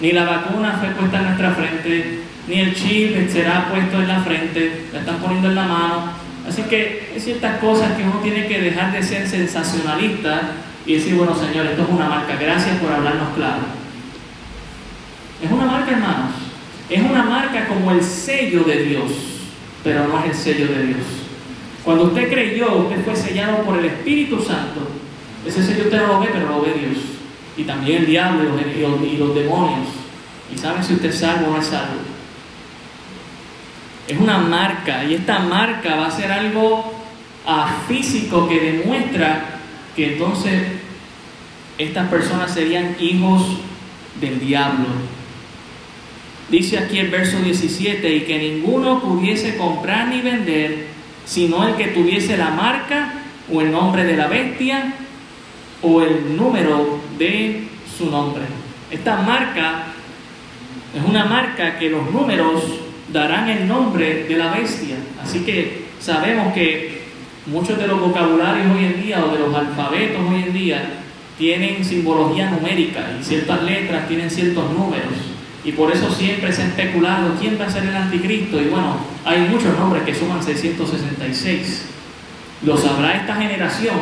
Ni 0.00 0.10
la 0.12 0.24
vacuna 0.24 0.78
fue 0.80 0.90
puesta 0.90 1.18
en 1.18 1.24
nuestra 1.26 1.52
frente, 1.52 2.20
ni 2.48 2.60
el 2.60 2.74
chip 2.74 3.30
será 3.30 3.68
puesto 3.70 4.00
en 4.00 4.08
la 4.08 4.20
frente, 4.20 4.86
la 4.92 5.00
están 5.00 5.18
poniendo 5.18 5.48
en 5.48 5.54
la 5.54 5.64
mano. 5.64 6.12
Así 6.48 6.62
que 6.62 7.10
hay 7.14 7.20
ciertas 7.20 7.58
cosas 7.58 7.92
que 7.92 8.02
uno 8.02 8.18
tiene 8.20 8.46
que 8.48 8.60
dejar 8.60 8.92
de 8.92 9.02
ser 9.02 9.28
sensacionalista 9.28 10.40
y 10.86 10.94
decir, 10.94 11.14
bueno 11.14 11.34
Señor, 11.34 11.66
esto 11.66 11.82
es 11.82 11.88
una 11.88 12.08
marca, 12.08 12.36
gracias 12.36 12.78
por 12.78 12.92
hablarnos 12.92 13.34
claro. 13.34 13.82
Es 15.42 15.50
una 15.50 15.64
marca, 15.64 15.90
hermanos. 15.90 16.30
Es 16.88 17.02
una 17.02 17.22
marca 17.24 17.66
como 17.66 17.90
el 17.90 18.02
sello 18.02 18.62
de 18.62 18.84
Dios, 18.84 19.10
pero 19.82 20.06
no 20.06 20.20
es 20.20 20.26
el 20.26 20.34
sello 20.34 20.66
de 20.68 20.86
Dios. 20.86 21.00
Cuando 21.84 22.04
usted 22.04 22.30
creyó, 22.30 22.76
usted 22.76 23.04
fue 23.04 23.16
sellado 23.16 23.62
por 23.64 23.78
el 23.78 23.86
Espíritu 23.86 24.40
Santo. 24.40 24.88
Ese 25.44 25.64
sello 25.64 25.84
usted 25.84 26.00
no 26.00 26.06
lo 26.06 26.20
ve, 26.20 26.28
pero 26.32 26.48
lo 26.48 26.62
ve 26.62 26.74
Dios. 26.74 26.98
Y 27.56 27.64
también 27.64 28.02
el 28.02 28.06
diablo 28.06 28.44
y 28.44 29.16
los, 29.16 29.34
demonios. 29.34 29.88
Y 30.54 30.58
saben 30.58 30.84
si 30.84 30.94
usted 30.94 31.08
es 31.08 31.18
salvo 31.18 31.48
o 31.48 31.50
no 31.54 31.58
es 31.58 31.66
salvo. 31.66 32.00
Es 34.06 34.18
una 34.18 34.38
marca 34.38 35.04
y 35.04 35.14
esta 35.14 35.40
marca 35.40 35.96
va 35.96 36.06
a 36.06 36.10
ser 36.10 36.30
algo 36.30 36.92
ah, 37.46 37.68
físico 37.88 38.48
que 38.48 38.60
demuestra 38.60 39.51
que 39.96 40.12
entonces 40.14 40.62
estas 41.78 42.08
personas 42.08 42.52
serían 42.52 42.96
hijos 43.00 43.42
del 44.20 44.40
diablo. 44.40 44.86
Dice 46.48 46.78
aquí 46.78 46.98
el 46.98 47.08
verso 47.08 47.38
17, 47.38 48.14
y 48.14 48.20
que 48.22 48.38
ninguno 48.38 49.00
pudiese 49.00 49.56
comprar 49.56 50.08
ni 50.08 50.20
vender, 50.20 50.86
sino 51.24 51.66
el 51.66 51.76
que 51.76 51.88
tuviese 51.88 52.36
la 52.36 52.50
marca 52.50 53.14
o 53.50 53.60
el 53.60 53.72
nombre 53.72 54.04
de 54.04 54.16
la 54.16 54.26
bestia 54.26 54.94
o 55.82 56.02
el 56.02 56.36
número 56.36 57.00
de 57.18 57.64
su 57.96 58.10
nombre. 58.10 58.42
Esta 58.90 59.22
marca 59.22 59.86
es 60.94 61.02
una 61.08 61.24
marca 61.24 61.78
que 61.78 61.88
los 61.88 62.10
números 62.10 62.62
darán 63.12 63.48
el 63.48 63.66
nombre 63.66 64.24
de 64.24 64.36
la 64.36 64.52
bestia. 64.52 64.96
Así 65.22 65.40
que 65.40 65.86
sabemos 66.00 66.52
que 66.52 67.01
muchos 67.46 67.78
de 67.78 67.86
los 67.86 68.00
vocabularios 68.00 68.66
hoy 68.74 68.84
en 68.84 69.02
día 69.02 69.24
o 69.24 69.32
de 69.32 69.38
los 69.38 69.54
alfabetos 69.54 70.20
hoy 70.28 70.42
en 70.42 70.52
día 70.52 71.02
tienen 71.38 71.84
simbología 71.84 72.50
numérica 72.50 73.16
y 73.20 73.24
ciertas 73.24 73.62
letras 73.62 74.06
tienen 74.06 74.30
ciertos 74.30 74.70
números. 74.72 75.12
Y 75.64 75.72
por 75.72 75.92
eso 75.92 76.10
siempre 76.12 76.52
se 76.52 76.62
ha 76.62 76.66
especulado 76.66 77.34
quién 77.40 77.58
va 77.60 77.66
a 77.66 77.70
ser 77.70 77.84
el 77.84 77.94
anticristo. 77.94 78.60
Y 78.60 78.66
bueno, 78.66 78.96
hay 79.24 79.40
muchos 79.42 79.76
nombres 79.78 80.02
que 80.04 80.14
suman 80.14 80.42
666. 80.42 81.86
Lo 82.64 82.76
sabrá 82.76 83.16
esta 83.16 83.36
generación 83.36 83.96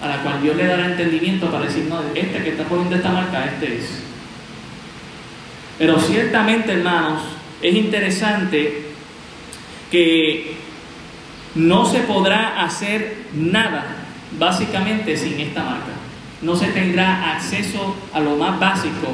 a 0.00 0.08
la 0.08 0.22
cual 0.22 0.42
Dios 0.42 0.56
le 0.56 0.66
dará 0.66 0.86
entendimiento 0.86 1.50
para 1.50 1.66
decir, 1.66 1.86
no, 1.88 2.00
este 2.14 2.42
que 2.42 2.50
está 2.50 2.64
poniendo 2.64 2.96
esta 2.96 3.10
marca, 3.10 3.44
este 3.46 3.78
es. 3.78 4.02
Pero 5.78 5.98
ciertamente, 5.98 6.72
hermanos, 6.72 7.22
es 7.62 7.74
interesante 7.74 8.86
que 9.90 10.56
no 11.56 11.86
se 11.86 12.00
podrá 12.00 12.62
hacer 12.62 13.24
nada 13.34 13.84
básicamente 14.38 15.16
sin 15.16 15.40
esta 15.40 15.64
marca. 15.64 15.92
No 16.42 16.54
se 16.54 16.66
tendrá 16.68 17.32
acceso 17.32 17.96
a 18.12 18.20
lo 18.20 18.36
más 18.36 18.60
básico 18.60 19.08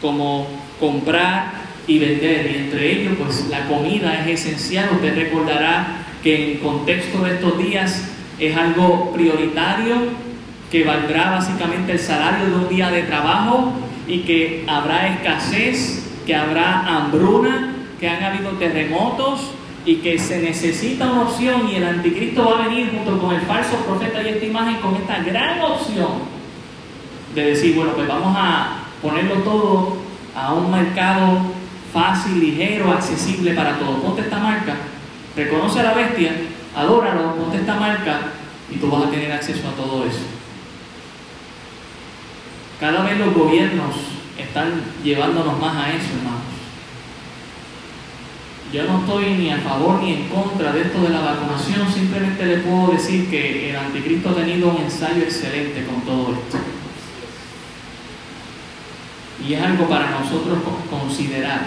como 0.00 0.46
comprar 0.78 1.52
y 1.86 1.98
vender. 1.98 2.50
Y 2.50 2.58
entre 2.58 2.92
ellos, 2.92 3.14
pues 3.18 3.48
la 3.50 3.66
comida 3.66 4.20
es 4.20 4.46
esencial. 4.46 4.90
Usted 4.92 5.14
recordará 5.16 6.04
que 6.22 6.52
en 6.52 6.58
contexto 6.58 7.22
de 7.24 7.34
estos 7.34 7.58
días 7.58 8.08
es 8.38 8.56
algo 8.56 9.12
prioritario 9.12 9.96
que 10.70 10.84
valdrá 10.84 11.32
básicamente 11.32 11.92
el 11.92 11.98
salario 11.98 12.46
de 12.46 12.54
un 12.54 12.68
día 12.68 12.90
de 12.90 13.02
trabajo 13.02 13.72
y 14.06 14.20
que 14.20 14.64
habrá 14.68 15.08
escasez, 15.08 16.08
que 16.24 16.36
habrá 16.36 16.86
hambruna, 16.86 17.74
que 17.98 18.08
han 18.08 18.22
habido 18.22 18.50
terremotos 18.52 19.54
y 19.84 19.96
que 19.96 20.18
se 20.18 20.40
necesita 20.42 21.10
una 21.10 21.22
opción 21.22 21.68
y 21.68 21.76
el 21.76 21.84
anticristo 21.84 22.44
va 22.44 22.64
a 22.64 22.68
venir 22.68 22.90
junto 22.90 23.18
con 23.18 23.34
el 23.34 23.40
falso 23.42 23.76
profeta 23.78 24.22
y 24.22 24.28
esta 24.28 24.44
imagen 24.44 24.76
con 24.76 24.94
esta 24.96 25.22
gran 25.22 25.60
opción 25.60 26.40
de 27.34 27.42
decir, 27.42 27.74
bueno, 27.74 27.92
pues 27.92 28.06
vamos 28.06 28.34
a 28.36 28.84
ponerlo 29.00 29.36
todo 29.36 29.96
a 30.34 30.52
un 30.52 30.70
mercado 30.70 31.40
fácil, 31.92 32.40
ligero, 32.40 32.90
accesible 32.90 33.54
para 33.54 33.78
todos. 33.78 34.00
Ponte 34.00 34.22
esta 34.22 34.38
marca, 34.38 34.76
reconoce 35.36 35.80
a 35.80 35.84
la 35.84 35.94
bestia, 35.94 36.32
adóralo, 36.76 37.34
ponte 37.36 37.58
esta 37.58 37.74
marca 37.76 38.20
y 38.70 38.76
tú 38.76 38.90
vas 38.90 39.04
a 39.04 39.10
tener 39.10 39.32
acceso 39.32 39.68
a 39.68 39.72
todo 39.72 40.04
eso. 40.04 40.20
Cada 42.78 43.02
vez 43.04 43.18
los 43.18 43.34
gobiernos 43.34 43.94
están 44.38 44.82
llevándonos 45.04 45.58
más 45.60 45.76
a 45.76 45.90
eso, 45.90 46.14
hermanos. 46.18 46.39
Yo 48.72 48.84
no 48.84 49.00
estoy 49.00 49.34
ni 49.34 49.50
a 49.50 49.58
favor 49.58 50.00
ni 50.00 50.12
en 50.12 50.28
contra 50.28 50.72
de 50.72 50.82
esto 50.82 51.02
de 51.02 51.08
la 51.08 51.20
vacunación, 51.20 51.92
simplemente 51.92 52.46
le 52.46 52.58
puedo 52.58 52.92
decir 52.92 53.28
que 53.28 53.70
el 53.70 53.76
anticristo 53.76 54.30
ha 54.30 54.34
tenido 54.36 54.68
un 54.68 54.82
ensayo 54.82 55.22
excelente 55.22 55.84
con 55.84 56.00
todo 56.02 56.34
esto. 56.34 56.58
Y 59.44 59.54
es 59.54 59.62
algo 59.62 59.88
para 59.88 60.10
nosotros 60.10 60.58
considerar 60.88 61.62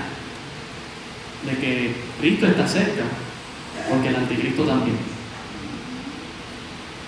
de 1.46 1.58
que 1.58 1.96
Cristo 2.22 2.48
está 2.48 2.66
cerca, 2.66 3.04
porque 3.90 4.08
el 4.08 4.16
anticristo 4.16 4.64
también. 4.64 4.96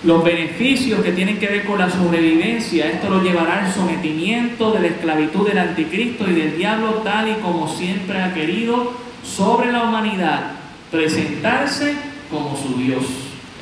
Los 0.04 0.22
beneficios 0.22 1.00
que 1.00 1.12
tienen 1.12 1.38
que 1.38 1.46
ver 1.46 1.64
con 1.64 1.78
la 1.78 1.88
sobrevivencia, 1.88 2.90
esto 2.90 3.08
lo 3.08 3.22
llevará 3.22 3.64
al 3.64 3.72
sometimiento 3.72 4.72
de 4.72 4.80
la 4.80 4.86
esclavitud 4.88 5.48
del 5.48 5.58
anticristo 5.58 6.30
y 6.30 6.34
del 6.34 6.58
diablo 6.58 7.00
tal 7.02 7.30
y 7.30 7.34
como 7.40 7.66
siempre 7.66 8.20
ha 8.20 8.34
querido 8.34 9.06
sobre 9.26 9.72
la 9.72 9.84
humanidad, 9.84 10.52
presentarse 10.90 11.94
como 12.30 12.56
su 12.56 12.78
Dios, 12.78 13.04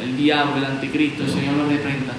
el 0.02 0.16
diablo, 0.16 0.56
el 0.56 0.64
anticristo, 0.64 1.24
el 1.24 1.30
Señor 1.30 1.54
lo 1.54 1.68
reprenda. 1.68 2.14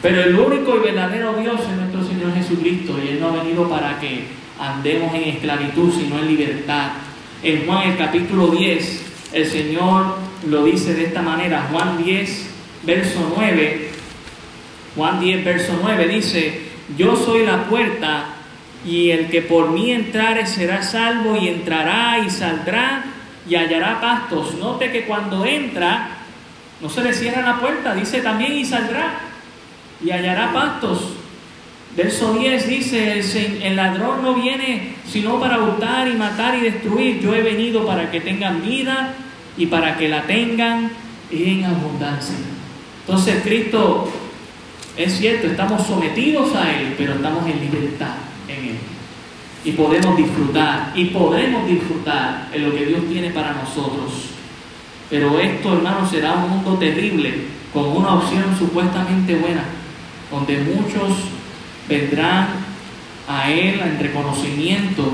Pero 0.00 0.22
el 0.22 0.38
único 0.38 0.76
y 0.76 0.80
verdadero 0.80 1.34
Dios 1.34 1.60
es 1.60 1.76
nuestro 1.76 2.04
Señor 2.06 2.32
Jesucristo 2.34 2.96
y 3.02 3.08
Él 3.08 3.20
no 3.20 3.28
ha 3.28 3.42
venido 3.42 3.68
para 3.68 3.98
que 3.98 4.26
andemos 4.60 5.14
en 5.14 5.24
esclavitud, 5.24 5.92
sino 5.92 6.18
en 6.18 6.28
libertad. 6.28 6.92
En 7.42 7.66
Juan 7.66 7.90
el 7.90 7.96
capítulo 7.96 8.48
10, 8.48 9.02
el 9.32 9.46
Señor 9.46 10.16
lo 10.48 10.64
dice 10.64 10.94
de 10.94 11.06
esta 11.06 11.22
manera, 11.22 11.68
Juan 11.70 12.02
10, 12.02 12.50
verso 12.84 13.32
9, 13.36 13.90
Juan 14.96 15.20
10, 15.20 15.44
verso 15.44 15.78
9 15.82 16.08
dice, 16.08 16.60
yo 16.96 17.16
soy 17.16 17.44
la 17.44 17.64
puerta 17.64 18.37
y 18.84 19.10
el 19.10 19.28
que 19.28 19.42
por 19.42 19.70
mí 19.70 19.90
entrare 19.90 20.46
será 20.46 20.82
salvo 20.82 21.36
y 21.36 21.48
entrará 21.48 22.18
y 22.24 22.30
saldrá 22.30 23.04
y 23.48 23.56
hallará 23.56 24.00
pastos. 24.00 24.54
Note 24.54 24.92
que 24.92 25.04
cuando 25.04 25.44
entra, 25.44 26.10
no 26.80 26.88
se 26.88 27.02
le 27.02 27.12
cierra 27.12 27.42
la 27.42 27.58
puerta, 27.58 27.94
dice 27.94 28.20
también 28.20 28.52
y 28.52 28.64
saldrá 28.64 29.20
y 30.04 30.10
hallará 30.10 30.52
pastos. 30.52 31.14
Verso 31.96 32.34
10 32.34 32.68
dice, 32.68 33.66
el 33.66 33.74
ladrón 33.74 34.22
no 34.22 34.34
viene 34.34 34.94
sino 35.06 35.40
para 35.40 35.58
hurtar 35.58 36.06
y 36.06 36.12
matar 36.12 36.54
y 36.54 36.60
destruir. 36.60 37.20
Yo 37.20 37.34
he 37.34 37.42
venido 37.42 37.84
para 37.84 38.10
que 38.10 38.20
tengan 38.20 38.62
vida 38.62 39.14
y 39.56 39.66
para 39.66 39.96
que 39.96 40.08
la 40.08 40.22
tengan 40.22 40.92
en 41.32 41.64
abundancia. 41.64 42.36
Entonces 43.00 43.42
Cristo, 43.42 44.08
es 44.96 45.18
cierto, 45.18 45.48
estamos 45.48 45.84
sometidos 45.86 46.54
a 46.54 46.70
Él, 46.78 46.94
pero 46.96 47.14
estamos 47.14 47.48
en 47.48 47.58
libertad 47.58 48.27
Y 49.64 49.72
podemos 49.72 50.16
disfrutar, 50.16 50.92
y 50.94 51.06
podremos 51.06 51.66
disfrutar 51.66 52.48
en 52.52 52.64
lo 52.64 52.74
que 52.74 52.86
Dios 52.86 53.00
tiene 53.08 53.30
para 53.30 53.52
nosotros. 53.52 54.30
Pero 55.10 55.38
esto, 55.38 55.74
hermanos, 55.74 56.10
será 56.10 56.34
un 56.34 56.50
mundo 56.50 56.74
terrible, 56.74 57.34
con 57.72 57.88
una 57.88 58.14
opción 58.14 58.44
supuestamente 58.58 59.34
buena 59.36 59.64
donde 60.30 60.58
muchos 60.58 61.16
vendrán 61.88 62.48
a 63.28 63.50
Él 63.50 63.80
en 63.80 63.98
reconocimiento 63.98 65.04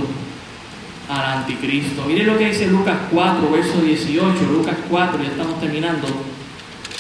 al 1.09 1.39
anticristo. 1.39 2.05
Miren 2.07 2.27
lo 2.27 2.39
que 2.39 2.49
dice 2.49 2.67
Lucas 2.67 2.97
4, 3.11 3.51
verso 3.51 3.81
18. 3.81 4.35
Lucas 4.53 4.77
4, 4.89 5.23
ya 5.23 5.29
estamos 5.29 5.61
terminando. 5.61 6.09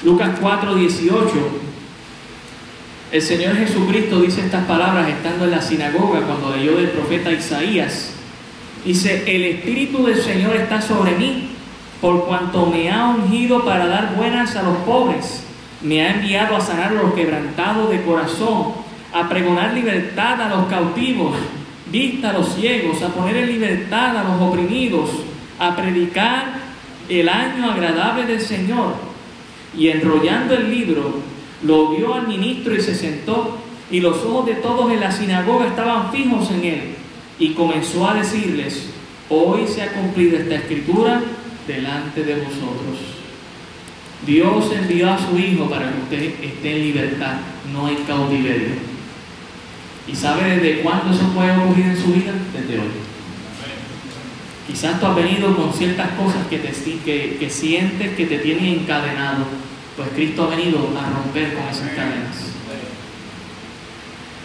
Lucas 0.04 0.38
4, 0.40 0.74
18. 0.74 1.63
El 3.12 3.22
Señor 3.22 3.56
Jesucristo 3.56 4.20
dice 4.20 4.40
estas 4.40 4.64
palabras 4.66 5.08
estando 5.08 5.44
en 5.44 5.52
la 5.52 5.62
sinagoga 5.62 6.20
cuando 6.22 6.56
leyó 6.56 6.76
del 6.76 6.88
profeta 6.88 7.30
Isaías. 7.30 8.12
Dice, 8.84 9.22
el 9.26 9.44
Espíritu 9.44 10.04
del 10.04 10.20
Señor 10.20 10.56
está 10.56 10.80
sobre 10.80 11.16
mí, 11.16 11.50
por 12.00 12.26
cuanto 12.26 12.66
me 12.66 12.90
ha 12.90 13.06
ungido 13.06 13.64
para 13.64 13.86
dar 13.86 14.14
buenas 14.16 14.56
a 14.56 14.62
los 14.62 14.76
pobres 14.78 15.44
me 15.84 16.00
ha 16.02 16.14
enviado 16.14 16.56
a 16.56 16.60
sanar 16.60 16.88
a 16.88 17.02
los 17.02 17.12
quebrantados 17.12 17.90
de 17.90 18.02
corazón, 18.02 18.72
a 19.12 19.28
pregonar 19.28 19.74
libertad 19.74 20.40
a 20.40 20.48
los 20.48 20.66
cautivos, 20.66 21.36
vista 21.92 22.30
a 22.30 22.32
los 22.32 22.54
ciegos, 22.54 23.02
a 23.02 23.08
poner 23.08 23.36
en 23.36 23.46
libertad 23.46 24.16
a 24.16 24.24
los 24.24 24.40
oprimidos, 24.40 25.10
a 25.58 25.76
predicar 25.76 26.54
el 27.08 27.28
año 27.28 27.70
agradable 27.70 28.24
del 28.24 28.40
Señor. 28.40 29.14
y 29.76 29.88
enrollando 29.88 30.54
el 30.54 30.70
libro, 30.70 31.18
lo 31.64 31.94
dio 31.94 32.14
al 32.14 32.28
ministro 32.28 32.74
y 32.74 32.80
se 32.80 32.94
sentó, 32.94 33.58
y 33.90 34.00
los 34.00 34.18
ojos 34.24 34.46
de 34.46 34.54
todos 34.54 34.90
en 34.92 35.00
la 35.00 35.12
sinagoga 35.12 35.66
estaban 35.66 36.12
fijos 36.12 36.50
en 36.50 36.64
él, 36.64 36.82
y 37.38 37.50
comenzó 37.50 38.08
a 38.08 38.14
decirles, 38.14 38.90
hoy 39.28 39.66
se 39.66 39.82
ha 39.82 39.92
cumplido 39.92 40.38
esta 40.38 40.56
escritura 40.56 41.22
delante 41.66 42.22
de 42.22 42.34
vosotros. 42.36 42.98
Dios 44.26 44.72
envió 44.72 45.10
a 45.10 45.18
su 45.18 45.38
Hijo 45.38 45.68
para 45.68 45.90
que 45.90 46.00
usted 46.02 46.44
esté 46.44 46.76
en 46.76 46.82
libertad, 46.82 47.34
no 47.72 47.88
en 47.88 47.96
cautiverio. 48.04 48.94
¿Y 50.06 50.14
sabe 50.14 50.56
desde 50.56 50.80
cuándo 50.82 51.14
eso 51.14 51.26
puede 51.34 51.56
ocurrir 51.56 51.86
en 51.86 51.96
su 51.96 52.12
vida? 52.12 52.32
Desde 52.52 52.80
hoy. 52.80 52.88
Quizás 54.66 54.98
tú 54.98 55.06
has 55.06 55.16
venido 55.16 55.54
con 55.54 55.72
ciertas 55.72 56.10
cosas 56.12 56.46
que, 56.48 56.58
te, 56.58 57.38
que 57.38 57.50
sientes 57.50 58.16
que 58.16 58.26
te 58.26 58.38
tienen 58.38 58.80
encadenado, 58.80 59.44
pues 59.96 60.08
Cristo 60.14 60.44
ha 60.44 60.56
venido 60.56 60.78
a 60.98 61.22
romper 61.22 61.54
con 61.54 61.68
esas 61.68 61.90
cadenas. 61.90 62.54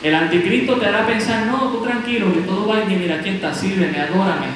El 0.02 0.16
anticristo 0.16 0.78
te 0.78 0.86
hará 0.86 1.06
pensar, 1.06 1.48
no, 1.48 1.72
tú 1.72 1.84
tranquilo, 1.84 2.34
que 2.34 2.42
todo 2.42 2.68
va 2.68 2.82
bien, 2.82 3.00
mira, 3.00 3.16
aquí 3.16 3.30
está, 3.30 3.54
sírveme, 3.54 4.00
adórame. 4.00 4.48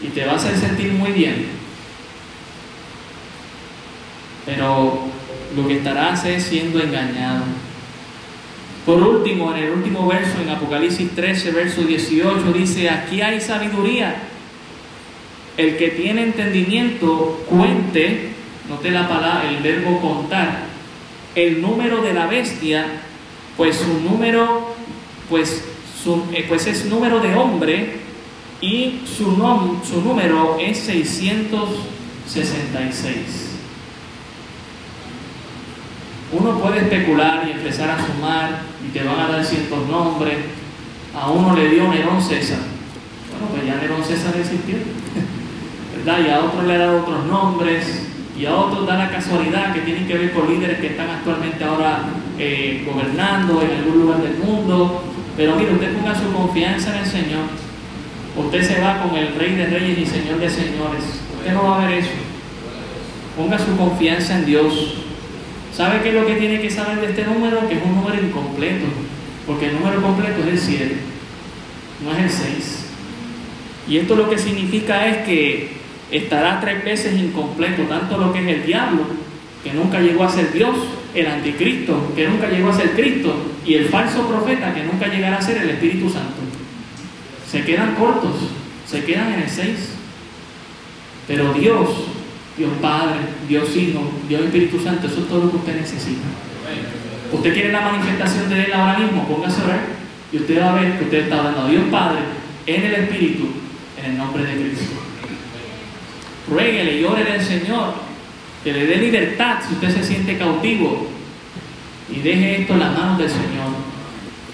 Y 0.00 0.08
te 0.08 0.26
va 0.26 0.32
a 0.32 0.36
hacer 0.36 0.56
sentir 0.56 0.92
muy 0.92 1.12
bien. 1.12 1.46
Pero 4.44 5.04
lo 5.54 5.68
que 5.68 5.78
estarás 5.78 6.24
es 6.24 6.44
siendo 6.44 6.80
engañado. 6.80 7.44
Por 8.84 9.02
último, 9.02 9.54
en 9.54 9.64
el 9.64 9.70
último 9.70 10.06
verso, 10.06 10.40
en 10.40 10.48
Apocalipsis 10.48 11.10
13, 11.14 11.50
verso 11.52 11.82
18, 11.82 12.52
dice, 12.52 12.90
aquí 12.90 13.20
hay 13.20 13.40
sabiduría. 13.40 14.16
El 15.56 15.76
que 15.76 15.88
tiene 15.88 16.24
entendimiento, 16.24 17.44
cuente, 17.48 18.35
note 18.68 18.90
la 18.90 19.08
palabra, 19.08 19.48
el 19.48 19.62
verbo 19.62 19.98
contar, 20.00 20.66
el 21.34 21.62
número 21.62 22.02
de 22.02 22.12
la 22.14 22.26
bestia, 22.26 22.86
pues 23.56 23.76
su 23.76 24.00
número, 24.00 24.74
pues, 25.28 25.64
su, 26.02 26.24
eh, 26.32 26.46
pues 26.48 26.66
es 26.66 26.86
número 26.86 27.20
de 27.20 27.32
hombre 27.34 28.00
y 28.60 29.02
su, 29.04 29.36
nom, 29.36 29.84
su 29.84 30.00
número 30.00 30.56
es 30.60 30.78
666. 30.78 33.46
Uno 36.32 36.58
puede 36.58 36.80
especular 36.80 37.44
y 37.46 37.52
empezar 37.52 37.90
a 37.90 38.04
sumar 38.04 38.62
y 38.84 38.88
te 38.90 39.04
van 39.04 39.20
a 39.20 39.28
dar 39.28 39.44
ciertos 39.44 39.86
nombres. 39.88 40.38
A 41.14 41.30
uno 41.30 41.54
le 41.54 41.68
dio 41.70 41.86
Nerón 41.88 42.20
César. 42.20 42.58
Bueno, 43.30 43.46
pues 43.52 43.64
ya 43.66 43.76
Nerón 43.76 44.04
César 44.04 44.34
existió. 44.36 44.74
¿Verdad? 45.96 46.18
Y 46.26 46.30
a 46.30 46.40
otro 46.40 46.62
le 46.62 46.74
ha 46.74 46.78
dado 46.78 47.02
otros 47.02 47.24
nombres. 47.26 48.05
Y 48.38 48.44
a 48.44 48.54
otros 48.54 48.86
da 48.86 48.98
la 48.98 49.10
casualidad 49.10 49.72
que 49.72 49.80
tienen 49.80 50.06
que 50.06 50.18
ver 50.18 50.32
con 50.32 50.48
líderes 50.48 50.78
que 50.78 50.88
están 50.88 51.08
actualmente 51.08 51.64
ahora 51.64 52.00
eh, 52.38 52.86
gobernando 52.86 53.62
en 53.62 53.78
algún 53.78 54.02
lugar 54.02 54.22
del 54.22 54.36
mundo. 54.38 55.02
Pero 55.36 55.56
mire, 55.56 55.72
usted 55.72 55.94
ponga 55.94 56.14
su 56.14 56.32
confianza 56.32 56.94
en 56.94 57.02
el 57.02 57.06
Señor. 57.06 57.44
Usted 58.36 58.62
se 58.62 58.80
va 58.80 59.02
con 59.02 59.16
el 59.16 59.34
Rey 59.34 59.54
de 59.54 59.66
Reyes 59.66 59.98
y 59.98 60.06
Señor 60.06 60.38
de 60.38 60.50
Señores. 60.50 61.04
Usted 61.38 61.52
no 61.54 61.64
va 61.64 61.82
a 61.82 61.86
ver 61.86 61.98
eso. 61.98 62.10
Ponga 63.36 63.58
su 63.58 63.76
confianza 63.76 64.38
en 64.38 64.46
Dios. 64.46 64.96
¿Sabe 65.76 66.00
qué 66.02 66.08
es 66.08 66.14
lo 66.14 66.26
que 66.26 66.36
tiene 66.36 66.60
que 66.60 66.70
saber 66.70 67.00
de 67.00 67.06
este 67.06 67.24
número? 67.24 67.68
Que 67.68 67.74
es 67.74 67.82
un 67.82 67.96
número 67.96 68.22
incompleto, 68.22 68.86
porque 69.46 69.66
el 69.66 69.74
número 69.74 70.00
completo 70.00 70.40
es 70.40 70.48
el 70.48 70.58
7, 70.58 70.96
no 72.02 72.12
es 72.12 72.18
el 72.18 72.30
6. 72.30 72.86
Y 73.88 73.98
esto 73.98 74.16
lo 74.16 74.30
que 74.30 74.38
significa 74.38 75.06
es 75.06 75.18
que 75.26 75.76
estará 76.10 76.60
tres 76.60 76.84
veces 76.84 77.18
incompleto, 77.18 77.82
tanto 77.82 78.18
lo 78.18 78.32
que 78.32 78.40
es 78.40 78.58
el 78.58 78.66
diablo, 78.66 79.02
que 79.62 79.72
nunca 79.72 80.00
llegó 80.00 80.24
a 80.24 80.30
ser 80.30 80.52
Dios, 80.52 80.76
el 81.14 81.26
anticristo, 81.26 82.12
que 82.14 82.28
nunca 82.28 82.48
llegó 82.48 82.70
a 82.70 82.76
ser 82.76 82.90
Cristo, 82.90 83.34
y 83.64 83.74
el 83.74 83.86
falso 83.86 84.28
profeta, 84.28 84.74
que 84.74 84.84
nunca 84.84 85.08
llegará 85.08 85.38
a 85.38 85.42
ser 85.42 85.58
el 85.58 85.70
Espíritu 85.70 86.08
Santo. 86.08 86.42
Se 87.50 87.62
quedan 87.62 87.94
cortos, 87.94 88.34
se 88.86 89.04
quedan 89.04 89.34
en 89.34 89.40
el 89.40 89.48
6. 89.48 89.92
Pero 91.26 91.52
Dios 91.54 91.88
Dios 92.56 92.70
Padre, 92.80 93.16
Dios 93.46 93.76
Hijo, 93.76 94.10
Dios 94.28 94.44
Espíritu 94.44 94.80
Santo, 94.80 95.06
eso 95.06 95.20
es 95.20 95.28
todo 95.28 95.44
lo 95.44 95.50
que 95.50 95.56
usted 95.58 95.76
necesita. 95.76 96.26
Usted 97.32 97.52
quiere 97.52 97.72
la 97.72 97.82
manifestación 97.82 98.48
de 98.48 98.64
Él 98.64 98.72
ahora 98.72 98.98
mismo, 98.98 99.28
póngase 99.28 99.60
a 99.60 99.64
orar 99.64 99.80
y 100.32 100.36
usted 100.38 100.60
va 100.60 100.72
a 100.72 100.80
ver 100.80 100.98
que 100.98 101.04
usted 101.04 101.18
está 101.24 101.38
hablando 101.38 101.62
a 101.62 101.68
Dios 101.68 101.84
Padre 101.90 102.20
en 102.66 102.82
el 102.82 102.94
Espíritu, 102.94 103.48
en 103.98 104.10
el 104.12 104.18
nombre 104.18 104.44
de 104.44 104.54
Cristo. 104.54 104.95
Ruéguele 106.48 107.00
y 107.00 107.04
ore 107.04 107.32
al 107.32 107.42
Señor, 107.42 107.94
que 108.62 108.72
le 108.72 108.86
dé 108.86 108.96
libertad 108.96 109.58
si 109.66 109.74
usted 109.74 109.94
se 109.94 110.04
siente 110.04 110.38
cautivo 110.38 111.08
y 112.08 112.20
deje 112.20 112.62
esto 112.62 112.74
en 112.74 112.80
las 112.80 112.96
manos 112.96 113.18
del 113.18 113.28
Señor. 113.28 113.70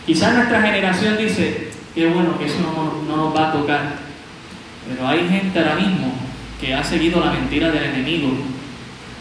Quizás 0.06 0.34
nuestra 0.34 0.62
generación 0.62 1.18
dice, 1.18 1.68
qué 1.94 2.06
bueno 2.06 2.38
que 2.38 2.46
eso 2.46 2.58
no, 2.60 3.02
no 3.06 3.24
nos 3.24 3.36
va 3.36 3.48
a 3.48 3.52
tocar, 3.52 3.96
pero 4.88 5.06
hay 5.06 5.28
gente 5.28 5.58
ahora 5.58 5.76
mismo 5.76 6.12
que 6.60 6.74
ha 6.74 6.82
seguido 6.82 7.24
la 7.24 7.32
mentira 7.32 7.70
del 7.70 7.84
enemigo. 7.84 8.30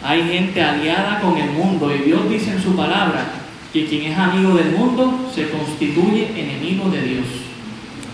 Hay 0.02 0.28
gente 0.28 0.62
aliada 0.62 1.20
con 1.20 1.36
el 1.36 1.50
mundo 1.50 1.94
y 1.94 1.98
Dios 1.98 2.28
dice 2.28 2.52
en 2.52 2.62
su 2.62 2.74
palabra 2.74 3.24
que 3.72 3.86
quien 3.86 4.12
es 4.12 4.18
amigo 4.18 4.54
del 4.54 4.72
mundo 4.72 5.30
se 5.34 5.48
constituye 5.48 6.30
enemigo 6.36 6.90
de 6.90 7.02
Dios. 7.02 7.26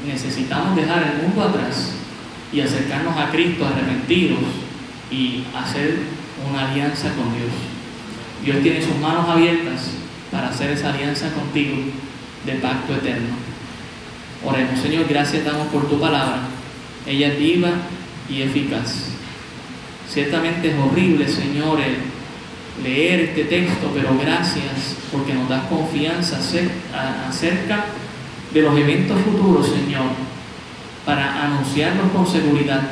Necesitamos 0.06 0.76
dejar 0.76 1.02
el 1.02 1.22
mundo 1.22 1.42
atrás 1.42 1.97
y 2.52 2.60
acercarnos 2.60 3.16
a 3.16 3.30
Cristo 3.30 3.66
arrepentidos 3.66 4.40
y 5.10 5.44
hacer 5.54 5.98
una 6.48 6.70
alianza 6.70 7.14
con 7.14 7.34
Dios. 7.34 7.52
Dios 8.44 8.62
tiene 8.62 8.82
sus 8.82 8.96
manos 8.96 9.28
abiertas 9.28 9.90
para 10.30 10.48
hacer 10.48 10.70
esa 10.70 10.92
alianza 10.92 11.32
contigo 11.32 11.76
de 12.46 12.52
pacto 12.54 12.94
eterno. 12.94 13.34
Oremos, 14.44 14.80
Señor, 14.80 15.06
gracias 15.08 15.44
damos 15.44 15.66
por 15.68 15.88
tu 15.88 15.98
palabra. 15.98 16.40
Ella 17.06 17.28
es 17.28 17.38
viva 17.38 17.70
y 18.30 18.42
eficaz. 18.42 19.10
Ciertamente 20.08 20.70
es 20.70 20.78
horrible, 20.78 21.28
Señor, 21.28 21.80
leer 22.82 23.20
este 23.20 23.44
texto, 23.44 23.90
pero 23.94 24.16
gracias 24.18 24.96
porque 25.10 25.34
nos 25.34 25.48
das 25.48 25.64
confianza 25.64 26.38
acerca 27.28 27.84
de 28.52 28.62
los 28.62 28.78
eventos 28.78 29.20
futuros, 29.20 29.66
Señor, 29.66 30.06
para 31.08 31.42
anunciarlos 31.42 32.12
con 32.12 32.26
seguridad. 32.26 32.82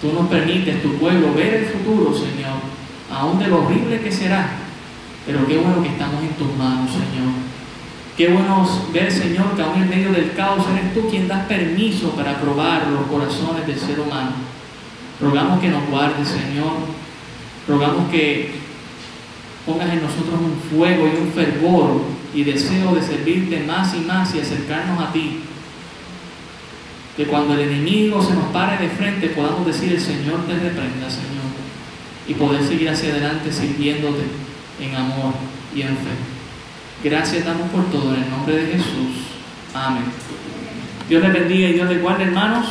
Tú 0.00 0.14
nos 0.14 0.30
permites, 0.30 0.82
tu 0.82 0.94
pueblo, 0.94 1.34
ver 1.34 1.52
el 1.56 1.66
futuro, 1.66 2.14
Señor, 2.14 2.56
aún 3.12 3.38
de 3.38 3.48
lo 3.48 3.64
horrible 3.66 4.00
que 4.00 4.10
será, 4.10 4.48
pero 5.26 5.46
qué 5.46 5.58
bueno 5.58 5.82
que 5.82 5.90
estamos 5.90 6.22
en 6.22 6.30
tus 6.30 6.56
manos, 6.56 6.90
Señor. 6.90 7.34
Qué 8.16 8.28
bueno 8.28 8.66
ver, 8.94 9.12
Señor, 9.12 9.54
que 9.54 9.60
aún 9.60 9.82
en 9.82 9.90
medio 9.90 10.10
del 10.10 10.32
caos 10.32 10.64
eres 10.72 10.94
tú 10.94 11.06
quien 11.10 11.28
das 11.28 11.44
permiso 11.44 12.12
para 12.12 12.40
probar 12.40 12.86
los 12.86 13.08
corazones 13.08 13.66
del 13.66 13.78
ser 13.78 14.00
humano. 14.00 14.30
Rogamos 15.20 15.60
que 15.60 15.68
nos 15.68 15.86
guardes, 15.90 16.28
Señor. 16.28 16.76
Rogamos 17.68 18.10
que 18.10 18.54
pongas 19.66 19.92
en 19.92 20.00
nosotros 20.00 20.40
un 20.40 20.78
fuego 20.78 21.08
y 21.08 21.26
un 21.26 21.30
fervor 21.30 22.00
y 22.32 22.42
deseo 22.42 22.94
de 22.94 23.02
servirte 23.02 23.64
más 23.64 23.94
y 23.94 23.98
más 23.98 24.34
y 24.34 24.40
acercarnos 24.40 24.98
a 24.98 25.12
ti. 25.12 25.40
Que 27.16 27.24
cuando 27.26 27.54
el 27.54 27.60
enemigo 27.60 28.22
se 28.22 28.34
nos 28.34 28.46
pare 28.46 28.76
de 28.78 28.88
frente 28.90 29.28
podamos 29.28 29.66
decir 29.66 29.92
el 29.92 30.00
Señor 30.00 30.46
te 30.46 30.54
reprenda, 30.54 31.08
Señor. 31.08 31.44
Y 32.26 32.34
poder 32.34 32.62
seguir 32.62 32.88
hacia 32.88 33.10
adelante 33.10 33.52
sirviéndote 33.52 34.24
en 34.80 34.94
amor 34.94 35.34
y 35.74 35.82
en 35.82 35.88
fe. 35.88 36.14
Gracias 37.04 37.44
damos 37.44 37.70
por 37.70 37.84
todo 37.90 38.14
en 38.14 38.22
el 38.22 38.30
nombre 38.30 38.56
de 38.56 38.72
Jesús. 38.72 39.28
Amén. 39.74 40.04
Dios 41.08 41.22
les 41.22 41.32
bendiga 41.32 41.68
y 41.68 41.72
Dios 41.74 41.88
les 41.88 42.00
guarde, 42.00 42.24
hermanos. 42.24 42.66